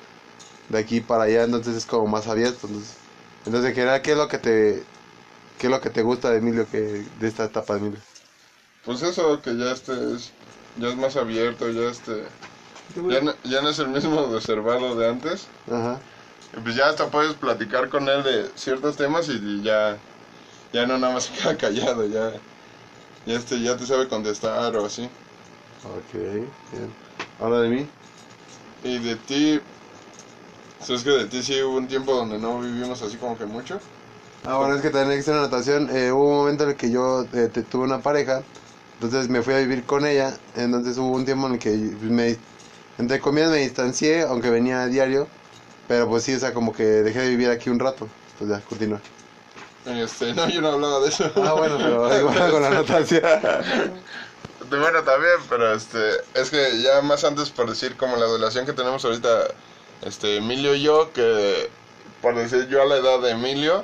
de 0.68 0.80
aquí 0.80 1.02
para 1.02 1.26
allá, 1.26 1.44
entonces 1.46 1.76
es 1.78 1.86
como 1.88 2.08
más 2.08 2.28
abierto. 2.28 2.68
Entonces, 2.68 3.12
entonces 3.46 3.70
en 3.72 3.76
general, 3.76 4.02
¿qué 4.04 4.12
es 4.14 4.18
lo 4.18 4.28
que 4.30 4.40
te, 4.40 4.92
qué 5.58 5.68
es 5.68 5.72
lo 5.72 5.82
que 5.82 5.92
te 5.92 6.04
gusta 6.04 6.32
de 6.32 6.40
Emilio, 6.40 6.70
que, 6.70 6.78
de 6.80 7.28
esta 7.28 7.46
etapa 7.46 7.76
de 7.76 7.80
Emilio? 7.82 8.08
Pues 8.82 9.02
eso 9.02 9.42
que 9.42 9.58
ya 9.58 9.72
este 9.72 10.14
es, 10.14 10.38
ya 10.76 10.90
es 10.90 10.96
más 10.98 11.16
abierto, 11.16 11.70
ya 11.72 11.90
este, 11.90 12.36
ya 13.08 13.22
no, 13.22 13.34
ya 13.44 13.62
no 13.62 13.70
es 13.70 13.80
el 13.80 13.90
mismo 13.90 14.28
reservado 14.34 14.96
de 14.98 15.10
antes. 15.10 15.54
Ajá. 15.68 16.08
Y 16.54 16.62
pues 16.62 16.76
ya 16.76 16.88
hasta 16.90 17.10
puedes 17.12 17.36
platicar 17.38 17.90
con 17.90 18.08
él 18.10 18.24
de 18.24 18.52
ciertos 18.56 18.96
temas 18.98 19.28
y 19.30 19.62
ya, 19.64 20.06
ya 20.74 20.88
no 20.88 20.98
nada 21.00 21.14
más 21.16 21.26
se 21.26 21.34
queda 21.42 21.58
callado, 21.58 22.08
ya, 22.08 22.44
ya 23.26 23.36
este, 23.36 23.62
ya 23.62 23.76
te 23.78 23.86
sabe 23.86 24.08
contestar 24.08 24.76
o 24.78 24.86
así. 24.86 25.10
Ok, 25.82 26.14
bien. 26.72 26.98
Ahora 27.38 27.62
de 27.62 27.70
mí. 27.70 27.94
Y 28.84 29.00
de 29.00 29.16
ti, 29.16 29.60
pues 30.78 30.90
es 30.92 31.04
que 31.04 31.10
de 31.10 31.26
ti 31.28 31.42
sí 31.42 31.60
hubo 31.64 31.78
un 31.78 31.88
tiempo 31.88 32.14
donde 32.14 32.38
no 32.38 32.60
vivimos 32.60 33.02
así 33.02 33.18
como 33.18 33.36
que 33.38 33.46
mucho. 33.48 33.82
Ah, 34.44 34.58
bueno, 34.58 34.76
es 34.76 34.82
que 34.82 34.90
también 34.90 35.22
una 35.28 35.38
anotación. 35.40 35.90
Eh, 35.96 36.12
hubo 36.12 36.30
un 36.30 36.36
momento 36.38 36.64
en 36.66 36.72
el 36.72 36.78
que 36.78 36.92
yo 36.92 37.24
eh, 37.34 37.50
te- 37.50 37.64
tuve 37.64 37.84
una 37.86 38.02
pareja, 38.02 38.50
entonces 39.00 39.30
me 39.30 39.42
fui 39.42 39.54
a 39.54 39.60
vivir 39.60 39.86
con 39.86 40.06
ella. 40.06 40.44
Entonces 40.54 40.98
hubo 40.98 41.12
un 41.16 41.24
tiempo 41.26 41.48
en 41.48 41.54
el 41.54 41.60
que 41.60 41.72
me, 42.02 42.44
entre 42.98 43.20
comillas, 43.22 43.52
me 43.52 43.58
distancié, 43.60 44.24
aunque 44.24 44.50
venía 44.50 44.84
a 44.84 44.88
diario. 44.88 45.34
Pero 45.88 46.08
pues 46.10 46.24
sí, 46.24 46.34
o 46.36 46.40
sea, 46.40 46.54
como 46.54 46.74
que 46.74 46.84
dejé 46.84 47.22
de 47.22 47.30
vivir 47.30 47.50
aquí 47.50 47.70
un 47.70 47.80
rato. 47.80 48.16
Pues 48.38 48.50
ya, 48.50 48.62
continúa. 48.64 49.02
Este, 49.86 50.34
no, 50.34 50.50
yo 50.50 50.62
no 50.62 50.70
hablaba 50.70 51.00
de 51.02 51.10
eso. 51.10 51.32
Ah, 51.36 51.54
bueno, 51.54 51.78
pero 51.78 52.20
igual 52.20 52.52
con 52.52 52.62
la 52.62 52.68
anotación. 52.70 53.22
Bueno, 54.70 55.04
también, 55.04 55.36
pero 55.50 55.74
este, 55.74 56.00
es 56.34 56.50
que 56.50 56.82
ya 56.82 57.02
más 57.02 57.24
antes 57.24 57.50
por 57.50 57.70
decir 57.70 57.98
como 57.98 58.16
la 58.16 58.26
relación 58.28 58.66
que 58.66 58.74
tenemos 58.74 59.04
ahorita, 59.04 59.48
este, 60.02 60.38
Emilio 60.38 60.74
y 60.76 60.84
yo, 60.84 61.12
que 61.12 61.70
por 62.22 62.36
decir 62.36 62.68
yo 62.70 62.82
a 62.82 62.86
la 62.86 62.96
edad 62.96 63.20
de 63.20 63.32
Emilio, 63.32 63.84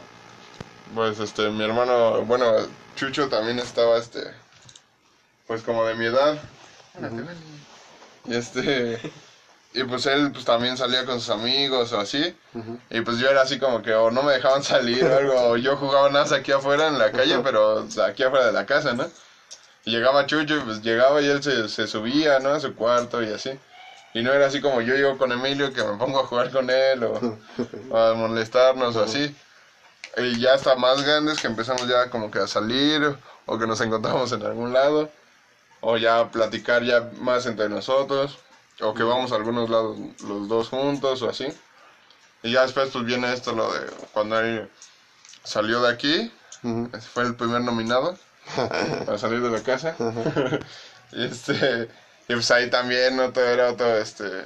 pues 0.96 1.20
este, 1.20 1.50
mi 1.50 1.64
hermano, 1.64 2.24
bueno, 2.26 2.52
Chucho 2.96 3.28
también 3.28 3.60
estaba, 3.60 3.98
este, 3.98 4.24
pues 5.48 5.64
como 5.64 5.86
de 5.86 5.96
mi 5.96 6.06
edad. 6.06 6.42
Y 8.26 8.36
este, 8.36 9.00
y 9.74 9.84
pues 9.84 10.06
él 10.08 10.32
pues 10.32 10.46
también 10.46 10.78
salía 10.78 11.06
con 11.06 11.20
sus 11.20 11.30
amigos 11.30 11.92
o 11.94 12.00
así, 12.00 12.34
Ujú. 12.54 12.80
y 12.90 13.02
pues 13.02 13.18
yo 13.18 13.30
era 13.30 13.42
así 13.42 13.60
como 13.60 13.82
que 13.82 13.94
o 13.94 14.10
no 14.10 14.24
me 14.24 14.34
dejaban 14.34 14.64
salir 14.64 15.04
o 15.06 15.16
algo, 15.16 15.34
o 15.52 15.58
yo 15.58 15.76
jugaba 15.78 16.10
nada 16.10 16.36
aquí 16.36 16.52
afuera 16.52 16.88
en 16.88 16.98
la 16.98 17.12
calle, 17.12 17.38
pero 17.44 17.76
o 17.76 17.90
sea, 17.90 18.06
aquí 18.06 18.24
afuera 18.24 18.46
de 18.48 18.52
la 18.52 18.66
casa, 18.66 18.94
¿no? 18.94 19.08
Y 19.86 19.92
llegaba 19.92 20.26
Chucho 20.26 20.58
y 20.58 20.62
pues 20.62 20.82
llegaba 20.82 21.22
y 21.22 21.28
él 21.28 21.42
se, 21.42 21.70
se 21.70 21.88
subía, 21.88 22.40
¿no? 22.40 22.50
A 22.50 22.60
su 22.60 22.76
cuarto 22.76 23.24
y 23.24 23.32
así. 23.32 23.58
Y 24.14 24.22
no 24.24 24.34
era 24.34 24.48
así 24.48 24.60
como 24.60 24.82
yo 24.82 24.96
llego 24.96 25.18
con 25.18 25.32
Emilio 25.32 25.72
que 25.72 25.84
me 25.84 25.98
pongo 25.98 26.20
a 26.20 26.24
jugar 26.26 26.50
con 26.52 26.70
él 26.70 27.04
o, 27.04 27.38
o 27.92 27.98
a 27.98 28.14
molestarnos 28.16 28.96
o 28.96 29.04
así. 29.04 29.34
Y 30.18 30.40
ya 30.40 30.54
hasta 30.56 30.76
más 30.76 31.02
grandes 31.04 31.40
que 31.40 31.48
empezamos 31.48 31.88
ya 31.88 32.10
como 32.10 32.30
que 32.32 32.40
a 32.40 32.48
salir 32.48 33.16
o 33.46 33.58
que 33.58 33.68
nos 33.68 33.80
encontramos 33.82 34.32
en 34.32 34.44
algún 34.44 34.74
lado 34.74 35.10
o 35.82 35.96
ya 35.98 36.20
a 36.20 36.32
platicar 36.32 36.84
ya 36.84 37.08
más 37.20 37.46
entre 37.46 37.70
nosotros 37.70 38.38
o 38.82 38.94
que 38.94 39.04
vamos 39.04 39.32
a 39.32 39.36
algunos 39.36 39.70
lados 39.70 39.98
los 40.24 40.48
dos 40.48 40.70
juntos 40.70 41.22
o 41.22 41.30
así. 41.30 41.48
Y 42.44 42.54
ya 42.54 42.62
después 42.62 42.90
pues 42.92 43.06
viene 43.06 43.34
esto 43.34 43.54
lo 43.54 43.72
de 43.74 43.86
cuando 44.14 44.40
él 44.40 44.70
salió 45.44 45.82
de 45.82 45.90
aquí, 45.92 46.32
fue 47.14 47.24
el 47.24 47.36
primer 47.36 47.62
nominado 47.62 48.18
para 49.06 49.18
salir 49.18 49.42
de 49.42 49.50
la 49.50 49.62
casa. 49.62 49.96
y 51.12 51.26
este 51.26 51.90
y 52.28 52.34
pues 52.34 52.52
ahí 52.52 52.70
también 52.70 53.20
otro 53.20 53.44
era 53.44 53.72
otro 53.72 53.98
este 53.98 54.44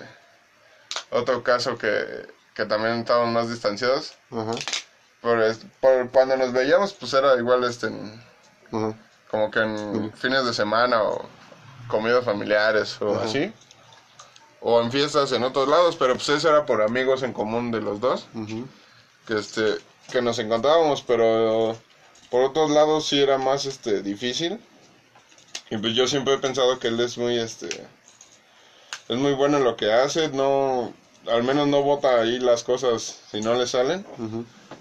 otro 1.12 1.44
caso 1.44 1.78
que, 1.78 2.28
que 2.56 2.66
también 2.66 3.00
estábamos 3.00 3.32
más 3.34 3.50
distanciados. 3.50 4.14
Ajá. 4.32 4.54
Por, 5.22 6.10
cuando 6.12 6.36
nos 6.38 6.52
veíamos 6.52 6.94
pues 6.94 7.14
era 7.14 7.36
igual 7.38 7.64
este 7.64 7.88
en- 7.88 8.24
como 9.30 9.50
que 9.52 9.60
en 9.60 10.12
fines 10.14 10.46
de 10.46 10.54
semana 10.54 11.02
o 11.04 11.28
comidas 11.88 12.26
familiares 12.26 13.00
o 13.02 13.20
así. 13.20 13.54
O 14.64 14.82
en 14.82 14.91
fiestas 14.91 15.32
en 15.34 15.43
otros 15.43 15.68
lados, 15.68 15.97
pero 15.97 16.16
pues 16.16 16.30
eso 16.30 16.49
era 16.49 16.66
por 16.66 16.82
amigos 16.82 17.22
en 17.22 17.34
común 17.34 17.72
de 17.72 17.82
los 17.82 17.99
dos, 17.99 18.28
que 19.28 19.38
este 19.38 19.78
que 20.11 20.22
nos 20.22 20.39
encontrábamos, 20.39 21.01
pero 21.01 21.76
por 22.30 22.43
otros 22.43 22.72
lados 22.72 23.05
sí 23.05 23.22
era 23.22 23.38
más 23.38 23.66
este 23.66 24.01
difícil. 24.01 24.59
Y 25.70 25.78
pues 25.78 25.95
yo 25.95 26.07
siempre 26.07 26.36
he 26.36 26.38
pensado 26.38 26.80
que 26.80 26.88
él 26.88 26.99
es 26.99 27.18
muy 27.18 27.38
este 27.38 27.68
es 29.09 29.18
muy 29.18 29.34
bueno 29.34 29.57
en 29.57 29.66
lo 29.66 29.76
que 29.76 29.91
hace, 29.91 30.30
no 30.30 30.93
al 31.28 31.43
menos 31.43 31.68
no 31.68 31.82
bota 31.84 32.22
ahí 32.22 32.39
las 32.39 32.64
cosas 32.64 33.20
si 33.32 33.41
no 33.41 33.55
le 33.55 33.68
salen 33.68 34.05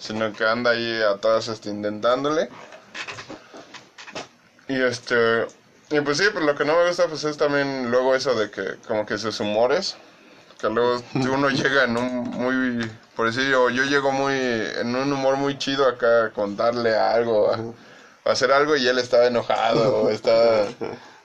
sino 0.03 0.33
que 0.33 0.45
anda 0.45 0.73
ahí 0.73 1.01
atrás 1.03 1.49
este, 1.49 1.71
intentándole. 1.71 2.49
Y 4.69 4.81
este, 4.81 5.47
y 5.93 6.01
pues 6.01 6.19
sí, 6.19 6.25
pues 6.33 6.45
lo 6.45 6.55
que 6.55 6.65
no 6.65 6.77
me 6.77 6.89
gusta 6.89 7.07
pues 7.07 7.25
es 7.25 7.37
también 7.37 7.91
luego 7.91 8.15
eso 8.15 8.35
de 8.35 8.51
que 8.51 8.77
como 8.87 9.05
que 9.05 9.19
sus 9.19 9.39
humores, 9.41 9.95
que 10.61 10.69
luego 10.69 11.03
uno 11.15 11.49
llega 11.51 11.85
en 11.85 11.97
un 11.97 12.31
muy, 12.31 12.91
por 13.15 13.27
decir 13.27 13.51
yo, 13.51 13.69
yo 13.71 13.85
llego 13.85 14.11
muy, 14.11 14.35
en 14.35 14.95
un 14.97 15.13
humor 15.13 15.37
muy 15.37 15.59
chido 15.59 15.87
acá 15.87 16.27
a 16.27 16.31
contarle 16.31 16.97
algo, 16.97 17.53
a, 17.53 18.31
hacer 18.31 18.53
algo 18.53 18.77
y 18.77 18.89
él 18.89 18.99
estaba 18.99 19.27
enojado 19.27 20.03
o 20.03 20.09
estaba... 20.09 20.67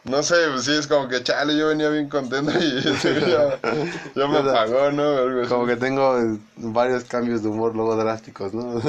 No 0.04 0.24
sé, 0.24 0.36
pues 0.54 0.64
sí, 0.64 0.72
es 0.72 0.88
como 0.88 1.10
que, 1.10 1.22
chale, 1.22 1.58
yo 1.58 1.68
venía 1.68 1.90
bien 1.90 2.08
contento 2.08 2.52
y 2.58 2.82
ya 4.16 4.28
me 4.28 4.38
apagó, 4.38 4.90
¿no? 4.90 5.18
Algo. 5.18 5.50
Como 5.50 5.66
que 5.66 5.76
tengo 5.76 6.18
eh, 6.18 6.40
varios 6.56 7.04
cambios 7.04 7.44
de 7.44 7.50
humor 7.50 7.76
luego 7.76 7.98
drásticos, 7.98 8.54
¿no? 8.54 8.82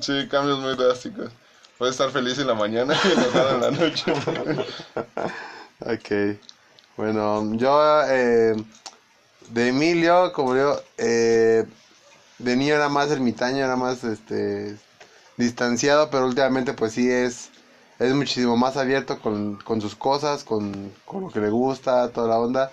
Sí, 0.00 0.26
cambios 0.30 0.60
muy 0.60 0.74
drásticos. 0.74 1.30
Puede 1.82 1.90
estar 1.90 2.10
feliz 2.10 2.38
en 2.38 2.46
la 2.46 2.54
mañana 2.54 2.94
y 3.04 3.10
enojado 3.10 3.54
en 3.56 3.60
la 3.60 3.70
noche. 3.72 4.12
ok. 5.80 6.38
Bueno, 6.96 7.56
yo 7.56 8.02
eh, 8.08 8.54
de 9.48 9.68
Emilio, 9.68 10.32
como 10.32 10.54
yo, 10.54 10.80
eh, 10.96 11.64
de 12.38 12.56
niño 12.56 12.76
era 12.76 12.88
más 12.88 13.10
ermitaño, 13.10 13.64
era 13.64 13.74
más 13.74 14.04
este 14.04 14.76
distanciado, 15.36 16.08
pero 16.08 16.26
últimamente 16.26 16.72
pues 16.72 16.92
sí 16.92 17.10
es, 17.10 17.50
es 17.98 18.14
muchísimo 18.14 18.56
más 18.56 18.76
abierto 18.76 19.18
con, 19.18 19.56
con 19.56 19.80
sus 19.80 19.96
cosas, 19.96 20.44
con, 20.44 20.92
con 21.04 21.22
lo 21.22 21.30
que 21.30 21.40
le 21.40 21.50
gusta, 21.50 22.10
toda 22.10 22.28
la 22.28 22.38
onda. 22.38 22.70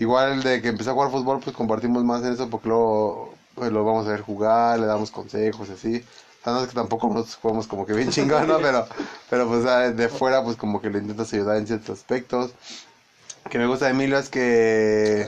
Igual 0.00 0.42
de 0.42 0.60
que 0.60 0.70
empezó 0.70 0.90
a 0.90 0.94
jugar 0.94 1.12
fútbol, 1.12 1.38
pues 1.38 1.54
compartimos 1.54 2.02
más 2.02 2.24
en 2.24 2.32
eso 2.32 2.50
porque 2.50 2.70
luego 2.70 3.36
pues, 3.54 3.70
lo 3.70 3.84
vamos 3.84 4.08
a 4.08 4.10
ver 4.10 4.22
jugar, 4.22 4.80
le 4.80 4.86
damos 4.86 5.12
consejos, 5.12 5.70
así. 5.70 6.04
O 6.40 6.44
sea, 6.44 6.52
no 6.52 6.60
es 6.62 6.68
que 6.68 6.74
tampoco 6.74 7.08
nosotros 7.08 7.36
jugamos 7.40 7.66
como 7.66 7.84
que 7.84 7.94
bien 7.94 8.10
chingón, 8.10 8.46
¿no? 8.46 8.58
Pero, 8.58 8.86
pero 9.28 9.48
pues 9.48 9.64
ah, 9.66 9.90
de 9.90 10.08
fuera, 10.08 10.42
pues 10.42 10.56
como 10.56 10.80
que 10.80 10.90
le 10.90 10.98
intentas 10.98 11.32
ayudar 11.32 11.56
en 11.56 11.66
ciertos 11.66 11.98
aspectos. 11.98 12.52
Lo 13.44 13.50
que 13.50 13.58
me 13.58 13.66
gusta 13.66 13.86
de 13.86 13.92
Emilio 13.92 14.18
es 14.18 14.28
que... 14.28 15.26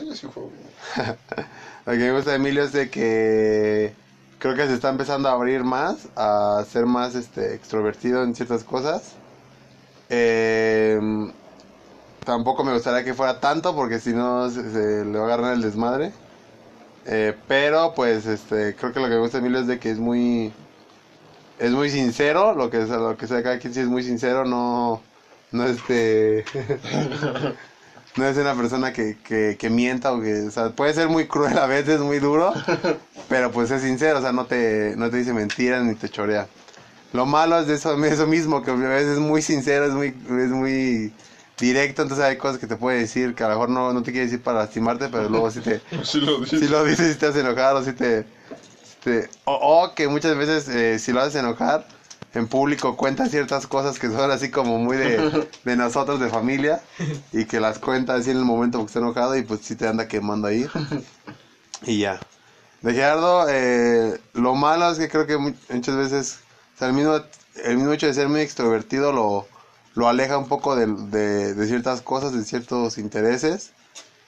Lo 1.86 1.92
que 1.92 1.98
me 1.98 2.12
gusta 2.12 2.30
de 2.30 2.36
Emilio 2.36 2.62
es 2.62 2.72
de 2.72 2.90
que 2.90 3.94
creo 4.38 4.54
que 4.54 4.66
se 4.66 4.74
está 4.74 4.88
empezando 4.90 5.28
a 5.28 5.32
abrir 5.32 5.64
más, 5.64 6.08
a 6.16 6.64
ser 6.70 6.86
más 6.86 7.14
este 7.14 7.54
extrovertido 7.54 8.22
en 8.22 8.34
ciertas 8.34 8.64
cosas. 8.64 9.14
Eh, 10.08 11.00
tampoco 12.24 12.64
me 12.64 12.72
gustaría 12.72 13.04
que 13.04 13.14
fuera 13.14 13.40
tanto 13.40 13.74
porque 13.74 14.00
si 14.00 14.12
no 14.12 14.50
se, 14.50 14.70
se 14.70 15.04
le 15.04 15.18
va 15.18 15.24
a 15.24 15.26
agarrar 15.26 15.54
el 15.54 15.62
desmadre. 15.62 16.12
Eh, 17.06 17.34
pero 17.48 17.94
pues 17.94 18.26
este 18.26 18.76
creo 18.76 18.92
que 18.92 19.00
lo 19.00 19.06
que 19.06 19.14
me 19.14 19.20
gusta 19.20 19.38
de 19.38 19.46
Emilio 19.46 19.60
es 19.60 19.66
de 19.66 19.78
que 19.78 19.90
es 19.90 19.98
muy 19.98 20.52
es 21.60 21.70
muy 21.72 21.90
sincero, 21.90 22.54
lo 22.54 22.70
que 22.70 22.86
sea, 22.86 22.96
lo 22.96 23.16
que 23.16 23.26
sea 23.26 23.42
cada 23.42 23.58
quien 23.58 23.74
sí 23.74 23.80
es 23.80 23.86
muy 23.86 24.02
sincero, 24.02 24.44
no 24.44 25.02
no 25.52 25.66
este 25.66 26.44
no 28.16 28.26
es 28.26 28.36
una 28.36 28.54
persona 28.54 28.92
que, 28.92 29.18
que, 29.22 29.56
que 29.58 29.70
mienta 29.70 30.12
o 30.12 30.20
que, 30.20 30.46
o 30.48 30.50
sea, 30.50 30.70
puede 30.70 30.94
ser 30.94 31.08
muy 31.08 31.26
cruel 31.26 31.58
a 31.58 31.66
veces, 31.66 32.00
muy 32.00 32.18
duro, 32.18 32.52
pero 33.28 33.50
pues 33.52 33.70
es 33.70 33.82
sincero, 33.82 34.18
o 34.18 34.22
sea, 34.22 34.32
no 34.32 34.46
te, 34.46 34.94
no 34.96 35.10
te 35.10 35.18
dice 35.18 35.32
mentiras 35.32 35.84
ni 35.84 35.94
te 35.94 36.08
chorea. 36.08 36.48
Lo 37.12 37.26
malo 37.26 37.58
es 37.58 37.66
de 37.66 37.74
eso, 37.74 38.02
eso 38.04 38.26
mismo, 38.26 38.62
que 38.62 38.70
a 38.70 38.74
veces 38.74 39.14
es 39.14 39.18
muy 39.18 39.42
sincero, 39.42 39.84
es 39.84 39.92
muy, 39.92 40.08
es 40.08 40.50
muy 40.50 41.12
directo, 41.58 42.02
entonces 42.02 42.24
hay 42.24 42.36
cosas 42.36 42.58
que 42.58 42.66
te 42.66 42.76
puede 42.76 43.00
decir 43.00 43.34
que 43.34 43.44
a 43.44 43.48
lo 43.48 43.54
mejor 43.54 43.68
no, 43.68 43.92
no 43.92 44.02
te 44.02 44.12
quiere 44.12 44.26
decir 44.26 44.42
para 44.42 44.60
lastimarte, 44.60 45.08
pero 45.08 45.28
luego 45.28 45.50
sí 45.50 45.60
te, 45.60 45.80
Sí 46.04 46.20
lo 46.20 46.44
si 46.46 46.68
lo 46.68 46.84
dices 46.84 47.14
y 47.14 47.18
te 47.18 47.26
hace 47.26 47.40
enojar 47.40 47.76
o 47.76 47.84
si 47.84 47.92
te... 47.92 48.24
si 49.04 49.10
te- 49.10 49.28
o, 49.44 49.54
o 49.84 49.94
que 49.94 50.08
muchas 50.08 50.36
veces 50.36 50.68
eh, 50.68 50.98
si 50.98 51.12
lo 51.12 51.20
haces 51.20 51.36
enojar 51.36 51.86
en 52.34 52.46
público 52.48 52.96
cuenta 52.96 53.28
ciertas 53.28 53.66
cosas 53.66 53.98
que 53.98 54.08
son 54.08 54.30
así 54.30 54.50
como 54.50 54.78
muy 54.78 54.96
de, 54.96 55.48
de 55.64 55.76
nosotros, 55.76 56.20
de 56.20 56.28
familia, 56.28 56.80
y 57.32 57.44
que 57.46 57.60
las 57.60 57.78
cuenta 57.78 58.14
así 58.14 58.30
en 58.30 58.38
el 58.38 58.44
momento 58.44 58.78
porque 58.78 58.90
está 58.90 59.00
enojado 59.00 59.36
y 59.36 59.42
pues 59.42 59.60
sí 59.62 59.74
te 59.76 59.88
anda 59.88 60.08
quemando 60.08 60.48
ahí. 60.48 60.66
Y 61.82 62.00
ya. 62.00 62.20
De 62.82 62.94
Gerardo, 62.94 63.46
eh, 63.48 64.20
lo 64.34 64.54
malo 64.54 64.90
es 64.90 64.98
que 64.98 65.08
creo 65.08 65.26
que 65.26 65.36
mu- 65.38 65.54
muchas 65.68 65.96
veces, 65.96 66.38
o 66.76 66.78
sea, 66.78 66.88
el 66.88 66.94
mismo, 66.94 67.20
el 67.64 67.76
mismo 67.76 67.92
hecho 67.92 68.06
de 68.06 68.14
ser 68.14 68.28
muy 68.28 68.40
extrovertido 68.40 69.12
lo, 69.12 69.46
lo 69.94 70.08
aleja 70.08 70.38
un 70.38 70.48
poco 70.48 70.76
de, 70.76 70.86
de, 70.86 71.54
de 71.54 71.66
ciertas 71.66 72.00
cosas, 72.00 72.32
de 72.32 72.44
ciertos 72.44 72.98
intereses, 72.98 73.72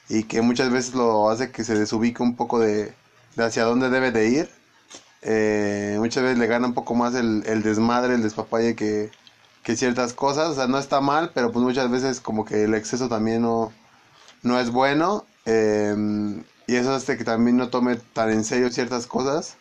y 0.08 0.24
que 0.24 0.42
muchas 0.42 0.70
veces 0.70 0.94
lo 0.94 1.30
hace 1.30 1.50
que 1.50 1.64
se 1.64 1.78
desubique 1.78 2.22
un 2.22 2.36
poco 2.36 2.58
de, 2.60 2.94
de 3.36 3.44
hacia 3.44 3.64
dónde 3.64 3.90
debe 3.90 4.10
de 4.10 4.28
ir. 4.28 4.50
Eh, 5.22 5.96
muchas 5.98 6.22
veces 6.24 6.38
le 6.38 6.46
gana 6.46 6.66
un 6.68 6.74
poco 6.74 6.94
más 6.94 7.14
el, 7.14 7.44
el 7.46 7.62
desmadre, 7.62 8.14
el 8.14 8.22
despapalle 8.22 8.74
que, 8.76 9.10
que 9.62 9.76
ciertas 9.76 10.14
cosas, 10.14 10.50
o 10.50 10.54
sea, 10.54 10.66
no 10.68 10.78
está 10.78 11.00
mal, 11.00 11.32
pero 11.34 11.52
pues 11.52 11.64
muchas 11.64 11.90
veces 11.90 12.20
como 12.20 12.44
que 12.44 12.64
el 12.64 12.74
exceso 12.74 13.08
también 13.08 13.42
no, 13.42 13.72
no 14.42 14.58
es 14.60 14.70
bueno. 14.70 15.26
eh, 15.46 15.94
y 16.66 16.76
eso 16.76 16.94
hace 16.94 17.16
que 17.18 17.24
también 17.24 17.56
no 17.56 17.70
tome 17.70 17.96
tan 17.96 18.30
en 18.30 18.44
serio 18.44 18.70
ciertas 18.70 19.06
cosas. 19.06 19.58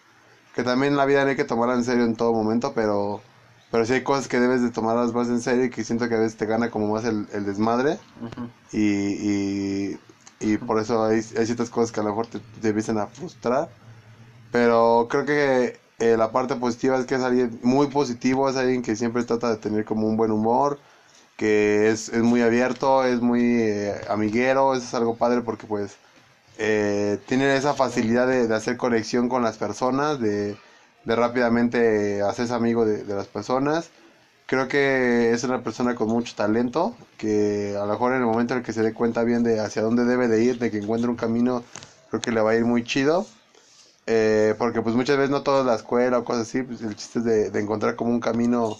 Que 0.53 0.63
también 0.63 0.97
la 0.97 1.05
vida 1.05 1.23
no 1.23 1.29
hay 1.31 1.35
que 1.37 1.45
tomarla 1.45 1.75
en 1.75 1.83
serio 1.83 2.05
en 2.05 2.15
todo 2.15 2.33
momento, 2.33 2.73
pero, 2.75 3.23
pero 3.71 3.85
sí 3.85 3.93
hay 3.93 4.03
cosas 4.03 4.27
que 4.27 4.39
debes 4.39 4.61
de 4.61 4.71
tomarlas 4.71 5.13
más 5.13 5.29
en 5.29 5.41
serio 5.41 5.65
y 5.65 5.69
que 5.71 5.83
siento 5.83 6.09
que 6.09 6.15
a 6.15 6.19
veces 6.19 6.37
te 6.37 6.45
gana 6.45 6.71
como 6.71 6.87
más 6.93 7.05
el, 7.05 7.27
el 7.33 7.45
desmadre. 7.45 8.01
Y, 8.71 8.81
y, 9.91 9.99
y 10.39 10.57
por 10.59 10.79
eso 10.79 11.03
hay, 11.05 11.17
hay 11.37 11.45
ciertas 11.45 11.69
cosas 11.69 11.91
que 11.91 11.99
a 11.99 12.03
lo 12.03 12.09
mejor 12.09 12.27
te, 12.27 12.39
te 12.39 12.69
empiezan 12.69 12.97
a 12.99 13.07
frustrar. 13.07 13.71
Pero 14.51 15.07
creo 15.09 15.25
que 15.25 15.79
eh, 15.99 16.17
la 16.17 16.31
parte 16.31 16.55
positiva 16.55 16.97
es 16.97 17.05
que 17.05 17.15
es 17.15 17.21
alguien 17.21 17.59
muy 17.63 17.87
positivo, 17.87 18.49
es 18.49 18.55
alguien 18.57 18.81
que 18.81 18.95
siempre 18.95 19.23
trata 19.23 19.49
de 19.49 19.57
tener 19.57 19.85
como 19.85 20.07
un 20.07 20.17
buen 20.17 20.31
humor, 20.31 20.79
que 21.37 21.89
es, 21.89 22.09
es 22.09 22.23
muy 22.23 22.41
abierto, 22.41 23.05
es 23.05 23.21
muy 23.21 23.41
eh, 23.61 24.01
amiguero, 24.09 24.75
eso 24.75 24.85
es 24.85 24.93
algo 24.93 25.17
padre 25.17 25.41
porque 25.41 25.67
pues 25.67 25.97
eh, 26.57 27.19
tiene 27.27 27.55
esa 27.55 27.73
facilidad 27.73 28.27
de, 28.27 28.47
de 28.47 28.55
hacer 28.55 28.77
conexión 28.77 29.29
con 29.29 29.43
las 29.43 29.57
personas, 29.57 30.19
de, 30.19 30.57
de 31.05 31.15
rápidamente 31.15 32.21
hacerse 32.21 32.53
amigo 32.53 32.85
de, 32.85 33.03
de 33.03 33.15
las 33.15 33.27
personas. 33.27 33.91
Creo 34.47 34.67
que 34.67 35.31
es 35.33 35.43
una 35.45 35.63
persona 35.63 35.95
con 35.95 36.09
mucho 36.09 36.35
talento, 36.35 36.95
que 37.17 37.75
a 37.77 37.85
lo 37.85 37.93
mejor 37.93 38.13
en 38.13 38.19
el 38.19 38.25
momento 38.25 38.53
en 38.53 38.59
el 38.59 38.65
que 38.65 38.73
se 38.73 38.83
dé 38.83 38.93
cuenta 38.93 39.23
bien 39.23 39.43
de 39.43 39.59
hacia 39.61 39.81
dónde 39.81 40.05
debe 40.05 40.27
de 40.27 40.43
ir, 40.43 40.59
de 40.59 40.71
que 40.71 40.79
encuentre 40.79 41.09
un 41.09 41.15
camino, 41.17 41.63
creo 42.09 42.21
que 42.21 42.31
le 42.31 42.41
va 42.41 42.51
a 42.51 42.55
ir 42.55 42.65
muy 42.65 42.83
chido. 42.83 43.25
Eh, 44.13 44.55
porque 44.57 44.81
pues 44.81 44.93
muchas 44.93 45.15
veces 45.15 45.31
no 45.31 45.41
todo 45.41 45.61
es 45.61 45.65
la 45.65 45.75
escuela 45.75 46.17
o 46.19 46.25
cosas 46.25 46.41
así, 46.49 46.63
pues 46.63 46.81
el 46.81 46.97
chiste 46.97 47.19
es 47.19 47.25
de, 47.25 47.49
de 47.49 47.59
encontrar 47.61 47.95
como 47.95 48.11
un 48.11 48.19
camino 48.19 48.77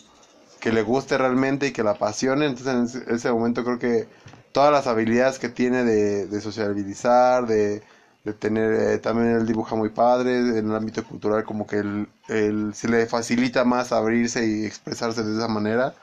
que 0.60 0.74
le 0.74 0.82
guste 0.82 1.18
realmente 1.18 1.68
y 1.68 1.72
que 1.72 1.84
la 1.84 1.92
apasione. 1.92 2.48
Entonces 2.48 2.96
en 3.08 3.16
ese, 3.16 3.32
momento 3.32 3.64
creo 3.64 3.80
que 3.80 4.10
todas 4.52 4.74
las 4.74 4.88
habilidades 4.88 5.40
que 5.40 5.48
tiene 5.48 5.86
de, 5.86 6.28
de 6.28 6.42
sociabilizar, 6.42 7.48
de, 7.48 7.82
de 8.26 8.34
tener, 8.34 8.74
eh, 8.74 8.98
también 9.00 9.38
él 9.38 9.48
dibuja 9.48 9.76
muy 9.78 9.90
padre, 9.90 10.38
en 10.60 10.70
el 10.70 10.76
ámbito 10.76 11.02
cultural 11.06 11.46
como 11.46 11.66
que 11.66 11.78
él, 11.78 12.10
él 12.28 12.74
se 12.76 12.90
le 12.90 13.06
facilita 13.06 13.64
más 13.64 13.94
abrirse 13.94 14.46
y 14.46 14.66
expresarse 14.66 15.24
de 15.24 15.38
esa 15.38 15.48
manera. 15.48 15.94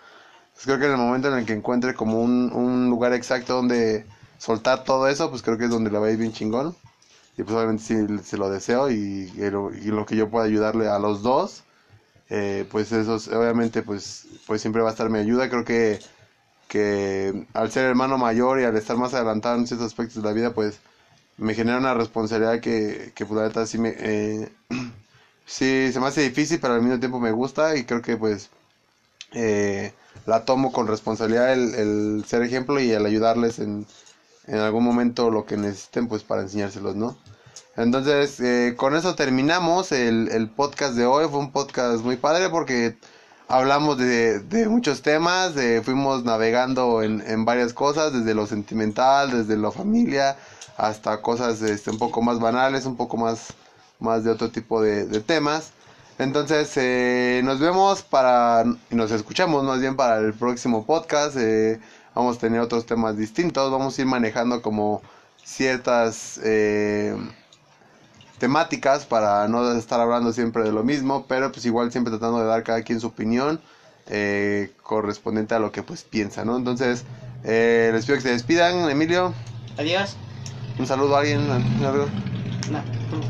Pues 0.55 0.65
creo 0.65 0.79
que 0.79 0.87
en 0.87 0.93
el 0.93 0.99
momento 0.99 1.29
en 1.29 1.39
el 1.39 1.45
que 1.45 1.53
encuentre 1.53 1.93
como 1.93 2.23
un, 2.23 2.51
un 2.55 2.89
lugar 2.89 3.13
exacto 3.13 3.55
donde 3.57 4.07
soltar 4.39 4.85
todo 4.85 5.07
eso, 5.07 5.29
pues 5.29 5.43
creo 5.43 5.59
que 5.59 5.65
es 5.65 5.71
donde 5.71 5.91
le 5.91 5.99
va 5.99 6.07
a 6.07 6.11
ir 6.11 6.19
bien 6.19 6.33
chingón. 6.33 6.75
Y 7.39 7.45
pues 7.45 7.57
obviamente 7.57 7.85
sí 7.85 7.97
se 8.25 8.39
lo 8.39 8.51
deseo 8.51 8.91
y, 8.91 9.33
lo, 9.53 9.73
y 9.75 9.87
lo 9.87 10.07
que 10.07 10.17
yo 10.17 10.31
pueda 10.31 10.47
ayudarle 10.47 10.89
a 10.89 10.99
los 11.01 11.23
dos, 11.23 11.65
eh, 12.31 12.67
pues 12.71 12.93
eso 12.93 13.17
es- 13.17 13.29
obviamente 13.29 13.83
pues, 13.83 14.27
pues 14.47 14.61
siempre 14.63 14.83
va 14.83 14.89
a 14.91 14.93
estar 14.93 15.11
mi 15.11 15.19
ayuda. 15.21 15.49
Creo 15.51 15.65
que, 15.65 16.01
que 16.69 17.47
al 17.55 17.71
ser 17.71 17.87
hermano 17.87 18.19
mayor 18.19 18.61
y 18.61 18.65
al 18.65 18.77
estar 18.77 18.97
más 18.97 19.15
adelantado 19.15 19.57
en 19.59 19.67
ciertos 19.67 19.87
aspectos 19.89 20.23
de 20.23 20.29
la 20.29 20.35
vida, 20.35 20.55
pues 20.55 20.81
me 21.39 21.55
genera 21.55 21.79
una 21.79 21.95
responsabilidad 21.95 22.61
que, 22.61 23.13
que 23.15 23.27
pues 23.27 23.39
la 23.41 23.49
neta 23.49 23.67
sí 23.67 23.79
me... 23.79 23.95
eh, 23.99 24.53
sí, 25.47 25.91
se 25.93 26.01
me 26.01 26.07
hace 26.07 26.23
difícil, 26.23 26.61
pero 26.61 26.75
al 26.75 26.83
mismo 26.83 26.99
tiempo 27.01 27.21
me 27.21 27.33
gusta 27.33 27.77
y 27.77 27.85
creo 27.85 28.03
que 28.03 28.17
pues 28.17 28.51
eh, 29.33 29.93
la 30.27 30.45
tomo 30.45 30.73
con 30.73 30.87
responsabilidad 30.87 31.53
el, 31.53 31.75
el 31.75 32.25
ser 32.27 32.43
ejemplo 32.43 32.81
y 32.81 32.91
el 32.93 33.05
ayudarles 33.07 33.59
en, 33.59 33.87
en 34.49 34.59
algún 34.59 34.85
momento 34.85 35.31
lo 35.31 35.45
que 35.45 35.57
necesiten 35.57 36.09
pues 36.09 36.23
para 36.25 36.43
enseñárselos, 36.43 36.97
¿no? 36.97 37.17
Entonces, 37.77 38.41
eh, 38.41 38.75
con 38.77 38.97
eso 38.97 39.15
terminamos 39.15 39.93
el, 39.93 40.29
el 40.33 40.49
podcast 40.51 40.95
de 40.95 41.07
hoy. 41.07 41.29
Fue 41.29 41.39
un 41.39 41.53
podcast 41.53 42.03
muy 42.03 42.17
padre 42.17 42.49
porque 42.51 42.97
hablamos 43.47 43.99
de, 43.99 44.41
de 44.41 44.69
muchos 44.69 45.03
temas, 45.03 45.53
fuimos 45.85 46.25
navegando 46.25 47.03
en, 47.03 47.23
en 47.27 47.45
varias 47.45 47.73
cosas, 47.73 48.13
desde 48.13 48.35
lo 48.35 48.47
sentimental, 48.47 49.31
desde 49.31 49.57
lo 49.57 49.71
familia, 49.71 50.37
hasta 50.77 51.23
cosas 51.23 51.63
este, 51.63 51.91
un 51.91 51.99
poco 51.99 52.21
más 52.21 52.41
banales, 52.41 52.85
un 52.85 52.97
poco 52.97 53.17
más, 53.17 53.55
más 54.01 54.25
de 54.25 54.31
otro 54.33 54.51
tipo 54.51 54.83
de, 54.83 55.07
de 55.07 55.21
temas. 55.21 55.71
Entonces, 56.19 56.73
eh, 56.77 57.43
nos 57.45 57.61
vemos 57.61 58.03
para, 58.03 58.65
nos 58.91 59.11
escuchamos 59.13 59.63
más 59.65 59.81
bien 59.81 59.95
para 59.95 60.19
el 60.19 60.35
próximo 60.35 60.85
podcast. 60.85 61.37
eh, 61.39 61.81
vamos 62.19 62.39
a 62.39 62.41
tener 62.41 62.61
otros 62.61 62.85
temas 62.85 63.17
distintos, 63.17 63.71
vamos 63.71 63.97
a 63.97 64.01
ir 64.01 64.07
manejando 64.09 64.61
como 64.61 65.03
ciertas 65.45 66.41
eh, 66.43 67.17
temáticas 68.39 69.07
para 69.07 69.47
no 69.47 69.73
estar 69.75 70.01
hablando 70.01 70.33
siempre 70.33 70.65
de 70.65 70.73
lo 70.73 70.83
mismo, 70.83 71.27
pero 71.29 71.53
pues 71.53 71.65
igual 71.65 71.93
siempre 71.93 72.11
tratando 72.11 72.41
de 72.41 72.47
dar 72.47 72.65
cada 72.65 72.83
quien 72.83 72.99
su 72.99 73.07
opinión 73.07 73.61
eh, 74.09 74.73
correspondiente 74.83 75.55
a 75.55 75.61
lo 75.61 75.71
que 75.71 75.85
pues 75.85 76.03
piensa, 76.03 76.45
¿no? 76.45 76.57
Entonces, 76.57 77.05
eh, 77.45 77.91
les 77.95 78.05
pido 78.05 78.17
que 78.17 78.23
se 78.23 78.31
despidan, 78.31 78.91
Emilio, 78.91 79.33
Adiós. 79.77 80.17
un 80.77 80.89
saludo 80.89 81.15
a 81.15 81.21
alguien, 81.21 81.49
algo. 81.85 82.09
No. 82.73 82.83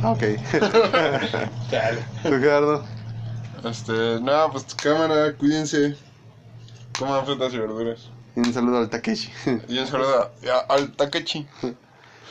Ah, 0.02 0.12
ok. 0.12 0.22
¿Tú, 2.22 2.30
Gerardo? 2.30 2.82
Este, 3.64 4.18
no, 4.22 4.50
pues 4.50 4.64
cámara, 4.82 5.36
cuídense. 5.36 5.94
Coman 6.98 7.26
frutas 7.26 7.52
y 7.52 7.58
verduras. 7.58 8.17
Y 8.38 8.46
un 8.46 8.52
saludo 8.54 8.78
al 8.78 8.88
Takeshi. 8.88 9.32
Y 9.68 9.78
un 9.80 9.86
saludo 9.88 10.30
a- 10.52 10.72
al 10.72 10.92
Takechi. 10.92 11.44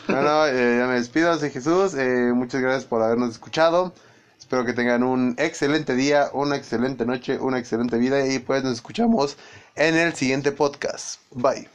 Bueno, 0.08 0.46
eh, 0.48 0.78
ya 0.80 0.88
me 0.88 0.94
despido, 0.94 1.38
soy 1.38 1.50
Jesús. 1.52 1.96
eh, 1.96 2.32
muchas 2.34 2.62
gracias 2.62 2.86
por 2.86 3.04
habernos 3.04 3.32
escuchado. 3.32 3.94
Espero 4.40 4.64
que 4.64 4.72
tengan 4.72 5.04
un 5.04 5.36
excelente 5.38 5.96
día, 5.96 6.30
una 6.32 6.56
excelente 6.56 7.06
noche, 7.06 7.38
una 7.40 7.60
excelente 7.60 7.98
vida 7.98 8.26
y 8.26 8.40
pues 8.40 8.64
nos 8.64 8.72
escuchamos 8.76 9.36
en 9.76 9.98
el 9.98 10.14
siguiente 10.14 10.54
podcast. 10.54 11.20
Bye. 11.32 11.68